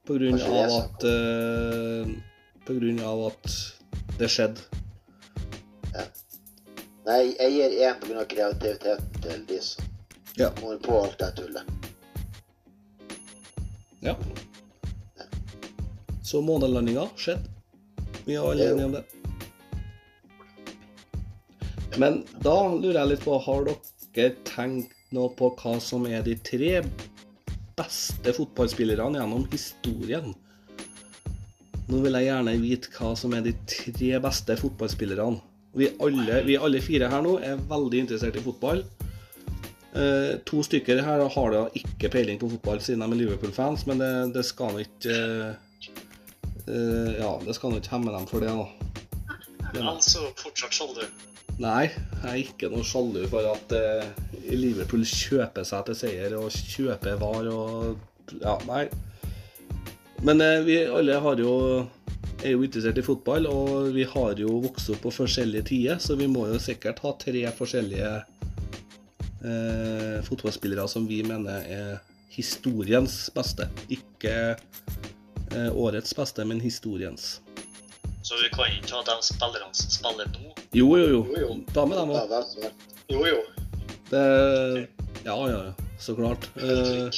På 0.07 0.15
grunn 0.21 0.37
av 0.39 0.71
sånn. 0.71 0.83
at 0.85 1.05
uh, 1.09 2.13
På 2.67 2.77
grunn 2.77 3.01
av 3.03 3.25
at 3.33 3.57
det 4.21 4.29
skjedde. 4.31 4.61
Nei, 7.07 7.23
jeg 7.39 7.53
gir 7.55 7.75
én 7.87 7.99
pga. 8.03 8.25
kreativiteten 8.29 9.21
til 9.23 9.43
de 9.49 9.59
som 9.63 9.85
Ja. 10.37 10.51
på 10.83 11.03
alt 11.03 11.19
det 11.19 11.31
tullet. 11.37 11.63
Ja. 14.01 14.17
Så 16.25 16.43
månelandinga 16.45 17.07
skjedde. 17.17 17.49
Vi 18.27 18.35
er 18.35 18.45
alle 18.45 18.67
enige 18.73 18.85
om 18.85 18.93
det. 18.97 19.05
Men 21.97 22.19
da 22.45 22.57
lurer 22.69 22.99
jeg 23.01 23.13
litt 23.15 23.25
på, 23.25 23.39
har 23.41 23.69
dere 23.71 24.35
tenkt 24.45 24.93
noe 25.17 25.31
på 25.39 25.53
hva 25.57 25.77
som 25.81 26.05
er 26.11 26.25
de 26.27 26.35
tre 26.45 26.83
beste 27.79 28.35
fotballspillerne 28.37 29.23
gjennom 29.23 29.47
historien? 29.55 30.35
Nå 31.87 32.03
vil 32.03 32.19
jeg 32.19 32.29
gjerne 32.29 32.57
vite 32.61 32.93
hva 32.99 33.15
som 33.17 33.33
er 33.39 33.47
de 33.47 33.55
tre 33.71 34.19
beste 34.21 34.59
fotballspillerne. 34.61 35.41
Vi 35.77 35.91
alle, 36.03 36.43
vi 36.45 36.61
alle 36.61 36.81
fire 36.85 37.09
her 37.13 37.25
nå 37.25 37.39
er 37.45 37.61
veldig 37.71 38.05
interessert 38.05 38.37
i 38.37 38.45
fotball. 38.45 38.85
Eh, 39.97 40.39
to 40.45 40.61
stykker 40.67 41.01
her 41.01 41.23
har 41.33 41.53
da 41.55 41.63
ikke 41.79 42.11
peiling 42.13 42.41
på 42.41 42.51
fotball 42.53 42.83
siden 42.85 43.01
de 43.01 43.15
er 43.15 43.21
Liverpool-fans, 43.23 43.87
men 43.89 44.03
det, 44.03 44.11
det 44.35 44.43
skal 44.45 44.75
nå 44.75 44.83
ikke 44.85 45.15
eh, 45.15 45.55
eh, 46.69 47.15
Ja, 47.23 47.31
det 47.41 47.55
skal 47.57 47.73
nå 47.73 47.81
ikke 47.81 47.95
hemme 47.95 48.13
dem 48.13 48.29
for 48.29 48.45
det, 48.45 48.53
da. 48.53 48.67
Men- 49.73 49.89
Altså 49.95 50.27
fortsatt 50.37 50.77
sjalu. 50.77 51.07
Nei, 51.63 51.87
jeg 51.89 52.29
er 52.29 52.43
ikke 52.43 52.69
noe 52.69 52.85
sjalu 52.85 53.23
for 53.33 53.47
at 53.49 53.73
Liverpool 54.53 55.07
kjøper 55.09 55.65
seg 55.65 55.87
til 55.89 55.97
seier 55.97 56.35
og 56.37 56.51
kjøper 56.53 57.17
var 57.21 57.49
og 57.49 57.97
Ja, 58.43 58.59
nei. 58.69 58.89
Men 60.27 60.43
vi 60.67 60.81
alle 60.85 61.21
har 61.23 61.41
jo 61.41 61.87
er 62.45 62.53
jo 62.53 62.65
interessert 62.67 62.99
i 63.01 63.05
fotball, 63.05 63.47
og 63.49 63.93
vi 63.95 64.05
har 64.05 64.37
jo 64.41 64.59
vokst 64.65 64.91
opp 64.93 65.05
på 65.07 65.13
forskjellige 65.15 65.69
tider, 65.71 66.01
så 66.03 66.17
vi 66.19 66.29
må 66.29 66.47
jo 66.51 66.59
sikkert 66.61 67.01
ha 67.05 67.13
tre 67.21 67.45
forskjellige 67.57 68.11
eh, 69.45 70.19
fotballspillere 70.27 70.87
som 70.89 71.07
vi 71.09 71.23
mener 71.27 71.67
er 71.69 71.97
historiens 72.33 73.17
beste. 73.35 73.69
Ikke 73.93 74.35
eh, 74.57 75.71
årets 75.73 76.15
beste, 76.17 76.45
men 76.45 76.61
historiens. 76.61 77.41
Så 78.27 78.35
vi 78.43 78.51
kan 78.51 78.73
ikke 78.73 78.97
ha 78.97 79.05
de 79.07 79.17
spillerne 79.23 79.73
som 79.77 79.93
spiller 79.95 80.31
nå. 80.35 80.53
Jo, 80.75 80.89
jo, 80.99 81.07
jo. 81.13 81.23
Jo, 81.31 81.41
jo. 81.45 81.57
Ta 81.73 81.87
med 81.87 81.99
dem 82.01 82.15
Ja, 82.17 82.25
òg. 82.27 82.71
Jo, 83.13 83.25
jo. 83.31 83.41
Det 84.11 84.25
Ja, 85.27 85.37
ja, 85.51 85.65
ja. 85.71 85.73
Så 85.99 86.15
klart. 86.15 86.49
Eh. 86.57 87.09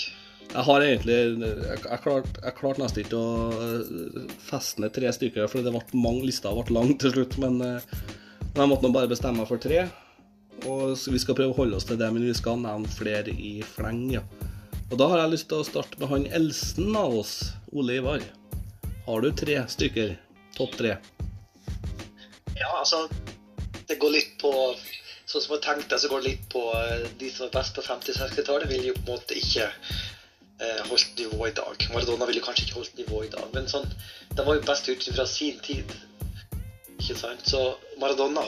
Jeg 0.49 0.65
har 0.65 0.81
egentlig 0.81 1.17
Jeg, 1.45 1.79
jeg 1.85 2.01
klarte 2.01 2.53
klart 2.57 2.79
nesten 2.81 3.03
ikke 3.05 3.19
å 3.21 3.49
eh, 3.53 4.29
feste 4.41 4.81
ned 4.85 4.95
tre 4.97 5.11
stykker, 5.13 5.49
for 5.49 5.65
det 5.65 5.73
ble 5.75 5.83
mange 6.01 6.29
lister 6.29 6.55
ble 6.57 6.77
lang 6.77 6.95
til 7.01 7.13
slutt. 7.17 7.37
Men 7.43 7.61
eh, 7.65 7.81
men 8.55 8.65
jeg 8.65 8.71
måtte 8.73 8.89
nå 8.89 8.95
bare 8.95 9.11
bestemme 9.11 9.39
meg 9.43 9.47
for 9.51 9.61
tre. 9.63 9.85
Og 10.67 10.97
Vi 11.13 11.19
skal 11.23 11.37
prøve 11.39 11.55
å 11.55 11.59
holde 11.59 11.77
oss 11.77 11.87
til 11.87 11.99
det, 12.01 12.09
men 12.13 12.25
vi 12.27 12.35
skal 12.35 12.59
nevne 12.59 12.91
flere 12.91 13.31
i 13.31 13.63
fleng. 13.63 14.11
ja. 14.13 14.23
Og 14.91 14.99
Da 14.99 15.09
har 15.09 15.19
jeg 15.19 15.35
lyst 15.37 15.49
til 15.49 15.61
å 15.61 15.67
starte 15.69 15.99
med 16.01 16.09
han 16.09 16.27
eldsten 16.27 16.97
av 16.97 17.15
oss, 17.15 17.53
Ole 17.73 17.99
Ivar. 18.01 18.23
Har 19.07 19.21
du 19.21 19.33
tre 19.33 19.61
stykker? 19.69 20.17
Topp 20.57 20.77
tre? 20.77 20.97
Ja, 22.57 22.71
altså 22.81 23.09
Det 23.87 23.99
går 23.99 24.11
litt 24.11 24.39
på 24.41 24.53
Sånn 25.29 25.43
som 25.45 25.59
jeg 25.59 25.65
tenkte, 25.67 25.99
så 26.01 26.09
går 26.09 26.23
det 26.23 26.31
litt 26.31 26.45
på 26.49 26.63
eh, 26.73 27.03
de 27.21 27.29
som 27.29 27.45
er 27.45 27.53
best 27.53 27.75
på 27.77 27.83
50-60-tallet, 27.85 28.65
vil 28.71 28.87
jo 28.87 28.95
på 28.97 29.03
en 29.03 29.11
måte 29.11 29.37
ikke 29.37 29.67
eh, 29.67 30.79
holdt 30.89 31.19
nivå 31.21 31.51
i 31.51 31.53
dag. 31.53 31.85
Maradona 31.93 32.25
ville 32.31 32.41
kanskje 32.41 32.65
ikke 32.65 32.79
holdt 32.79 32.97
nivå 32.97 33.21
i 33.27 33.29
dag, 33.35 33.45
men 33.53 33.69
sånn 33.69 33.85
De 34.33 34.47
var 34.47 34.57
jo 34.57 34.65
best 34.65 34.89
ut 34.89 35.05
fra 35.13 35.27
sin 35.29 35.61
tid. 35.61 35.93
Ikke 36.97 37.19
sant? 37.21 37.45
Så 37.45 37.61
Maradona 38.01 38.47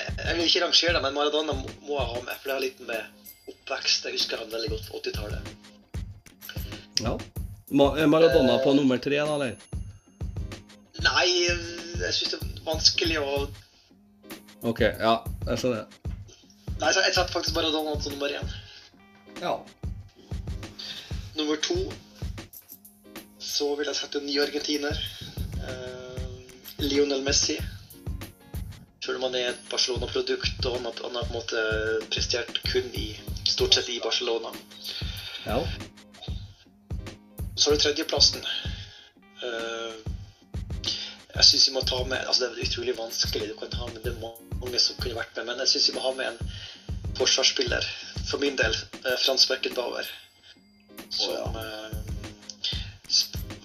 Jeg 0.00 0.36
vil 0.36 0.46
ikke 0.46 0.62
rangere 0.64 0.94
det, 0.96 1.02
men 1.04 1.16
Maradona 1.16 1.56
må, 1.56 1.66
jeg 1.96 2.08
ha 2.12 2.20
med, 2.24 2.36
for 2.36 2.46
det 2.46 2.54
har 2.54 2.64
litt 2.64 2.80
med 2.88 3.50
oppvekst 3.50 4.06
Jeg 4.06 4.14
husker 4.14 4.40
han 4.40 4.52
veldig 4.52 4.70
godt 4.72 4.88
på 4.90 5.00
80-tallet. 5.00 5.42
Ja. 7.00 7.16
Ma 7.70 7.86
er 7.98 8.10
Maradona 8.10 8.58
på 8.64 8.74
nummer 8.76 9.00
tre, 9.02 9.18
da, 9.22 9.34
eller? 9.38 9.56
Nei, 11.00 11.26
jeg 11.38 12.12
syns 12.12 12.34
det 12.34 12.38
er 12.40 12.62
vanskelig 12.66 13.18
å 13.22 13.34
OK, 14.68 14.82
ja, 14.84 15.14
jeg 15.48 15.60
ser 15.62 15.72
det. 15.72 15.84
Nei, 16.80 16.90
jeg 16.92 17.14
setter 17.14 17.32
faktisk 17.32 17.56
Maradona 17.56 17.94
som 17.96 18.12
nummer 18.12 18.32
én. 18.36 18.50
Ja. 19.40 19.54
Nummer 21.38 21.56
to 21.64 21.78
så 23.40 23.70
vil 23.78 23.88
jeg 23.88 23.96
sette 23.96 24.20
en 24.20 24.28
ny 24.28 24.36
argentiner. 24.42 25.00
Eh, 25.64 26.26
Lionel 26.84 27.24
Messi. 27.24 27.56
Selv 29.10 29.24
om 29.24 29.24
han 29.26 29.40
er 29.40 29.48
et 29.50 29.62
Barcelona-produkt, 29.66 30.66
og 30.70 30.76
han 30.76 30.84
har, 30.86 30.98
han 31.02 31.16
har 31.18 31.24
på 31.26 31.32
en 31.32 31.38
måte 31.40 31.62
prestert 32.14 32.60
kun 32.70 32.92
i 32.94 33.08
stort 33.42 33.74
sett 33.74 33.88
i 33.90 33.96
Barcelona. 34.04 34.52
Ja. 35.42 35.56
Så 37.56 37.72
har 37.72 37.74
du 37.74 37.82
tredjeplassen. 37.82 38.46
Eh, 39.42 39.98
jeg 41.34 41.48
syns 41.48 41.66
vi 41.66 41.74
må 41.74 41.82
ta 41.88 41.98
med 42.04 42.22
altså 42.22 42.52
Det 42.52 42.52
er 42.52 42.68
utrolig 42.68 42.94
vanskelig, 43.00 43.48
du 43.50 43.58
kan 43.58 43.74
ha 43.80 43.90
med 43.90 44.06
det 44.06 44.14
mange 44.20 44.78
som 44.78 45.02
kunne 45.02 45.18
vært 45.18 45.34
med, 45.40 45.50
men 45.50 45.64
jeg 45.64 45.72
syns 45.72 45.90
vi 45.90 45.96
må 45.98 46.06
ha 46.06 46.14
med 46.14 46.30
en 46.30 46.54
forsvarsspiller. 47.18 47.90
For 48.30 48.38
min 48.38 48.62
del 48.62 48.78
eh, 48.78 49.18
Frans 49.24 49.50
Beckenbauer. 49.50 50.06
Som 51.10 51.34
sp- 51.34 51.79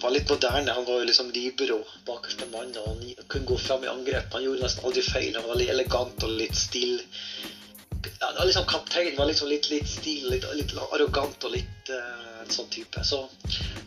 var 0.05 0.11
litt 0.11 0.29
moderne. 0.29 0.71
Han 0.71 0.85
var 0.85 0.99
jo 0.99 1.05
liksom 1.09 1.31
libero, 1.33 1.79
bakerste 2.05 2.45
mann, 2.51 2.73
og 2.77 2.87
han 2.87 3.27
kunne 3.27 3.45
gå 3.49 3.57
fram 3.57 3.83
i 3.83 3.89
angrep. 3.89 4.33
Han 4.33 4.43
gjorde 4.43 4.61
nesten 4.61 4.85
aldri 4.85 5.01
feil. 5.01 5.31
Han 5.33 5.47
var 5.47 5.55
veldig 5.55 5.69
elegant 5.73 6.25
og 6.27 6.35
litt 6.41 6.57
stil. 6.59 6.99
Ja, 8.19 8.29
det 8.29 8.37
var 8.37 8.45
liksom 8.45 8.67
Kaptein 8.69 9.17
var 9.17 9.31
liksom 9.31 9.49
litt, 9.49 9.69
litt 9.73 9.89
stil, 9.89 10.27
litt, 10.29 10.45
litt 10.59 10.75
arrogant 10.91 11.47
og 11.47 11.55
litt 11.55 11.89
uh, 11.89 12.43
sånn 12.53 12.69
type. 12.73 13.01
Så 13.01 13.23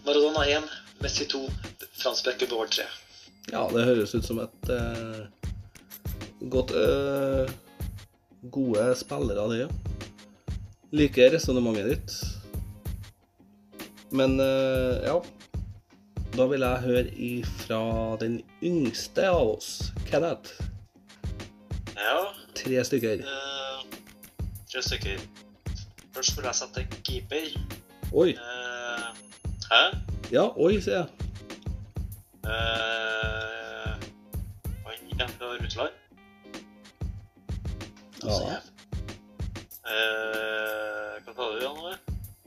Maradona 0.07 0.43
1, 0.59 0.67
Messi 1.05 1.29
2, 1.31 1.45
Frans 2.01 2.25
Beckenbauer 2.27 2.75
3. 2.75 2.89
Ja, 3.55 3.63
det 3.71 3.87
høres 3.87 4.17
ut 4.19 4.27
som 4.27 4.43
et 4.43 4.75
uh, 4.75 5.23
godt 6.51 6.75
uh, 6.75 7.47
Gode 8.55 8.83
spillere, 8.95 9.47
det, 9.51 9.65
ja. 9.65 10.57
Liker 10.95 11.33
resonnementet 11.35 11.89
ditt. 11.91 12.13
Men 14.15 14.39
ja 15.05 15.19
Da 16.39 16.47
vil 16.47 16.63
jeg 16.63 16.83
høre 16.85 17.11
ifra 17.19 17.79
den 18.21 18.37
yngste 18.63 19.25
av 19.27 19.49
oss, 19.57 19.71
Kenneth. 20.07 20.53
Ja, 21.99 22.19
Tre 22.55 22.85
stykker. 22.87 23.25
Uh, 23.27 23.81
tre 24.71 24.83
stykker. 24.83 25.19
Først 26.15 26.31
skulle 26.33 26.47
jeg 26.53 26.55
sette 26.61 26.85
en 26.85 27.01
keeper. 27.07 27.49
Oi. 28.13 28.37
Uh, 28.39 29.09
hæ? 29.73 29.81
Ja, 30.33 30.45
oi, 30.57 30.77
sier 30.85 31.01
jeg. 31.01 31.09
Eh, 32.49 33.93
han 34.87 35.03
kommer 35.11 35.35
fra 35.39 35.51
Russland. 35.65 35.99
Da 38.23 38.29
Ja. 38.29 38.39
jeg. 38.49 38.63
Eh, 39.89 41.19
hva 41.25 41.35
kaller 41.35 41.61
du 41.61 41.67
han 41.67 41.77
nå? 41.83 41.93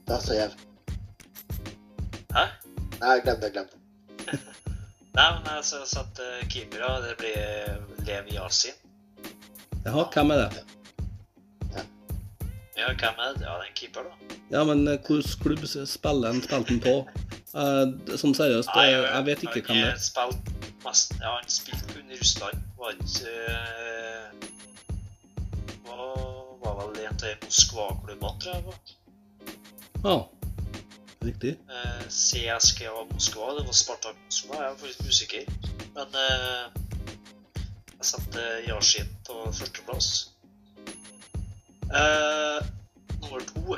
Da 0.08 0.20
sa 0.20 0.34
jeg. 0.39 0.50
Hæ? 2.34 2.46
Nei, 3.02 3.20
glem 3.24 3.39
det, 3.42 3.52
glem 3.54 3.70
det. 3.72 3.81
Nei, 5.12 5.28
men 5.36 5.47
jeg 5.49 5.80
har 5.82 5.88
satt 5.91 6.20
eh, 6.24 6.43
keepere. 6.51 6.91
Det 7.03 7.16
blir 7.20 8.05
Lev 8.07 8.30
Yasin. 8.32 8.78
Jaha, 9.86 10.05
hvem 10.14 10.32
er 10.36 10.45
det? 10.45 10.64
Ja, 12.78 12.88
hvem 12.93 13.20
er 13.20 13.34
det? 13.36 13.43
Ja, 13.45 13.57
det 13.57 13.66
er 13.66 13.68
en 13.68 13.76
keeper, 13.76 14.07
da. 14.07 14.38
Ja, 14.51 14.64
men 14.68 14.88
eh, 14.88 14.97
hvilken 15.07 15.43
klubb 15.43 15.66
spiller 15.68 16.32
han 16.32 16.41
spilte 16.41 16.72
han 16.72 16.82
på? 16.86 16.95
Eh, 17.51 18.16
sånn 18.22 18.36
seriøst, 18.38 18.72
Nei, 18.78 18.88
jeg 18.93 19.26
vet 19.28 19.43
ikke 19.47 19.62
hvem 19.68 19.82
det 19.82 19.86
er. 19.89 19.95
Han 19.97 20.03
spilte 20.07 20.59
mest 20.86 21.14
Ja, 21.20 21.36
han 21.36 21.51
spilte 21.51 21.91
kun 21.91 22.07
i 22.12 22.18
Russland. 22.22 22.64
Var 22.80 22.95
ikke 22.95 23.36
eh, 23.51 24.28
var, 25.89 26.03
var 26.64 26.78
vel 26.82 27.01
en 27.03 27.20
av 27.20 27.45
Moskva-klubbene, 27.45 28.34
tror 28.41 28.53
jeg. 28.55 28.64
var. 28.70 28.78
Ja, 30.07 30.16
riktig. 31.26 31.57
Eh, 31.69 32.07
CSKA 32.09 33.03
Moskva. 33.13 33.53
Det 33.57 33.65
var 33.65 33.74
Spartak 33.74 34.15
Moskva. 34.26 34.55
Jeg 34.63 34.72
er 34.72 34.78
faktisk 34.78 35.07
usikker. 35.07 35.43
Men 35.95 36.07
eh, 36.24 36.65
jeg 37.97 38.05
satte 38.13 38.45
Yashin 38.67 39.09
på 39.28 39.51
førsteplass. 39.53 40.32
Eh, 41.91 42.59
nummer 43.22 43.39
to 43.39 43.76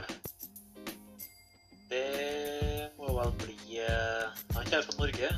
Det 1.90 2.90
må 2.98 3.10
vel 3.18 3.32
bli 3.42 3.80
eh, 3.82 4.44
Han 4.56 4.74
er 4.74 4.86
fra 4.86 4.98
Norge. 5.00 5.32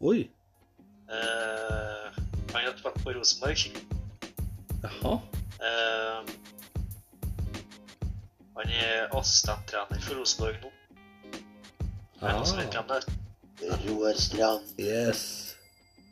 Oi. 0.00 0.30
Eh, 1.10 2.06
han 2.52 2.64
har 2.64 2.78
spilt 2.78 3.02
på 3.04 3.14
Rosenborg. 3.18 3.58
Jaha. 4.82 5.14
Eh, 5.68 6.32
han 8.56 8.74
er 8.80 9.16
assistenttrener 9.18 10.00
for 10.00 10.20
Rosenborg 10.20 10.60
nå. 10.64 10.72
Er? 12.22 13.06
Roar 13.88 14.14
Strand. 14.14 14.62
yes. 14.78 15.22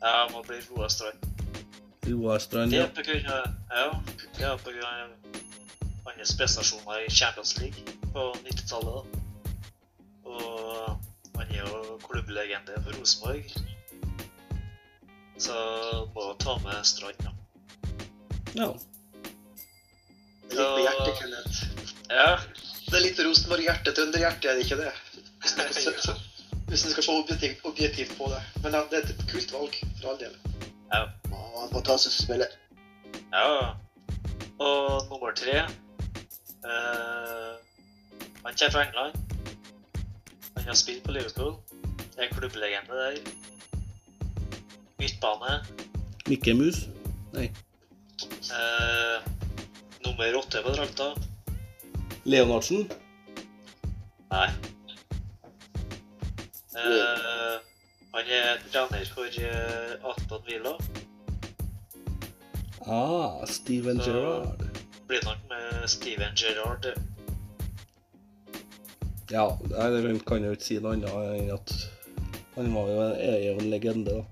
Jeg 0.01 0.27
må 0.33 0.41
bli 0.45 0.57
Roar 0.69 0.87
Strand. 0.89 1.17
Roar 2.05 2.39
Strand, 2.39 2.71
Det 2.71 2.77
ja. 2.77 2.83
er 2.85 2.93
på 2.93 3.01
grunn 3.07 3.29
av, 3.33 3.45
ja, 3.71 3.85
det 4.37 4.45
er 4.45 4.57
på 4.61 4.73
grunn 4.75 4.85
av 6.05 6.11
hans 6.15 6.33
prestasjoner 6.37 7.05
i 7.05 7.09
Champions 7.09 7.55
League 7.57 7.81
på 8.13 8.25
90-tallet. 8.45 9.05
da. 9.05 9.21
Og 10.25 11.39
han 11.39 11.47
er 11.51 11.63
jo 11.63 11.97
klubblegende 12.05 12.77
for 12.83 12.99
Rosenborg. 12.99 13.49
Så 15.37 15.55
må 16.15 16.27
ta 16.39 16.57
med 16.63 16.85
Strand, 16.87 17.23
da. 17.25 17.33
ja. 18.55 18.69
Det 20.45 20.61
er 20.61 20.61
litt 20.61 20.75
med 20.77 20.85
hjertet, 20.85 21.17
Kenneth. 21.19 21.57
Ja, 22.13 22.37
Det 22.85 22.93
er 22.99 23.01
litt 23.07 23.19
Rosenborg-hjerte, 23.25 23.91
trønderhjerte, 23.97 24.47
er 24.51 24.59
det 24.59 24.65
ikke 24.67 24.77
det? 24.83 24.91
Hvis 25.45 25.85
du 25.85 26.01
skal, 26.01 26.15
hvis 26.67 26.81
du 26.81 26.89
skal 26.91 27.03
se 27.03 27.11
objektivt, 27.11 27.57
objektivt 27.63 28.17
på 28.17 28.23
det. 28.33 28.41
Men 28.63 28.73
ja, 28.73 28.81
det 28.91 28.97
er 28.99 29.09
et 29.09 29.25
kult 29.31 29.53
valg, 29.53 29.73
for 30.01 30.09
all 30.09 30.19
del. 30.19 30.33
ja. 30.93 31.01
Og 31.31 31.63
en 31.63 31.73
fantastisk 31.73 32.23
spiller. 32.23 32.45
ja. 33.33 33.73
Og 34.59 35.07
nummer 35.09 35.31
tre 35.35 35.55
uh, 35.63 37.53
Han 38.43 38.53
kommer 38.59 38.71
fra 38.71 38.83
England. 38.87 39.13
Han 40.57 40.63
har 40.67 40.73
spilt 40.73 41.03
på 41.03 41.11
Liverpool. 41.11 41.55
Det 41.97 42.17
er 42.17 42.23
en 42.23 42.35
klubblegende 42.35 42.91
der. 42.91 43.17
Midtbane. 44.99 45.65
Mikke 46.27 46.53
Mus? 46.53 46.75
Nei. 47.33 47.51
Uh, 48.49 49.21
nummer 50.05 50.37
åtte 50.37 50.63
på 50.63 50.69
drakta. 50.69 51.11
Leonardsen? 52.23 52.91
Nei. 54.31 54.47
Eh, 56.75 57.55
han 58.15 58.31
er 58.37 58.59
trener 58.71 59.05
for 59.15 59.25
eh, 59.39 60.09
Aston 60.11 60.41
Villa. 60.47 60.73
Ah, 62.85 63.45
Steven 63.45 63.99
Så- 64.01 64.11
Gerrard. 64.11 64.63
Blir 65.07 65.21
nok 65.25 65.37
med 65.49 65.87
Steven 65.89 66.33
Gerrard. 66.35 66.85
Ja, 69.31 69.57
jeg 69.69 70.21
kan 70.27 70.43
jo 70.43 70.51
ikke 70.53 70.63
si 70.65 70.77
noe 70.79 70.93
annet 70.93 71.09
enn 71.09 71.51
at 71.53 71.71
han 72.55 72.69
var 72.73 72.89
jo, 72.91 73.01
er 73.17 73.39
jo 73.47 73.55
en 73.59 73.69
legende, 73.71 74.19
da. 74.19 74.23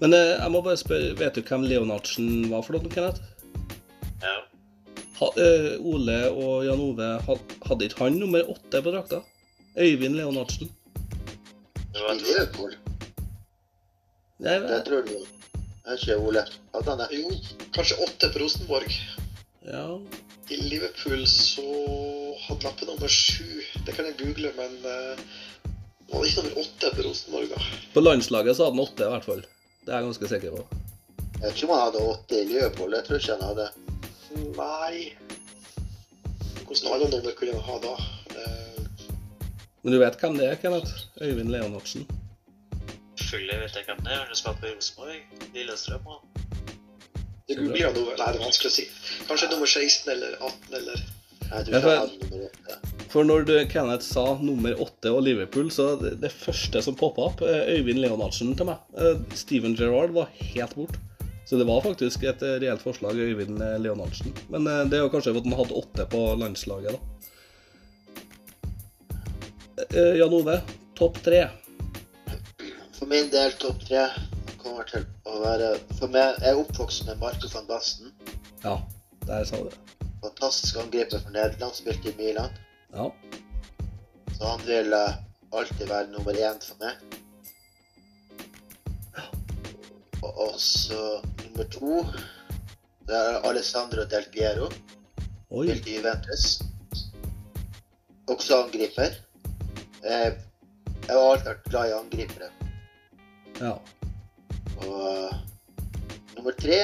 Men 0.00 0.14
eh, 0.14 0.34
jeg 0.38 0.50
må 0.52 0.60
bare 0.62 0.76
spørre, 0.80 1.14
vet 1.18 1.34
du 1.34 1.42
hvem 1.42 1.64
Leonardsen 1.66 2.50
var 2.52 2.62
for 2.62 2.76
noe, 2.76 2.92
Kenneth? 2.92 3.22
Ja. 4.22 4.34
Ha, 5.18 5.30
eh, 5.42 5.72
Ole 5.80 6.18
og 6.30 6.66
Jan 6.68 6.82
Ove, 6.84 7.08
hadde 7.26 7.88
ikke 7.88 8.04
han 8.04 8.18
nummer 8.20 8.46
åtte 8.52 8.82
på 8.84 8.92
drakta? 8.94 9.22
Øyvind 9.78 10.14
Leonardsen? 10.20 10.70
Det 11.98 12.14
I 12.14 12.22
Liverpool. 12.28 12.76
Nei, 14.38 14.58
Det 14.70 14.78
tror 14.86 15.02
du. 15.08 15.16
Er 15.88 15.96
ikke 15.98 16.16
Ole? 16.20 16.44
Hadde 16.74 16.90
han 16.92 17.00
det? 17.02 17.08
Jo, 17.16 17.30
kanskje 17.74 17.96
åtte 18.06 18.28
på 18.34 18.42
Rosenborg. 18.44 18.98
ja. 19.66 19.86
I 20.48 20.56
Liverpool 20.56 21.26
så 21.28 21.64
hadde 22.46 22.64
lappen 22.64 22.88
nummer 22.88 23.08
sju. 23.12 23.60
Det 23.84 23.92
kan 23.92 24.06
jeg 24.08 24.14
google, 24.16 24.52
men 24.56 24.76
uh, 24.80 25.18
var 26.08 26.22
det 26.22 26.30
ikke 26.30 26.44
nummer 26.46 26.60
åtte 26.62 26.90
på 26.96 27.04
Rosenborg, 27.04 27.50
da? 27.52 27.58
På 27.92 28.00
landslaget 28.00 28.56
så 28.56 28.64
hadde 28.64 28.78
han 28.78 28.84
åtte, 28.86 29.04
i 29.04 29.12
hvert 29.12 29.26
fall. 29.28 29.42
Det 29.84 29.92
er 29.92 29.98
jeg 29.98 30.06
ganske 30.06 30.30
sikker 30.30 30.54
på. 30.56 30.62
Jeg 31.42 31.64
om 31.66 31.74
han 31.74 31.82
hadde 31.82 32.04
åtte 32.14 32.38
i 32.40 32.46
Liverpool. 32.48 32.96
Jeg 32.96 33.04
tror 33.08 33.20
ikke 33.20 33.36
han 33.36 33.48
hadde. 33.50 33.68
Nei 34.56 35.12
Hvordan 36.68 36.92
alle 36.92 37.06
nummer 37.12 37.32
kunne 37.36 37.52
han 37.56 37.64
ha 37.68 37.76
da? 37.84 37.92
Eh, 39.88 39.90
Men 39.90 39.96
du 39.96 40.04
vet 40.04 40.18
hvem 40.20 40.34
det 40.36 40.46
er, 40.50 40.56
Kenneth? 40.60 40.90
Øyvind 41.22 41.48
Leonardsen. 41.48 42.02
Selvfølgelig 43.16 43.60
vet 43.62 43.76
jeg 43.76 43.84
hvem 43.86 44.02
det 44.04 44.12
er. 44.12 44.18
Han 44.18 44.28
har 44.28 44.36
spilt 44.36 44.60
på 44.60 44.66
Rosenborg. 44.74 45.22
Lillestrøm. 45.54 46.06
og- 46.06 46.24
det 47.48 47.56
googler 47.56 47.86
han 47.86 47.94
noe 47.94 48.16
Nei, 48.18 48.26
det 48.32 48.40
er 48.40 48.44
vanskelig 48.44 48.68
å 48.68 48.74
si. 48.74 48.84
Kanskje 49.28 49.50
nummer 49.50 49.66
16 49.66 50.10
eller 50.12 50.34
18 50.40 50.74
eller 50.74 51.00
Nei, 51.50 51.62
du 51.64 51.70
Ja, 51.72 51.78
ikke 51.78 52.28
for-. 52.28 53.08
For 53.08 53.24
når 53.24 53.46
du, 53.46 53.66
Kenneth 53.72 54.04
sa 54.04 54.36
nummer 54.42 54.74
8 54.78 55.08
og 55.14 55.22
Liverpool, 55.22 55.70
så 55.70 55.98
det, 56.02 56.20
det 56.20 56.30
første 56.30 56.82
som 56.82 56.94
poppa 56.94 57.22
opp, 57.22 57.40
er 57.40 57.64
Øyvind 57.78 57.98
Leonardsen 58.04 58.54
til 58.54 58.66
meg. 58.66 58.76
Eh, 58.98 59.16
Steven 59.34 59.74
Gerrard 59.74 60.10
var 60.12 60.28
helt 60.36 60.74
bort. 60.76 60.98
Så 61.48 61.56
det 61.56 61.66
var 61.66 61.80
faktisk 61.80 62.24
et 62.28 62.42
eh, 62.42 62.58
reelt 62.60 62.82
forslag, 62.84 63.16
Øyvind 63.16 63.56
Leonhardsen. 63.56 63.82
Leonardsen. 63.82 64.34
Men 64.50 64.66
eh, 64.66 64.84
det 64.84 64.98
er 64.98 65.06
jo 65.06 65.08
kanskje 65.08 65.32
for 65.32 65.40
at 65.40 65.48
han 65.48 65.56
hadde 65.56 65.80
åtte 65.80 66.06
på 66.12 66.20
landslaget, 66.36 66.92
da. 66.92 66.98
Eh, 69.94 70.14
Jan 70.16 70.32
Ove, 70.34 70.60
topp 70.94 71.22
tre. 71.24 71.48
For 72.92 73.06
min 73.06 73.30
del 73.30 73.52
topp 73.52 73.84
tre. 73.88 74.08
kommer 74.58 74.84
til 74.90 75.04
å 75.24 75.38
være 75.40 75.68
For 75.96 76.10
meg 76.12 76.40
jeg 76.42 76.50
er 76.50 76.58
oppvokst 76.60 77.06
med 77.06 77.20
Marco 77.22 77.48
van 77.52 77.66
Basten. 77.68 78.10
Ja, 78.64 78.74
der 79.24 79.44
sa 79.48 79.60
du 79.62 79.70
det. 79.70 80.06
Fantastisk 80.20 80.76
angriper 80.82 81.22
for 81.22 81.30
Nederland. 81.32 81.74
Spilte 81.78 82.10
i 82.10 82.16
Milan. 82.18 82.52
Ja. 82.92 83.06
Så 84.36 84.44
han 84.44 84.60
vil 84.66 84.92
eh, 84.92 85.14
alltid 85.56 85.86
være 85.88 86.10
nummer 86.12 86.36
én 86.36 86.60
for 86.66 86.76
meg. 86.82 86.94
Og 90.22 90.38
også 90.50 91.22
nummer 91.44 91.64
to 91.70 92.02
Det 93.08 93.16
er 93.16 93.40
Alessandro 93.48 94.04
Del 94.10 94.26
Piero. 94.34 94.68
Oi. 95.50 95.64
Spilte 95.70 95.90
i 95.90 95.96
Juventus. 95.96 96.58
Også 98.28 98.64
angriper. 98.66 99.16
Eh, 100.04 100.32
Jeg 101.08 101.16
har 101.16 101.30
alltid 101.32 101.48
vært 101.48 101.68
glad 101.70 101.88
i 101.88 101.96
angripere. 101.96 102.48
Ja. 103.58 103.72
Og 104.84 105.32
nummer 106.36 106.54
tre 106.60 106.78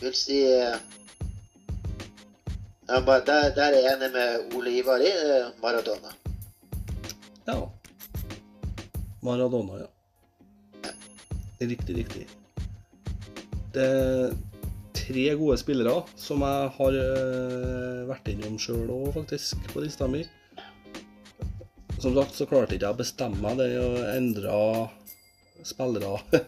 vil 0.00 0.14
si 0.18 0.38
ja, 2.88 2.98
der, 3.06 3.20
der 3.54 3.66
er 3.68 3.76
jeg 3.76 3.92
enig 3.92 4.08
med 4.16 4.56
Ole 4.58 4.72
Ivar 4.80 5.00
i 5.04 5.10
eh, 5.12 5.50
Maradona. 5.62 6.10
Ja. 7.46 7.58
Maradona, 9.22 9.82
ja. 9.84 9.88
Riktig, 11.62 11.94
riktig. 12.00 12.26
Det 13.72 13.84
er 13.86 14.32
tre 14.96 15.28
gode 15.38 15.56
spillere 15.60 15.94
som 16.18 16.42
jeg 16.42 16.72
har 16.78 16.92
eh, 17.04 18.00
vært 18.10 18.32
innom 18.32 18.58
sjøl 18.60 18.90
òg, 18.90 19.12
faktisk, 19.20 19.62
på 19.72 19.84
lista 19.84 20.08
mi. 20.10 20.24
Som 22.02 22.16
sagt 22.18 22.34
så 22.34 22.48
klarte 22.50 22.74
ikke 22.74 22.88
jeg 22.88 22.96
å 22.96 22.98
bestemme 22.98 23.38
meg. 23.38 23.60
Det 23.60 23.78
å 23.78 23.90
endre 24.10 24.54
spillere 25.62 26.16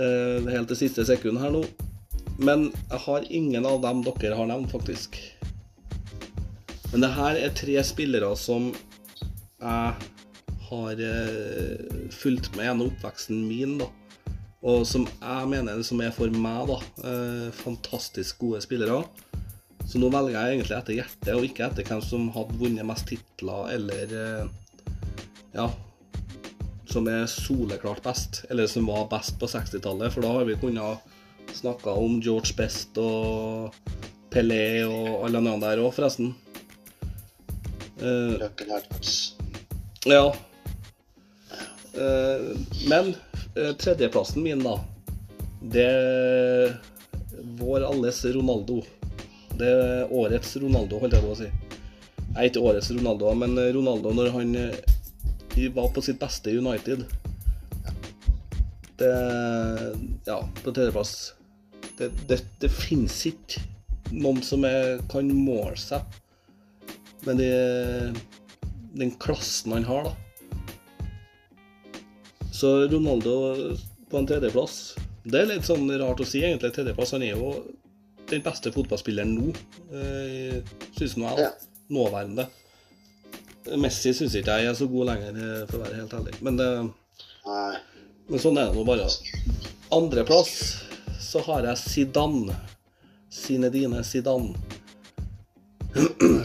eh, 0.00 0.46
helt 0.48 0.70
til 0.70 0.78
siste 0.86 1.04
sekund 1.04 1.42
her 1.42 1.52
nå. 1.52 1.60
Men 2.40 2.70
jeg 2.88 3.00
har 3.04 3.26
ingen 3.28 3.68
av 3.68 3.82
dem 3.84 4.00
dere 4.06 4.38
har 4.38 4.48
nevnt, 4.48 4.72
faktisk. 4.72 5.18
Men 6.94 7.04
det 7.04 7.12
her 7.12 7.36
er 7.42 7.52
tre 7.58 7.76
spillere 7.84 8.30
som 8.40 8.70
jeg 8.72 10.08
har 10.70 11.04
eh, 11.10 12.08
fulgt 12.14 12.54
med 12.56 12.70
gjennom 12.70 12.88
oppveksten 12.88 13.44
min, 13.44 13.76
da. 13.82 13.90
Og 14.64 14.86
som 14.88 15.04
jeg 15.04 15.50
mener 15.52 15.84
som 15.84 16.00
er 16.00 16.14
for 16.16 16.32
meg, 16.32 16.72
da. 16.72 16.80
Eh, 17.04 17.48
fantastisk 17.60 18.40
gode 18.46 18.64
spillere. 18.64 19.02
Så 19.84 20.00
nå 20.00 20.08
velger 20.12 20.34
jeg 20.34 20.56
egentlig 20.56 20.76
etter 20.78 20.96
hjertet, 20.96 21.32
og 21.34 21.46
ikke 21.46 21.66
etter 21.66 21.88
hvem 21.88 22.04
som 22.04 22.28
hadde 22.34 22.56
vunnet 22.60 22.88
mest 22.88 23.08
titler, 23.10 23.72
eller 23.76 24.14
eh, 24.20 24.46
Ja. 25.54 25.68
Som 26.90 27.08
er 27.10 27.26
soleklart 27.30 28.02
best, 28.04 28.44
eller 28.50 28.68
som 28.70 28.86
var 28.86 29.08
best 29.10 29.36
på 29.40 29.48
60-tallet. 29.50 30.12
For 30.14 30.24
da 30.24 30.30
har 30.36 30.48
vi 30.48 30.56
kunnet 30.60 31.02
snakke 31.54 31.90
om 31.90 32.20
George 32.22 32.54
Best 32.56 32.98
og 33.00 33.74
Pelé 34.30 34.84
og 34.86 35.24
alle 35.26 35.40
de 35.40 35.52
andre 35.52 35.72
der 35.72 35.82
òg, 35.82 35.92
forresten. 35.96 36.34
Uh, 38.02 38.38
ja. 40.10 40.24
Uh, 41.94 42.54
men 42.90 43.14
tredjeplassen 43.78 44.42
min, 44.42 44.62
da, 44.66 44.76
det 45.74 45.86
er 45.86 46.74
vår 47.58 47.86
alles 47.86 48.24
Ronaldo. 48.24 48.82
Det 49.58 49.68
er 49.70 50.12
årets 50.14 50.56
Ronaldo, 50.62 50.98
holdt 51.02 51.16
jeg 51.16 51.24
på 51.24 51.34
å 51.34 51.38
si. 51.38 51.50
Nei, 52.34 52.48
ikke 52.48 52.64
årets 52.66 52.90
Ronaldo, 52.94 53.30
men 53.38 53.54
Ronaldo 53.76 54.14
når 54.16 54.32
han 54.34 54.56
eh, 54.58 55.68
var 55.74 55.92
på 55.94 56.02
sitt 56.02 56.18
beste 56.22 56.50
i 56.50 56.58
United. 56.58 57.04
Det 58.98 59.14
Ja, 60.26 60.40
på 60.62 60.72
tredjeplass. 60.72 61.34
Det, 61.98 62.10
det, 62.28 62.40
det 62.62 62.70
finnes 62.72 63.14
ikke 63.30 63.62
noen 64.14 64.42
som 64.42 64.64
er, 64.66 64.98
kan 65.10 65.30
måle 65.30 65.78
seg 65.78 66.02
med 67.24 67.38
det, 67.40 68.14
den 68.98 69.14
klassen 69.22 69.72
han 69.72 69.86
har, 69.88 70.10
da. 70.10 70.14
Så 72.54 72.74
Ronaldo 72.86 73.36
på 74.10 74.20
en 74.20 74.28
tredjeplass 74.28 74.94
Det 75.24 75.40
er 75.40 75.48
litt 75.48 75.66
sånn 75.66 75.88
rart 75.98 76.20
å 76.22 76.26
si, 76.28 76.42
egentlig. 76.44 76.70
Tredjeplass. 76.76 77.14
Han 77.16 77.24
er 77.26 77.32
jo 77.34 77.48
den 78.30 78.42
beste 78.44 78.72
fotballspilleren 78.72 79.34
nå, 79.36 79.52
eh, 79.92 80.60
syns 80.96 81.16
nå 81.18 81.28
jeg. 81.28 81.46
Ja. 81.46 81.50
Nåværende. 81.94 82.46
Messi 83.80 84.12
syns 84.16 84.34
ikke 84.36 84.58
jeg 84.60 84.70
er 84.70 84.76
så 84.76 84.86
god 84.88 85.10
lenger, 85.12 85.32
eh, 85.36 85.64
for 85.68 85.78
å 85.78 85.84
være 85.84 86.00
helt 86.00 86.14
ærlig. 86.18 86.34
Men, 86.44 86.60
det, 86.60 86.68
men 88.28 88.42
sånn 88.42 88.60
er 88.60 88.70
det 88.70 88.76
nå 88.78 88.84
bare. 88.88 89.08
Andreplass 89.94 90.54
så 91.20 91.42
har 91.48 91.68
jeg 91.68 91.82
Zidane. 91.82 92.56
Zinedine 93.32 94.04
Zidane. 94.06 94.54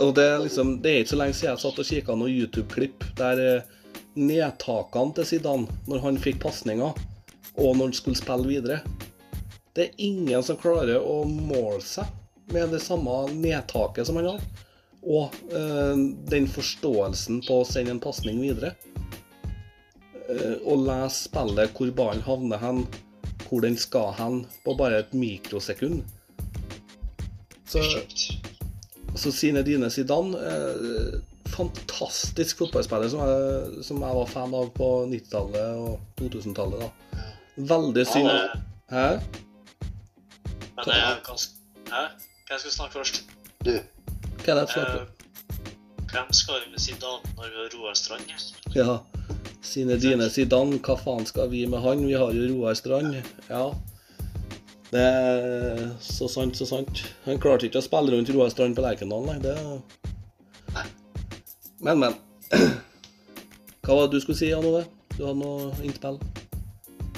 Og 0.00 0.14
det 0.16 0.24
er 0.24 0.38
liksom, 0.40 0.78
det 0.80 0.90
er 0.90 1.02
ikke 1.02 1.12
så 1.12 1.20
lenge 1.20 1.36
siden 1.36 1.50
jeg 1.50 1.60
satt 1.60 1.80
og 1.82 1.88
kikka 1.90 2.14
noen 2.16 2.32
YouTube-klipp 2.32 3.04
der 3.18 3.36
eh, 3.44 3.66
nedtakene 4.16 5.12
til 5.18 5.26
Zidane, 5.28 5.66
når 5.90 5.98
han 6.06 6.16
fikk 6.20 6.38
pasninger, 6.40 6.96
og 7.60 7.76
når 7.76 7.84
han 7.84 7.96
skulle 7.98 8.16
spille 8.16 8.48
videre 8.48 8.78
Det 9.80 9.86
er 9.86 10.02
ingen 10.04 10.42
som 10.44 10.58
klarer 10.60 10.98
å 11.00 11.22
måle 11.24 11.80
seg 11.80 12.04
med 12.52 12.68
det 12.74 12.82
samme 12.84 13.14
nedtaket 13.32 14.04
som 14.04 14.18
han 14.20 14.26
har. 14.34 14.42
Og 15.00 15.38
eh, 15.56 16.02
den 16.28 16.48
forståelsen 16.52 17.38
på 17.46 17.62
å 17.62 17.64
sende 17.64 17.94
en 17.94 18.02
pasning 18.04 18.42
videre. 18.44 18.74
Eh, 20.28 20.60
og 20.68 20.84
lese 20.84 21.30
spillet 21.30 21.72
hvor 21.72 21.94
ballen 21.96 22.20
havner 22.28 22.60
hen, 22.60 22.84
hvor 23.46 23.64
den 23.64 23.80
skal 23.80 24.12
hen, 24.20 24.42
på 24.68 24.76
bare 24.76 25.00
et 25.00 25.16
mikrosekund. 25.16 26.04
Så 27.64 27.80
så 29.16 29.32
Sine 29.32 29.64
Dine 29.64 29.88
Zidane, 29.90 30.36
eh, 30.36 31.20
fantastisk 31.56 32.66
fotballspiller 32.66 33.08
som 33.08 33.24
jeg, 33.24 33.84
som 33.88 34.04
jeg 34.04 34.20
var 34.20 34.34
fan 34.36 34.60
av 34.60 34.68
på 34.76 34.94
90-tallet 35.08 35.86
og 35.88 36.20
2000-tallet. 36.20 36.84
da. 36.84 37.28
Veldig 37.72 38.10
synd 38.12 38.34
Hæ? 38.92 39.06
Men 40.80 40.94
det 40.94 41.00
er 41.04 41.22
ganske 41.26 41.52
Hæ? 41.90 42.02
Hvem 42.48 42.58
skal 42.58 42.70
vi 42.70 42.74
snakke 42.74 42.92
først? 42.92 43.22
Du. 43.64 43.72
Hva 44.44 44.52
er 44.52 44.60
det 44.60 44.68
for 44.72 44.80
noe? 44.80 45.00
Eh, 45.00 45.06
hvem 46.12 46.32
skal 46.32 46.54
vi 46.64 46.70
med 46.72 46.80
Zidane 46.82 47.34
når 47.36 47.50
vi 47.50 47.56
har 47.60 47.68
Roar 47.74 47.94
Strand? 47.94 48.30
Ja. 48.74 48.98
Zinedine 49.62 50.30
Zidane, 50.30 50.78
hva 50.82 50.96
faen 50.98 51.26
skal 51.28 51.50
vi 51.50 51.66
med 51.66 51.82
han? 51.84 52.06
Vi 52.06 52.16
har 52.16 52.32
jo 52.34 52.48
Roar 52.54 52.74
Strand. 52.74 53.14
Ja. 53.50 53.64
Det 54.90 55.02
er 55.02 55.82
så 56.02 56.28
sant, 56.28 56.56
så 56.56 56.66
sant. 56.66 57.04
Han 57.26 57.38
klarte 57.42 57.68
ikke 57.68 57.78
å 57.82 57.84
spille 57.84 58.16
rundt 58.16 58.32
Roar 58.34 58.50
Strand 58.50 58.78
på 58.78 58.82
Lerkendal, 58.86 59.26
nei. 59.28 59.38
Det 59.44 59.54
Men, 61.80 61.98
men. 61.98 62.16
Hva 63.84 63.94
var 63.94 64.08
det 64.08 64.18
du 64.18 64.20
skulle 64.24 64.38
si, 64.38 64.50
Jan 64.50 64.66
Ove? 64.66 64.84
Du 65.16 65.22
hadde 65.26 65.38
noe 65.40 65.70
innspill? 65.84 66.18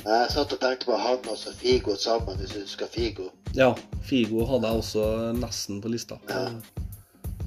Jeg 0.02 0.30
satt 0.34 0.52
og 0.52 0.60
tenkte 0.60 0.90
på 0.90 0.98
han 0.98 1.30
og 1.30 1.38
Figo 1.58 1.96
sammen, 1.96 2.36
hvis 2.38 2.54
du 2.54 2.60
husker 2.60 2.90
Figo. 2.90 3.30
Ja, 3.52 3.74
Figo 4.06 4.46
hadde 4.48 4.68
jeg 4.68 4.80
også 4.80 5.06
nesten 5.36 5.82
på 5.84 5.90
lista. 5.92 6.16
Ja. 6.30 6.46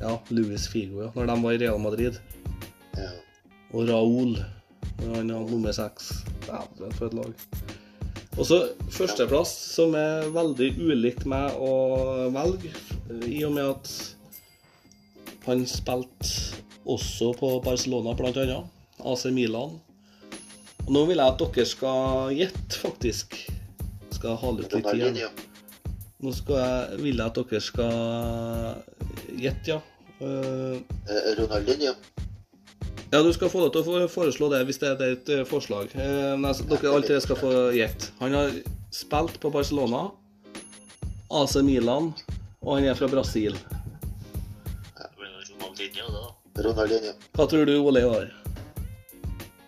Ja, 0.01 0.12
Louis 0.30 0.68
Figo, 0.70 1.01
ja. 1.01 1.10
Når 1.16 1.32
de 1.32 1.38
var 1.41 1.56
i 1.56 1.62
Real 1.64 1.80
Madrid. 1.82 2.20
Ja. 2.97 3.10
Og 3.74 3.88
Raúl, 3.89 4.36
når 4.99 5.16
han 5.16 5.32
er 5.32 5.47
nummer 5.49 5.74
seks. 5.74 6.12
Dæven, 6.45 6.93
for 6.93 7.08
et 7.08 7.16
lag. 7.18 7.34
Og 8.36 8.45
så 8.45 8.60
førsteplass, 8.91 9.53
som 9.74 9.95
er 9.97 10.28
veldig 10.36 10.70
ulikt 10.84 11.26
meg 11.32 11.56
å 11.58 11.72
velge, 12.36 12.74
i 13.26 13.39
og 13.47 13.56
med 13.56 13.72
at 13.72 13.91
han 15.47 15.64
spilte 15.70 16.62
også 16.86 17.32
på 17.39 17.51
Barcelona, 17.66 18.14
annet. 18.14 18.70
AC 18.99 19.26
Milan. 19.34 19.80
Og 20.86 20.93
nå 20.93 21.06
vil 21.10 21.18
jeg 21.18 21.34
at 21.34 21.41
dere 21.41 21.66
skal 21.70 22.36
gjette, 22.36 22.80
faktisk. 22.84 23.39
Skal 24.14 24.38
ha 24.41 24.56
litt 24.60 24.74
litt 24.76 24.91
tid. 24.91 25.55
Nå 26.26 26.32
skal 26.34 26.57
jeg, 26.57 26.99
vil 27.03 27.19
jeg 27.21 27.26
at 27.30 27.36
dere 27.38 27.61
skal 27.61 27.91
gjette, 29.38 29.76
ja. 29.76 29.80
Eh, 30.19 30.78
Eh, 31.11 31.28
Ronaldinho. 31.38 31.91
ja, 33.11 33.19
du 33.21 33.32
skal 33.36 33.49
få 33.51 33.59
lov 33.61 33.71
til 33.76 33.82
å 33.86 34.07
foreslå 34.09 34.49
det 34.49 34.63
hvis 34.65 34.80
det 34.82 34.89
er 34.95 35.03
et 35.11 35.30
eh, 35.30 35.43
forslag. 35.45 35.91
Uh, 35.93 36.34
men 36.39 36.49
jeg- 36.53 36.67
dere 36.71 36.93
alle 36.93 37.05
tre 37.05 37.19
skal 37.21 37.36
få 37.38 37.51
gjette. 37.76 38.09
Han 38.19 38.34
har 38.34 38.51
spilt 38.91 39.39
på 39.43 39.51
Barcelona, 39.53 40.07
AC 41.30 41.55
Milan, 41.61 42.13
og 42.63 42.76
han 42.78 42.86
er 42.89 42.95
fra 42.95 43.07
Brasil. 43.11 43.55
Ronaldinho, 45.59 46.07
da. 46.11 46.63
Ronaldinho. 46.63 47.13
Hva 47.36 47.47
tror 47.49 47.65
du 47.65 47.76
Ole 47.84 48.01
har? 48.01 48.30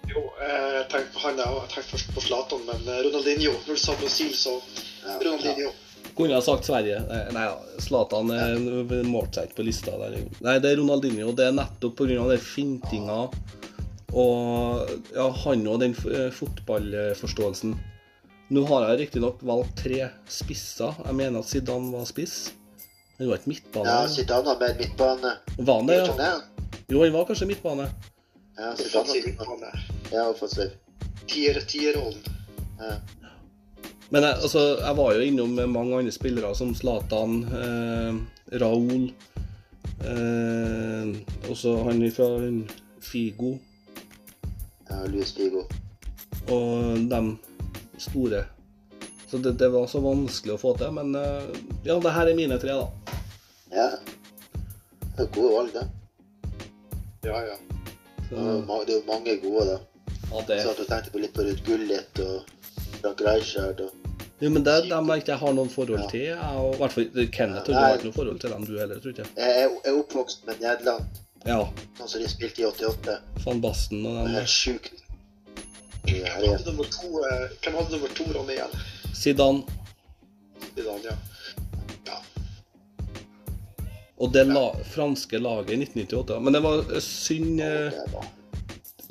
Jo, 0.07 0.23
jeg 0.41 0.85
tenkte 0.89 1.11
på 1.13 1.19
han, 1.25 1.37
jeg 1.37 1.69
tenkte 1.73 1.91
først 1.91 2.13
på 2.15 2.21
Zlatan, 2.23 2.63
men 2.65 2.87
eh, 2.87 3.03
Ronaldinho. 3.05 3.51
Når 3.67 3.75
du 3.75 3.83
sa 3.83 3.93
Brasil, 3.99 4.31
så 4.33 4.57
Ja, 5.03 5.17
Ronaldinho. 5.21 5.71
Kunne 6.17 6.33
jeg 6.33 6.43
sagt 6.47 6.65
Sverige. 6.65 6.99
Nei, 7.35 7.43
da, 7.45 7.57
Zlatan 7.83 8.31
målte 9.05 9.37
seg 9.41 9.51
ikke 9.51 9.59
på 9.61 9.65
lista 9.67 9.93
der. 10.01 10.15
Nei, 10.41 10.55
det 10.63 10.71
er 10.71 10.79
Ronaldinho. 10.81 11.31
Det 11.37 11.45
er 11.45 11.53
nettopp 11.53 11.99
pga. 11.99 12.23
den 12.31 12.41
fintinga 12.41 13.19
Og 14.17 14.89
ja, 15.13 15.27
han 15.43 15.67
og 15.67 15.79
den 15.83 15.93
eh, 16.09 16.29
fotballforståelsen. 16.33 17.75
Nå 18.49 18.63
har 18.69 18.85
jeg 18.89 18.99
riktignok 19.03 19.41
valgt 19.45 19.75
tre 19.83 20.07
spisser. 20.31 20.95
Jeg 21.05 21.17
mener 21.19 21.43
at 21.43 21.49
Zidane 21.51 21.91
var 21.91 22.05
spiss. 22.07 22.53
Han 23.19 23.27
var 23.29 23.41
ikke 23.41 23.51
midtbane. 23.51 23.91
Ja, 23.91 24.07
Zidane 24.07 24.47
har 24.53 24.59
mer 24.61 24.77
midtbane. 24.79 25.33
Var 25.57 25.81
han 25.81 25.89
det, 25.91 25.97
ja? 25.99 26.31
Jo, 26.87 27.01
han 27.03 27.13
var 27.17 27.27
kanskje 27.27 27.49
midtbane. 27.51 27.89
Ja, 28.57 28.71
Zidane 28.79 29.03
var 29.03 29.11
har 29.11 29.21
midtbane. 29.27 29.59
midtbane. 29.59 29.71
Ja, 30.15 30.25
offensiv. 30.31 30.71
Tier- 31.27 31.61
Tierrollen. 31.67 32.23
Ja. 32.79 32.93
Men 34.09 34.23
jeg, 34.23 34.37
altså, 34.41 34.61
jeg 34.79 34.97
var 34.97 35.13
jo 35.17 35.25
innom 35.27 35.55
mange 35.71 35.97
andre 35.97 36.11
spillere, 36.15 36.53
som 36.55 36.75
Zlatan, 36.75 37.41
eh, 37.51 38.19
Raoul 38.61 39.09
eh, 40.07 41.09
Også 41.51 41.73
han 41.83 42.05
fra 42.15 42.29
Figo 43.03 43.57
ja, 44.87 45.01
Luis 45.11 45.33
Figo. 45.35 45.65
og 46.47 47.01
dem 47.11 47.33
store. 47.99 48.45
Så 49.27 49.37
det, 49.43 49.57
det 49.59 49.67
var 49.73 49.87
så 49.91 49.99
vanskelig 49.99 50.53
å 50.55 50.61
få 50.61 50.71
til. 50.79 50.93
Men 50.95 51.11
eh, 51.19 51.49
ja, 51.83 51.97
det 51.99 52.13
her 52.15 52.31
er 52.31 52.37
mine 52.37 52.59
tre, 52.61 52.77
da. 52.77 53.17
Ja. 53.73 53.89
Det 55.17 55.25
er 55.25 55.31
gode 55.35 55.51
valg, 55.57 55.73
det. 55.75 55.87
Ja, 57.27 57.41
ja. 57.49 57.57
Så, 58.29 58.35
Det 58.35 58.39
er 58.39 58.53
jo 58.53 58.83
det 58.85 58.93
er 58.93 58.99
jo 58.99 59.03
mange 59.09 59.35
gode, 59.43 59.65
da. 59.73 59.77
ja, 60.31 60.45
det. 60.47 60.61
Så 60.63 60.71
at 60.71 60.79
du 60.79 60.85
tenkte 60.87 61.11
på 61.11 61.23
litt 61.25 61.35
på 61.35 61.43
Ruud 61.47 61.63
Gullit 61.67 62.21
og 62.23 62.53
Rijkaard 63.03 63.81
og 63.81 63.91
Jo, 64.41 64.49
men 64.53 64.63
det 64.63 64.73
er 64.73 64.81
dem 64.89 65.07
jeg 65.09 65.17
ikke 65.23 65.35
har 65.41 65.53
noen 65.57 65.69
forhold 65.69 66.03
Ja. 66.03 66.09
til. 66.09 66.33
Og, 66.37 66.75
i 66.75 66.77
hvert 66.77 66.91
fall 66.93 67.27
Kenneth, 67.33 67.61
og 67.61 67.65
du 67.65 67.71
Nei. 67.73 67.81
har 67.81 67.95
ikke 67.97 68.05
noe 68.05 68.13
forhold 68.13 68.39
til 68.39 68.49
dem, 68.51 68.65
du 68.65 68.77
heller, 68.77 68.99
tror 69.01 69.13
jeg 69.13 69.25
ikke. 69.25 69.29
Jeg 69.37 69.49
er, 69.49 69.69
jeg 69.85 69.93
er 69.93 69.97
oppvokst 70.03 70.45
med 70.45 70.55
Nederland, 70.61 71.05
Ja. 71.47 71.59
sånn 71.97 72.07
som 72.09 72.21
de 72.21 72.27
spilte 72.29 72.61
i 72.61 72.65
88. 72.65 73.17
Van 73.45 73.61
Basten 73.61 74.05
og 74.05 74.13
Det 74.27 74.35
er 74.35 74.39
helt 74.39 74.49
sjukt. 74.49 74.93
Hvem 76.07 76.25
hadde 76.25 76.65
nummer 76.65 76.83
to, 76.85 77.09
eh, 77.25 77.49
hvem 77.63 77.73
hadde 77.75 77.91
nummer 77.91 78.07
to 78.15 78.23
Ronny 78.35 78.53
igjen? 78.53 78.77
Zidane. 79.13 79.63
Zidane, 80.75 81.03
ja. 81.03 81.17
ja. 82.07 82.21
Og 84.19 84.31
det 84.33 84.47
la, 84.47 84.71
franske 84.93 85.39
laget 85.41 85.69
i 85.73 85.77
1998. 85.81 86.39
Men 86.41 86.53
det 86.53 86.61
var 86.63 86.99
synd, 87.01 87.59
Ja, 87.59 87.79
det 87.89 88.13
var- 88.13 88.31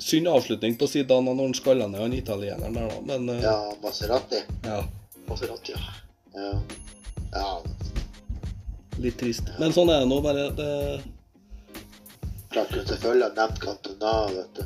synd 0.07 0.27
avslutning 0.31 0.77
på 0.79 0.87
Zidane 0.87 1.33
når 1.33 1.49
han 1.49 1.57
skalla 1.57 1.87
ned 1.91 2.01
han 2.01 2.15
italieneren 2.15 2.77
der, 2.77 2.87
da. 2.93 3.01
Men 3.09 3.29
uh, 3.29 3.43
Ja, 3.43 3.57
Maserati. 3.83 4.41
ja, 4.63 4.79
Maserati, 5.27 5.75
ja. 5.75 5.83
Ja. 6.37 6.53
ja. 7.33 7.61
litt 9.03 9.19
trist. 9.19 9.51
Men 9.59 9.75
sånn 9.75 9.91
er 9.91 10.03
det 10.03 10.09
nå, 10.11 10.21
bare. 10.23 10.49
Det, 10.57 10.71
Klart 12.53 12.71
kunne 12.71 12.87
selvfølgelig 12.87 13.27
ha 13.27 13.33
nevnt 13.41 13.63
Cantona, 13.63 14.13
vet 14.31 14.59
du. 14.61 14.65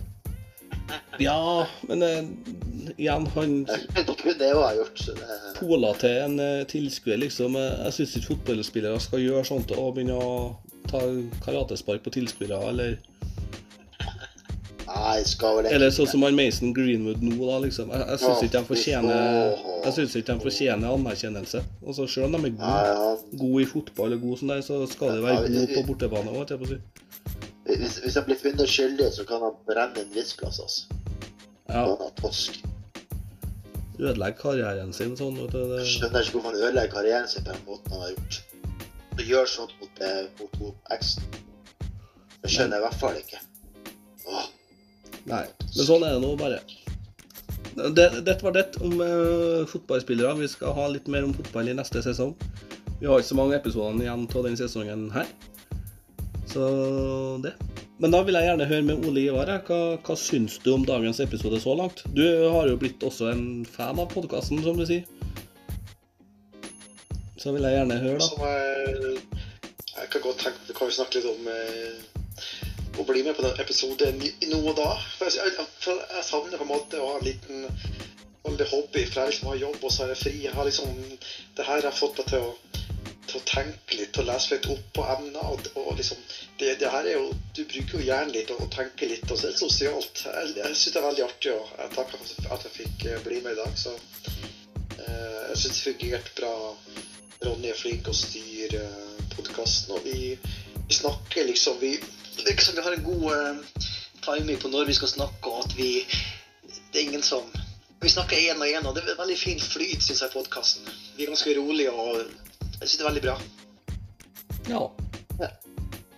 ja, 1.23 1.37
men 1.89 2.03
uh, 2.03 2.91
igjen, 2.97 3.27
han 3.35 3.55
Det 3.65 4.51
ha 4.53 4.73
gjort. 4.77 5.05
Det, 5.07 5.39
pola 5.57 5.93
til 6.01 6.17
en 6.27 6.37
uh, 6.39 6.65
tilskuer, 6.69 7.17
liksom. 7.23 7.57
Jeg 7.57 7.97
syns 7.97 8.17
ikke 8.19 8.35
fotballspillere 8.35 9.01
skal 9.01 9.23
gjøre 9.25 9.47
sånt 9.47 9.73
og 9.73 9.95
begynne 9.97 10.19
å 10.19 10.35
ta 10.91 11.01
karatespark 11.45 12.03
på 12.05 12.13
tilskuere, 12.13 12.61
eller 12.69 12.99
nei, 14.95 15.23
skal 15.27 15.57
vel 15.57 15.67
Eller 15.71 15.91
sånn 15.93 16.09
som 16.09 16.23
han 16.25 16.35
Mason 16.37 16.73
Greenwood 16.75 17.23
nå, 17.25 17.35
da, 17.39 17.59
liksom. 17.65 17.91
Jeg, 17.93 18.07
jeg 18.11 18.21
syns 18.23 18.43
ikke 18.45 18.57
de 18.57 18.69
fortjener 18.69 20.17
ikke 20.21 20.37
fortjener 20.45 20.95
anerkjennelse. 20.95 21.63
Altså, 21.85 22.07
Selv 22.07 22.27
om 22.29 22.37
de 22.37 22.51
er 22.51 22.57
gode, 22.61 23.37
god 23.43 23.61
i 23.61 23.69
fotball 23.69 24.17
og 24.17 24.25
gode 24.25 24.41
som 24.41 24.51
der, 24.53 24.65
så 24.65 24.81
skal 24.89 25.15
de 25.17 25.23
være 25.25 25.47
gode 25.47 25.67
på 25.75 25.85
bortebane 25.89 26.33
òg, 26.33 26.41
holdt 26.41 26.55
jeg 26.55 26.61
på 26.63 26.69
å 26.69 26.73
si. 26.73 26.81
hvis, 27.71 27.97
hvis 28.03 28.19
han 28.19 28.27
blir 28.27 28.39
funnet 28.41 28.75
skyldig, 28.75 29.09
så 29.15 29.25
kan 29.29 29.45
han 29.45 29.57
brenne 29.69 30.05
en 30.05 30.13
viss 30.15 30.33
plass, 30.39 30.59
altså. 30.59 31.01
Ja, 31.71 31.85
Han 31.87 31.97
har 32.01 32.15
tosk. 32.19 32.61
Ødelegge 34.01 34.37
karrieren 34.41 34.93
sin 34.93 35.13
sånn. 35.17 35.37
Vet 35.37 35.53
du, 35.53 35.59
Jeg 35.61 35.69
det, 35.77 35.85
skjønner 35.91 36.25
ikke 36.25 36.39
hvorfor 36.39 36.55
han 36.55 36.63
ødelegger 36.65 36.95
karrieren 36.95 37.29
sin 37.29 37.45
på 37.45 37.53
den 37.53 37.63
måten 37.67 37.93
han 37.95 38.03
har 38.07 38.15
gjort. 38.15 38.41
Og 39.11 39.23
gjør 39.27 39.49
sånt 39.51 39.75
mot, 39.79 40.01
mot, 40.01 40.41
mot 40.41 40.59
hun 40.61 40.95
eksen. 40.95 41.39
Det 42.41 42.49
skjønner 42.49 42.79
jeg 42.79 42.81
i 42.81 42.85
hvert 42.87 42.99
fall 43.03 43.19
ikke. 43.19 43.41
Åh, 44.31 44.47
nei. 45.30 45.45
Men 45.76 45.88
sånn 45.88 46.05
er 46.07 46.15
det 46.15 46.24
nå, 46.24 46.34
bare. 46.39 46.61
Det, 47.72 48.07
dette 48.28 48.43
var 48.43 48.55
det 48.55 48.65
om 48.84 48.97
uh, 48.99 49.67
fotballspillere. 49.69 50.36
Vi 50.41 50.49
skal 50.51 50.76
ha 50.76 50.89
litt 50.91 51.07
mer 51.11 51.28
om 51.28 51.36
fotball 51.36 51.72
i 51.72 51.78
neste 51.78 52.03
sesong. 52.03 52.36
Vi 52.99 53.07
har 53.09 53.22
ikke 53.22 53.32
så 53.32 53.39
mange 53.39 53.57
episoder 53.57 54.03
igjen 54.03 54.28
av 54.28 54.45
den 54.45 54.59
sesongen 54.59 55.07
her. 55.15 55.30
Så 56.51 56.65
det. 57.43 57.55
Men 58.01 58.13
da 58.13 58.24
vil 58.26 58.36
jeg 58.36 58.49
gjerne 58.49 58.67
høre 58.67 58.86
med 58.86 59.07
Ole 59.07 59.24
Ivar. 59.28 59.49
Hva, 59.67 59.80
hva 60.01 60.15
syns 60.17 60.57
du 60.63 60.72
om 60.74 60.86
dagens 60.86 61.22
episode 61.24 61.59
så 61.61 61.76
langt? 61.78 62.03
Du 62.17 62.24
har 62.26 62.69
jo 62.69 62.80
blitt 62.82 63.03
også 63.05 63.30
en 63.32 63.43
fan 63.65 64.01
av 64.01 64.09
podkasten, 64.11 64.61
som 64.65 64.78
du 64.78 64.86
sier. 64.89 65.05
Så 67.41 67.53
vil 67.55 67.65
jeg 67.65 67.78
gjerne 67.78 67.99
høre, 68.03 68.17
da. 68.22 68.49
Jeg, 68.49 69.22
jeg 69.95 70.09
kan 70.13 70.26
godt 70.26 70.43
tenke 70.43 70.76
kan 70.78 70.89
vi 70.89 70.97
snakke 70.97 71.22
litt 71.22 71.30
om 71.30 71.47
eh, 71.53 72.01
å 73.02 73.08
bli 73.08 73.24
med 73.26 73.36
på 73.38 73.45
den 73.45 73.60
episoden 73.62 74.22
nå 74.22 74.62
og 74.62 74.76
da. 74.78 74.91
For 75.18 75.34
jeg, 75.34 75.68
for 75.84 75.99
jeg 76.02 76.28
savner 76.28 76.62
på 76.62 76.68
en 76.68 76.74
måte 76.74 77.02
å 77.02 77.14
ha 77.14 77.20
en 77.20 77.28
liten 77.28 77.68
hobby, 78.72 79.06
for 79.06 79.22
jeg 79.22 79.32
liksom 79.32 79.52
har 79.52 79.62
jobb 79.62 79.84
og 79.84 79.91
så 79.93 80.06
er 80.06 80.14
jeg 80.14 80.22
fri. 80.22 80.34
Jeg 80.45 80.56
har 80.56 80.68
liksom, 80.68 81.02
det 81.58 81.68
her 81.68 81.88
har 81.88 81.95
fått 81.95 82.20
meg 82.20 82.32
til 82.32 82.45
å, 82.45 82.52
til 83.28 83.38
å 83.39 83.43
tenke 83.47 83.99
litt 83.99 84.20
og 84.22 84.28
lese 84.28 84.56
litt 84.56 84.68
opp 84.74 84.88
på 84.97 85.06
emner. 85.16 85.54
Og, 85.54 85.70
og 85.82 85.93
liksom, 85.99 86.20
det, 86.60 86.76
det 86.82 86.91
her 86.93 87.08
er 87.08 87.18
jo, 87.18 87.30
Du 87.56 87.64
bruker 87.66 87.99
jo 87.99 88.08
hjernen 88.08 88.34
litt 88.36 88.52
og, 88.54 88.64
og 88.66 88.74
tenker 88.74 89.12
litt, 89.12 89.28
og 89.30 89.38
så 89.38 89.49
er 89.49 89.56
det 89.56 89.62
sosialt. 89.62 90.26
Jeg, 90.26 90.56
jeg 90.60 90.74
syns 90.74 90.95
det 90.95 91.02
er 91.02 91.08
veldig 91.08 91.28
artig, 91.28 91.56
og 91.56 91.72
jeg 91.84 91.95
takker 91.97 92.24
for 92.24 92.58
at 92.58 92.68
jeg 92.68 92.78
fikk 92.80 93.08
eh, 93.10 93.24
bli 93.28 93.39
med 93.45 93.56
i 93.56 93.62
dag. 93.62 93.80
så 93.86 93.95
eh, 94.97 95.39
Jeg 95.52 95.62
syns 95.64 95.78
det 95.78 95.86
fungerte 95.88 96.36
bra. 96.41 96.56
Ronny 97.41 97.72
er 97.72 97.78
flink 97.78 98.06
å 98.06 98.14
styre 98.14 98.84
podkasten, 99.34 99.95
og 99.95 100.06
vi, 100.06 100.36
vi 100.91 100.95
snakker 100.95 101.45
liksom 101.45 101.73
vi, 101.79 101.99
Det 102.37 102.43
virker 102.43 102.63
som 102.63 102.75
vi 102.75 102.81
har 102.81 102.91
en 102.91 103.03
god 103.03 103.23
eh, 103.33 103.55
timing 104.25 104.57
på 104.57 104.67
når 104.67 104.85
vi 104.85 104.93
skal 104.93 105.07
snakke, 105.07 105.49
og 105.49 105.63
at 105.63 105.75
vi 105.77 106.05
Det 106.91 106.99
er 106.99 107.03
ingen 107.03 107.21
som 107.23 107.43
Vi 108.01 108.09
snakker 108.09 108.35
én 108.35 108.59
og 108.59 108.67
én, 108.67 108.87
og 108.87 108.95
det 108.95 109.03
er 109.07 109.15
veldig 109.15 109.37
fin 109.37 109.59
flyt, 109.59 110.01
syns 110.03 110.21
jeg, 110.21 110.31
i 110.31 110.33
podkasten. 110.33 110.87
Vi 111.15 111.23
er 111.23 111.29
ganske 111.29 111.53
rolige, 111.55 111.91
og 111.91 112.17
jeg 112.17 112.81
syns 112.81 112.95
det 112.97 113.03
er 113.03 113.09
veldig 113.09 113.21
bra. 113.23 113.35
Ja. 114.67 114.81
Ja. 115.43 115.49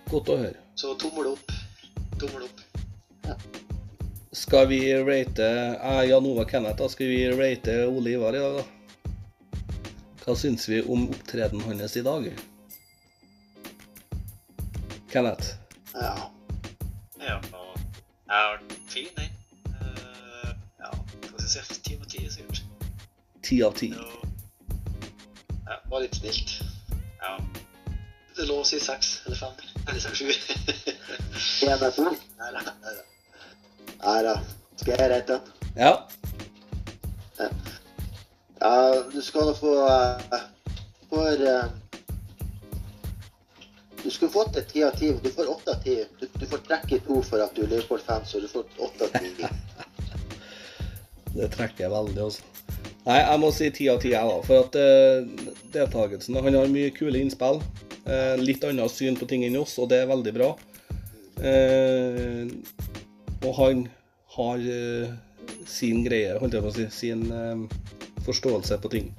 Godt 0.08 0.32
å 0.32 0.38
høre. 0.40 0.62
Så 0.80 0.94
tommel 1.04 1.28
opp. 1.34 1.52
Tommel 2.22 2.48
opp. 2.48 2.64
Skal 4.32 4.72
vi 4.72 4.80
rate 5.04 5.50
Jeg, 5.52 6.08
Jan 6.14 6.30
Ove 6.32 6.48
Kenneth, 6.50 6.80
da 6.80 6.88
skal 6.90 7.12
vi 7.12 7.20
rate 7.36 7.76
Ole 7.92 8.16
Ivar 8.16 8.40
i 8.40 8.42
dag, 8.48 8.64
da? 8.64 9.12
Hva 10.24 10.38
syns 10.40 10.66
vi 10.72 10.82
om 10.88 11.06
opptredenen 11.12 11.68
hans 11.68 12.00
i 12.00 12.06
dag? 12.08 12.32
Kenneth? 15.14 15.54
ja. 15.94 16.32
Ja, 17.22 17.36
og 17.54 17.78
jeg 17.78 18.36
har 18.36 18.54
vært 18.54 18.72
fin, 18.90 19.10
den. 19.18 19.36
Eh, 19.70 20.54
ja, 20.80 20.90
hva 20.90 21.44
skal 21.44 21.60
jeg 21.60 21.66
si? 21.68 21.76
Ti 21.86 21.98
av 22.00 22.08
ti, 22.10 22.22
sikkert. 22.34 22.62
Ti 23.46 23.60
av 23.68 23.76
ti. 23.78 23.90
Ja, 23.94 25.78
var 25.92 26.02
litt 26.02 26.18
snilt. 26.18 26.56
Ja. 27.22 27.36
Det 28.34 28.48
lå 28.50 28.58
å 28.58 28.66
si 28.66 28.82
seks 28.82 29.12
eller 29.28 29.38
fem. 29.38 29.54
Eller 29.84 30.02
seks, 30.02 30.24
sju. 30.24 30.34
Er 31.70 31.78
det 31.78 31.94
Nei, 32.02 32.50
nei, 32.58 34.18
da. 34.26 34.36
Skal 34.82 34.96
jeg 34.98 35.12
rette 35.14 35.38
den? 35.38 35.78
Ja. 35.78 35.94
Ja, 38.58 38.76
du 39.14 39.22
skal 39.22 39.54
få 39.62 39.78
uh, 39.86 40.42
for, 41.14 41.46
eh, 41.54 41.70
Du 44.04 44.10
skulle 44.12 44.32
fått 44.32 44.58
et 44.60 44.68
ti 44.68 44.84
av 44.84 44.98
ti. 45.00 45.14
Du 45.24 45.30
får 45.32 45.50
åtte 45.52 45.72
av 45.72 45.84
ti. 45.84 45.96
Du, 46.20 46.28
du 46.40 46.46
får 46.46 46.64
trekke 46.68 47.00
to 47.06 47.22
for 47.24 47.44
at 47.44 47.56
du 47.56 47.64
er 47.64 47.70
Liverpool-fan, 47.72 48.26
så 48.28 48.42
du 48.44 48.50
får 48.52 48.66
åtte 48.84 49.08
av 49.08 49.20
ti. 49.20 49.32
Det 51.34 51.48
trekker 51.56 51.88
jeg 51.88 51.90
veldig, 51.90 52.20
altså. 52.22 52.44
Nei, 53.08 53.16
jeg 53.20 53.40
må 53.42 53.48
si 53.52 53.70
ti 53.74 53.88
av 53.92 53.98
ti, 54.04 54.12
jeg, 54.14 54.28
da. 54.30 54.36
For 54.46 54.68
at 54.68 54.76
uh, 54.78 55.56
deltakelsen 55.74 56.38
Han 56.38 56.56
har 56.56 56.70
mye 56.72 56.92
kule 56.96 57.20
innspill. 57.24 57.58
Uh, 58.06 58.36
litt 58.40 58.64
annet 58.68 58.92
syn 58.94 59.18
på 59.18 59.26
ting 59.32 59.46
enn 59.48 59.58
oss, 59.60 59.74
og 59.82 59.90
det 59.92 60.04
er 60.04 60.12
veldig 60.12 60.34
bra. 60.36 60.52
Uh, 61.40 62.52
og 63.44 63.52
han 63.58 63.88
har 64.36 64.62
sin 65.70 66.04
greie, 66.06 66.38
holdt 66.42 66.56
jeg 66.56 66.64
på 66.64 66.70
å 66.72 66.76
si. 66.76 66.86
Sin 66.94 67.26
forståelse 68.24 68.78
på 68.84 68.92
ting. 68.94 69.10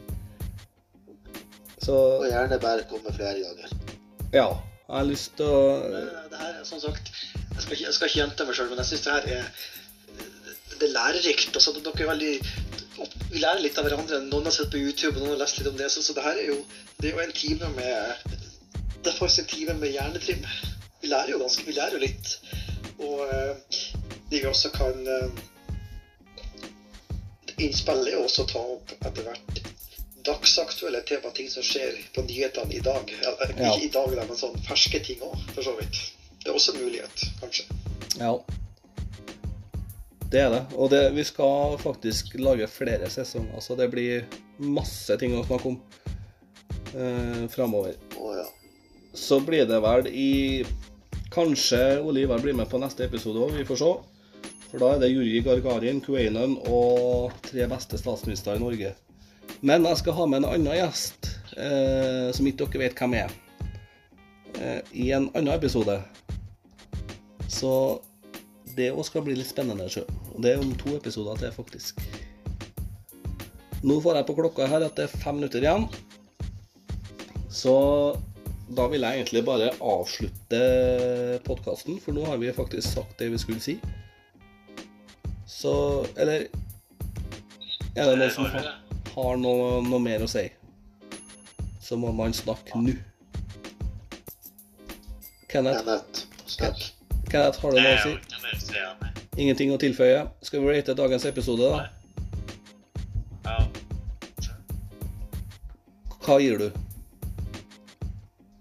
Så 1.84 1.98
Og 2.22 2.24
gjerne 2.30 2.56
bare 2.62 2.86
komme 2.88 3.12
flere 3.16 3.42
ganger. 3.42 3.74
ja. 4.32 4.48
Jeg 4.84 4.96
har 4.98 5.06
lyst 5.08 5.36
til 5.38 5.46
å 5.46 5.60
Det- 5.90 6.30
Det 6.30 6.38
her 6.38 6.60
er 6.60 6.64
som 6.64 6.80
sagt 6.80 7.10
Jeg 7.54 7.62
skal 7.62 8.08
ikke, 8.08 8.18
gjenta 8.18 8.44
meg 8.44 8.54
sjøl, 8.54 8.68
men 8.68 8.78
jeg 8.78 8.86
syns 8.86 9.04
det 9.04 9.12
her 9.12 9.26
er 9.38 9.44
Det 10.78 10.88
er 10.88 10.92
lærerikt. 10.92 11.54
Altså, 11.54 11.72
dere 11.72 12.02
er 12.02 12.10
veldig 12.12 12.34
Vi 13.30 13.38
lærer 13.38 13.60
litt 13.62 13.78
av 13.78 13.84
hverandre. 13.86 14.20
Noen 14.28 14.44
har 14.44 14.52
sett 14.52 14.70
på 14.70 14.78
YouTube, 14.78 15.16
og 15.16 15.22
noen 15.22 15.30
har 15.34 15.42
lest 15.44 15.58
litt 15.58 15.68
om 15.68 15.76
det. 15.76 15.90
Så, 15.90 16.02
så 16.02 16.14
det 16.14 16.22
her 16.22 16.36
er 16.36 16.46
jo 16.46 16.64
Det 17.00 17.08
er 17.10 17.16
jo 17.16 17.20
en 17.24 17.32
time 17.32 17.68
med 17.74 18.16
Det 19.02 19.12
er 19.12 19.18
faktisk 19.18 19.38
en 19.38 19.46
time 19.56 19.74
med 19.80 19.92
hjernetrim. 19.92 20.44
Vi 21.00 21.08
lærer 21.08 21.30
jo 21.30 21.38
ganske 21.38 21.64
Vi 21.66 21.72
lærer 21.72 21.92
jo 21.92 21.98
litt. 21.98 22.38
Og 22.98 23.28
det 23.30 24.30
de 24.30 24.40
vi 24.40 24.46
også 24.46 24.70
kan 24.72 25.06
eh, 25.08 25.30
Innspillet 27.58 28.12
er 28.14 28.18
også 28.18 28.46
ta 28.50 28.58
opp 28.58 28.90
etter 29.06 29.22
hvert 29.22 29.73
dagsaktuelle 30.24 31.00
tema, 31.08 31.30
ting 31.36 31.48
som 31.52 31.62
skjer 31.66 31.96
på 32.14 32.24
nyhetene 32.26 32.72
i 32.74 32.80
dag. 32.84 33.12
Eller 33.20 33.54
Ja. 33.60 33.74
ikke 33.74 33.84
i 33.84 33.88
dag, 33.94 34.14
men 34.16 34.36
sånn 34.36 34.56
ferske 34.66 35.00
ting 35.04 35.20
òg, 35.20 35.36
for 35.54 35.62
så 35.62 35.76
vidt. 35.80 36.00
Det 36.44 36.50
er 36.50 36.54
også 36.58 36.74
en 36.74 36.80
mulighet, 36.84 37.24
kanskje. 37.40 37.64
Ja. 38.20 38.38
Det 40.30 40.40
er 40.40 40.50
det. 40.50 40.62
Og 40.74 40.90
det, 40.90 41.02
vi 41.14 41.24
skal 41.24 41.76
faktisk 41.78 42.34
lage 42.42 42.66
flere 42.68 43.10
sesonger, 43.10 43.60
så 43.60 43.76
det 43.78 43.90
blir 43.92 44.24
masse 44.58 45.16
ting 45.20 45.36
å 45.38 45.44
snakke 45.46 45.70
om 45.70 45.80
eh, 46.94 47.44
framover. 47.52 47.94
Oh, 48.18 48.34
ja. 48.36 48.46
Så 49.14 49.38
blir 49.40 49.66
det 49.66 49.80
vel 49.84 50.08
i 50.10 50.64
Kanskje 51.34 52.00
Oliver 52.02 52.38
blir 52.38 52.54
med 52.54 52.68
på 52.70 52.78
neste 52.78 53.04
episode 53.08 53.40
òg, 53.42 53.56
vi 53.58 53.64
får 53.66 53.80
se. 53.80 53.92
For 54.70 54.82
da 54.82 54.92
er 54.94 55.00
det 55.02 55.08
Juri 55.12 55.40
Gargarin, 55.42 56.00
Kuwainen 56.02 56.56
og 56.70 57.32
tre 57.46 57.66
beste 57.70 57.98
statsministre 57.98 58.54
i 58.54 58.62
Norge. 58.62 58.92
Men 59.64 59.86
jeg 59.88 59.96
skal 60.02 60.12
ha 60.18 60.24
med 60.28 60.42
en 60.42 60.50
annen 60.50 60.76
gjest, 60.76 61.30
eh, 61.56 62.28
som 62.36 62.44
ikke 62.44 62.66
dere 62.66 62.82
vet 62.82 62.98
hvem 63.00 63.14
er, 63.16 63.30
eh, 64.60 64.80
i 64.92 65.06
en 65.16 65.30
annen 65.32 65.54
episode. 65.54 65.94
Så 67.48 67.70
det 68.76 68.90
òg 68.92 69.06
skal 69.08 69.24
bli 69.24 69.38
litt 69.38 69.48
spennende. 69.48 69.88
Selv. 69.88 70.10
Og 70.34 70.42
det 70.44 70.52
er 70.52 70.60
om 70.60 70.74
to 70.76 70.98
episoder 70.98 71.40
til, 71.40 71.54
faktisk. 71.56 72.04
Nå 73.84 73.98
får 74.04 74.20
jeg 74.20 74.28
på 74.28 74.36
klokka 74.36 74.68
her 74.68 74.84
at 74.84 75.00
det 75.00 75.08
er 75.08 75.16
fem 75.24 75.40
minutter 75.40 75.64
igjen. 75.64 75.88
Så 77.48 77.74
da 78.68 78.88
vil 78.92 79.00
jeg 79.00 79.22
egentlig 79.22 79.46
bare 79.48 79.72
avslutte 79.80 81.40
podkasten, 81.48 82.00
for 82.04 82.12
nå 82.12 82.28
har 82.28 82.36
vi 82.36 82.52
faktisk 82.52 82.98
sagt 82.98 83.16
det 83.18 83.32
vi 83.32 83.40
skulle 83.40 83.64
si. 83.64 83.78
Så 85.48 86.04
Eller 86.16 86.48
er 87.96 88.10
det 88.10 88.18
noen 88.18 88.30
som 88.34 88.83
har, 89.14 89.36
noe, 89.38 89.80
noe 89.86 90.02
mer 90.02 90.24
å 90.24 90.28
si? 90.30 90.44
Så 91.84 91.98
må 92.00 92.12
man 92.16 92.34
snakke 92.34 92.78
nå. 92.80 92.94
Kenneth, 95.50 95.84
Kenneth. 96.56 96.90
Kenneth, 97.30 97.60
har 97.62 97.74
du 97.74 97.78
noe 97.78 97.94
å 97.94 98.02
si? 98.02 98.14
Ingenting 99.38 99.72
å 99.74 99.78
tilføye? 99.78 100.24
Skal 100.42 100.62
vi 100.64 100.74
rate 100.74 100.94
dagens 100.98 101.26
episode, 101.30 101.70
da? 101.70 101.86
Ja. 103.44 103.58
Hva 106.24 106.38
gir 106.40 106.58
du? 106.58 106.68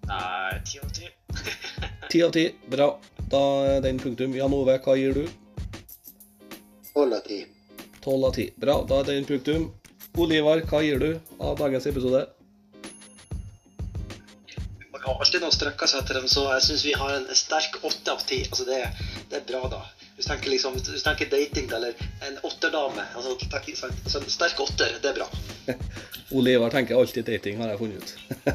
Nei, 0.09 0.59
ti 0.67 0.81
av 0.83 0.89
ti. 0.93 1.09
Ti 2.11 2.23
av 2.25 2.33
ti. 2.35 2.47
Bra. 2.69 2.89
Da 3.31 3.43
er 3.71 3.79
den 3.85 4.01
punktum. 4.01 4.35
Jan 4.37 4.53
Ove, 4.53 4.75
hva 4.83 4.97
gir 4.99 5.15
du? 5.15 5.23
Tolv 6.93 7.15
av 7.17 7.23
ti. 7.25 7.39
Tolv 8.03 8.27
av 8.27 8.35
ti. 8.35 8.51
Bra. 8.61 8.81
Da 8.89 8.99
er 9.01 9.07
den 9.15 9.25
punktum. 9.25 9.71
Olivar, 10.13 10.61
hva 10.69 10.79
gir 10.85 10.99
du 11.01 11.09
av 11.41 11.55
dagens 11.57 11.87
episode? 11.89 12.19
Man 14.93 15.01
har 15.01 15.17
alltid 15.17 15.41
noe 15.41 15.53
strekke 15.53 15.87
seg 15.89 16.03
etter 16.03 16.19
dem, 16.19 16.27
så 16.29 16.43
jeg 16.51 16.65
syns 16.67 16.83
vi 16.85 16.93
har 16.93 17.15
en 17.15 17.25
sterk 17.33 17.79
åtte 17.81 18.13
av 18.13 18.21
ti. 18.29 18.43
Altså 18.45 18.67
det, 18.67 18.77
det 19.31 19.39
er 19.39 19.47
bra, 19.47 19.63
da. 19.71 19.81
Hvis 20.13 20.27
du 20.27 20.29
tenker, 20.29 20.53
liksom, 20.53 20.77
hvis 20.77 21.01
du 21.01 21.01
tenker 21.01 21.31
dating 21.31 21.71
eller 21.73 21.97
en 22.27 22.35
åtterdame 22.45 23.01
altså, 23.17 23.33
altså 23.33 24.19
En 24.21 24.29
sterk 24.29 24.61
åtter, 24.61 24.99
det 25.01 25.09
er 25.09 25.17
bra. 25.17 25.27
Olivar 26.37 26.69
tenker 26.69 26.99
alltid 26.99 27.25
dating, 27.25 27.57
har 27.57 27.73
jeg 27.73 27.81
funnet 27.81 28.03
ut. 28.03 28.13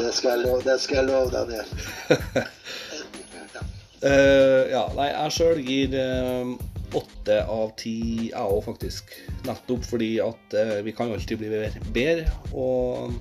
Det 0.00 0.12
skal 0.14 0.30
jeg 0.30 0.46
love, 0.46 0.62
det 0.64 0.76
skal 0.80 0.96
jeg 1.00 1.06
love 1.08 1.30
Daniel. 1.32 1.66
ja. 3.56 3.62
Eh, 4.08 4.70
ja, 4.70 4.84
nei, 4.96 5.08
jeg 5.10 5.34
sjøl 5.34 5.58
gir 5.66 5.96
eh, 5.98 6.52
åtte 6.96 7.36
av 7.46 7.74
ti, 7.78 8.30
jeg 8.30 8.40
òg, 8.40 8.62
faktisk. 8.66 9.12
Nettopp 9.46 9.84
fordi 9.86 10.14
at 10.24 10.56
eh, 10.58 10.78
vi 10.86 10.94
kan 10.96 11.12
alltid 11.12 11.40
bli 11.40 11.50
bedre-. 11.94 12.32
Og 12.52 13.14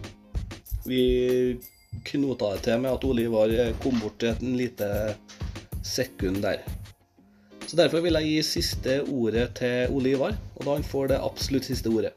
vi 0.90 1.60
knota 2.10 2.54
det 2.56 2.64
til 2.66 2.82
med 2.84 2.94
at 2.94 3.06
Olivar 3.08 3.54
eh, 3.54 3.74
kom 3.84 4.00
bort 4.02 4.20
til 4.22 4.34
et 4.34 4.44
lite 4.44 4.90
sekund 5.86 6.42
der. 6.46 6.64
Så 7.68 7.78
derfor 7.78 8.02
vil 8.02 8.18
jeg 8.18 8.30
gi 8.32 8.46
siste 8.46 8.96
ordet 9.14 9.52
til 9.60 9.94
Olivar, 9.94 10.34
og 10.56 10.66
da 10.66 10.78
han 10.80 10.86
får 10.86 11.12
det 11.12 11.20
absolutt 11.22 11.68
siste 11.70 11.92
ordet. 11.94 12.16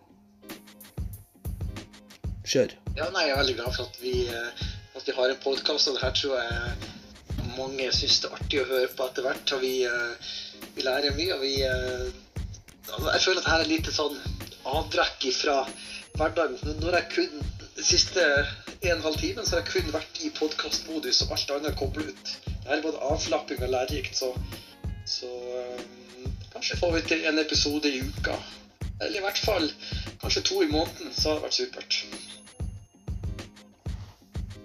Kjør. 2.48 2.72
Ja, 2.96 3.08
nei, 3.12 3.26
Jeg 3.28 3.34
er 3.34 3.42
veldig 3.42 3.58
glad 3.58 3.76
for 3.76 3.84
at 3.84 4.00
vi, 4.00 4.14
eh, 4.28 4.64
at 4.96 5.06
vi 5.06 5.16
har 5.16 5.28
en 5.28 5.44
podkast, 5.44 5.88
og 5.88 5.98
det 5.98 6.04
her 6.04 6.16
tror 6.16 6.40
jeg 6.40 6.90
mange 7.56 7.90
syns 7.92 8.20
det 8.22 8.30
er 8.30 8.38
artig 8.38 8.62
å 8.62 8.68
høre 8.70 8.88
på 8.96 9.06
etter 9.06 9.26
hvert. 9.26 9.52
og 9.52 9.60
Vi, 9.60 9.74
vi 10.74 10.86
lærer 10.86 11.16
mye. 11.16 11.34
og 11.34 11.40
vi... 11.40 11.54
eh, 11.62 12.12
altså, 12.92 13.10
Jeg 13.12 13.24
føler 13.26 13.40
at 13.40 13.44
dette 13.46 13.58
er 13.58 13.72
litt 13.72 13.92
sånn 13.96 14.18
avbrekk 14.72 15.28
fra 15.36 15.56
hverdagen. 16.18 16.78
Når 16.82 16.98
jeg 16.98 17.10
kun 17.16 17.42
de 17.76 17.84
siste 17.84 18.24
en 18.82 19.02
halv 19.02 19.16
timen 19.16 19.46
så 19.46 19.56
har 19.56 19.62
jeg 19.62 19.72
kun 19.72 19.92
vært 19.94 20.18
i 20.26 20.30
podkastmodus, 20.36 21.22
og 21.24 21.36
alt 21.36 21.52
annet 21.54 21.78
koblet 21.78 22.10
ut. 22.12 22.32
Det 22.46 22.70
er 22.70 22.82
både 22.84 23.00
avslapping 23.08 23.62
og 23.62 23.72
lærerikt, 23.72 24.18
så, 24.18 24.32
så 25.08 25.30
um, 25.30 26.34
kanskje 26.52 26.78
får 26.80 26.92
vi 26.96 27.02
til 27.08 27.24
en 27.30 27.40
episode 27.42 27.90
i 27.90 28.02
uka. 28.02 28.36
Eller 29.00 29.18
i 29.18 29.24
hvert 29.24 29.40
fall 29.42 29.70
kanskje 30.20 30.44
to 30.50 30.60
i 30.62 30.70
måneden, 30.70 31.14
så 31.14 31.32
har 31.32 31.40
det 31.40 31.46
vært 31.46 31.58
supert. 31.60 31.98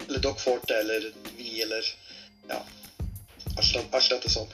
Eller 0.08 0.24
dere 0.24 0.44
får 0.44 0.62
det, 0.68 0.82
eller 0.84 1.10
vi, 1.38 1.62
eller 1.66 1.94
ja. 2.52 2.62
Alt, 3.58 3.78
alt 3.94 4.12
ettersom. 4.20 4.52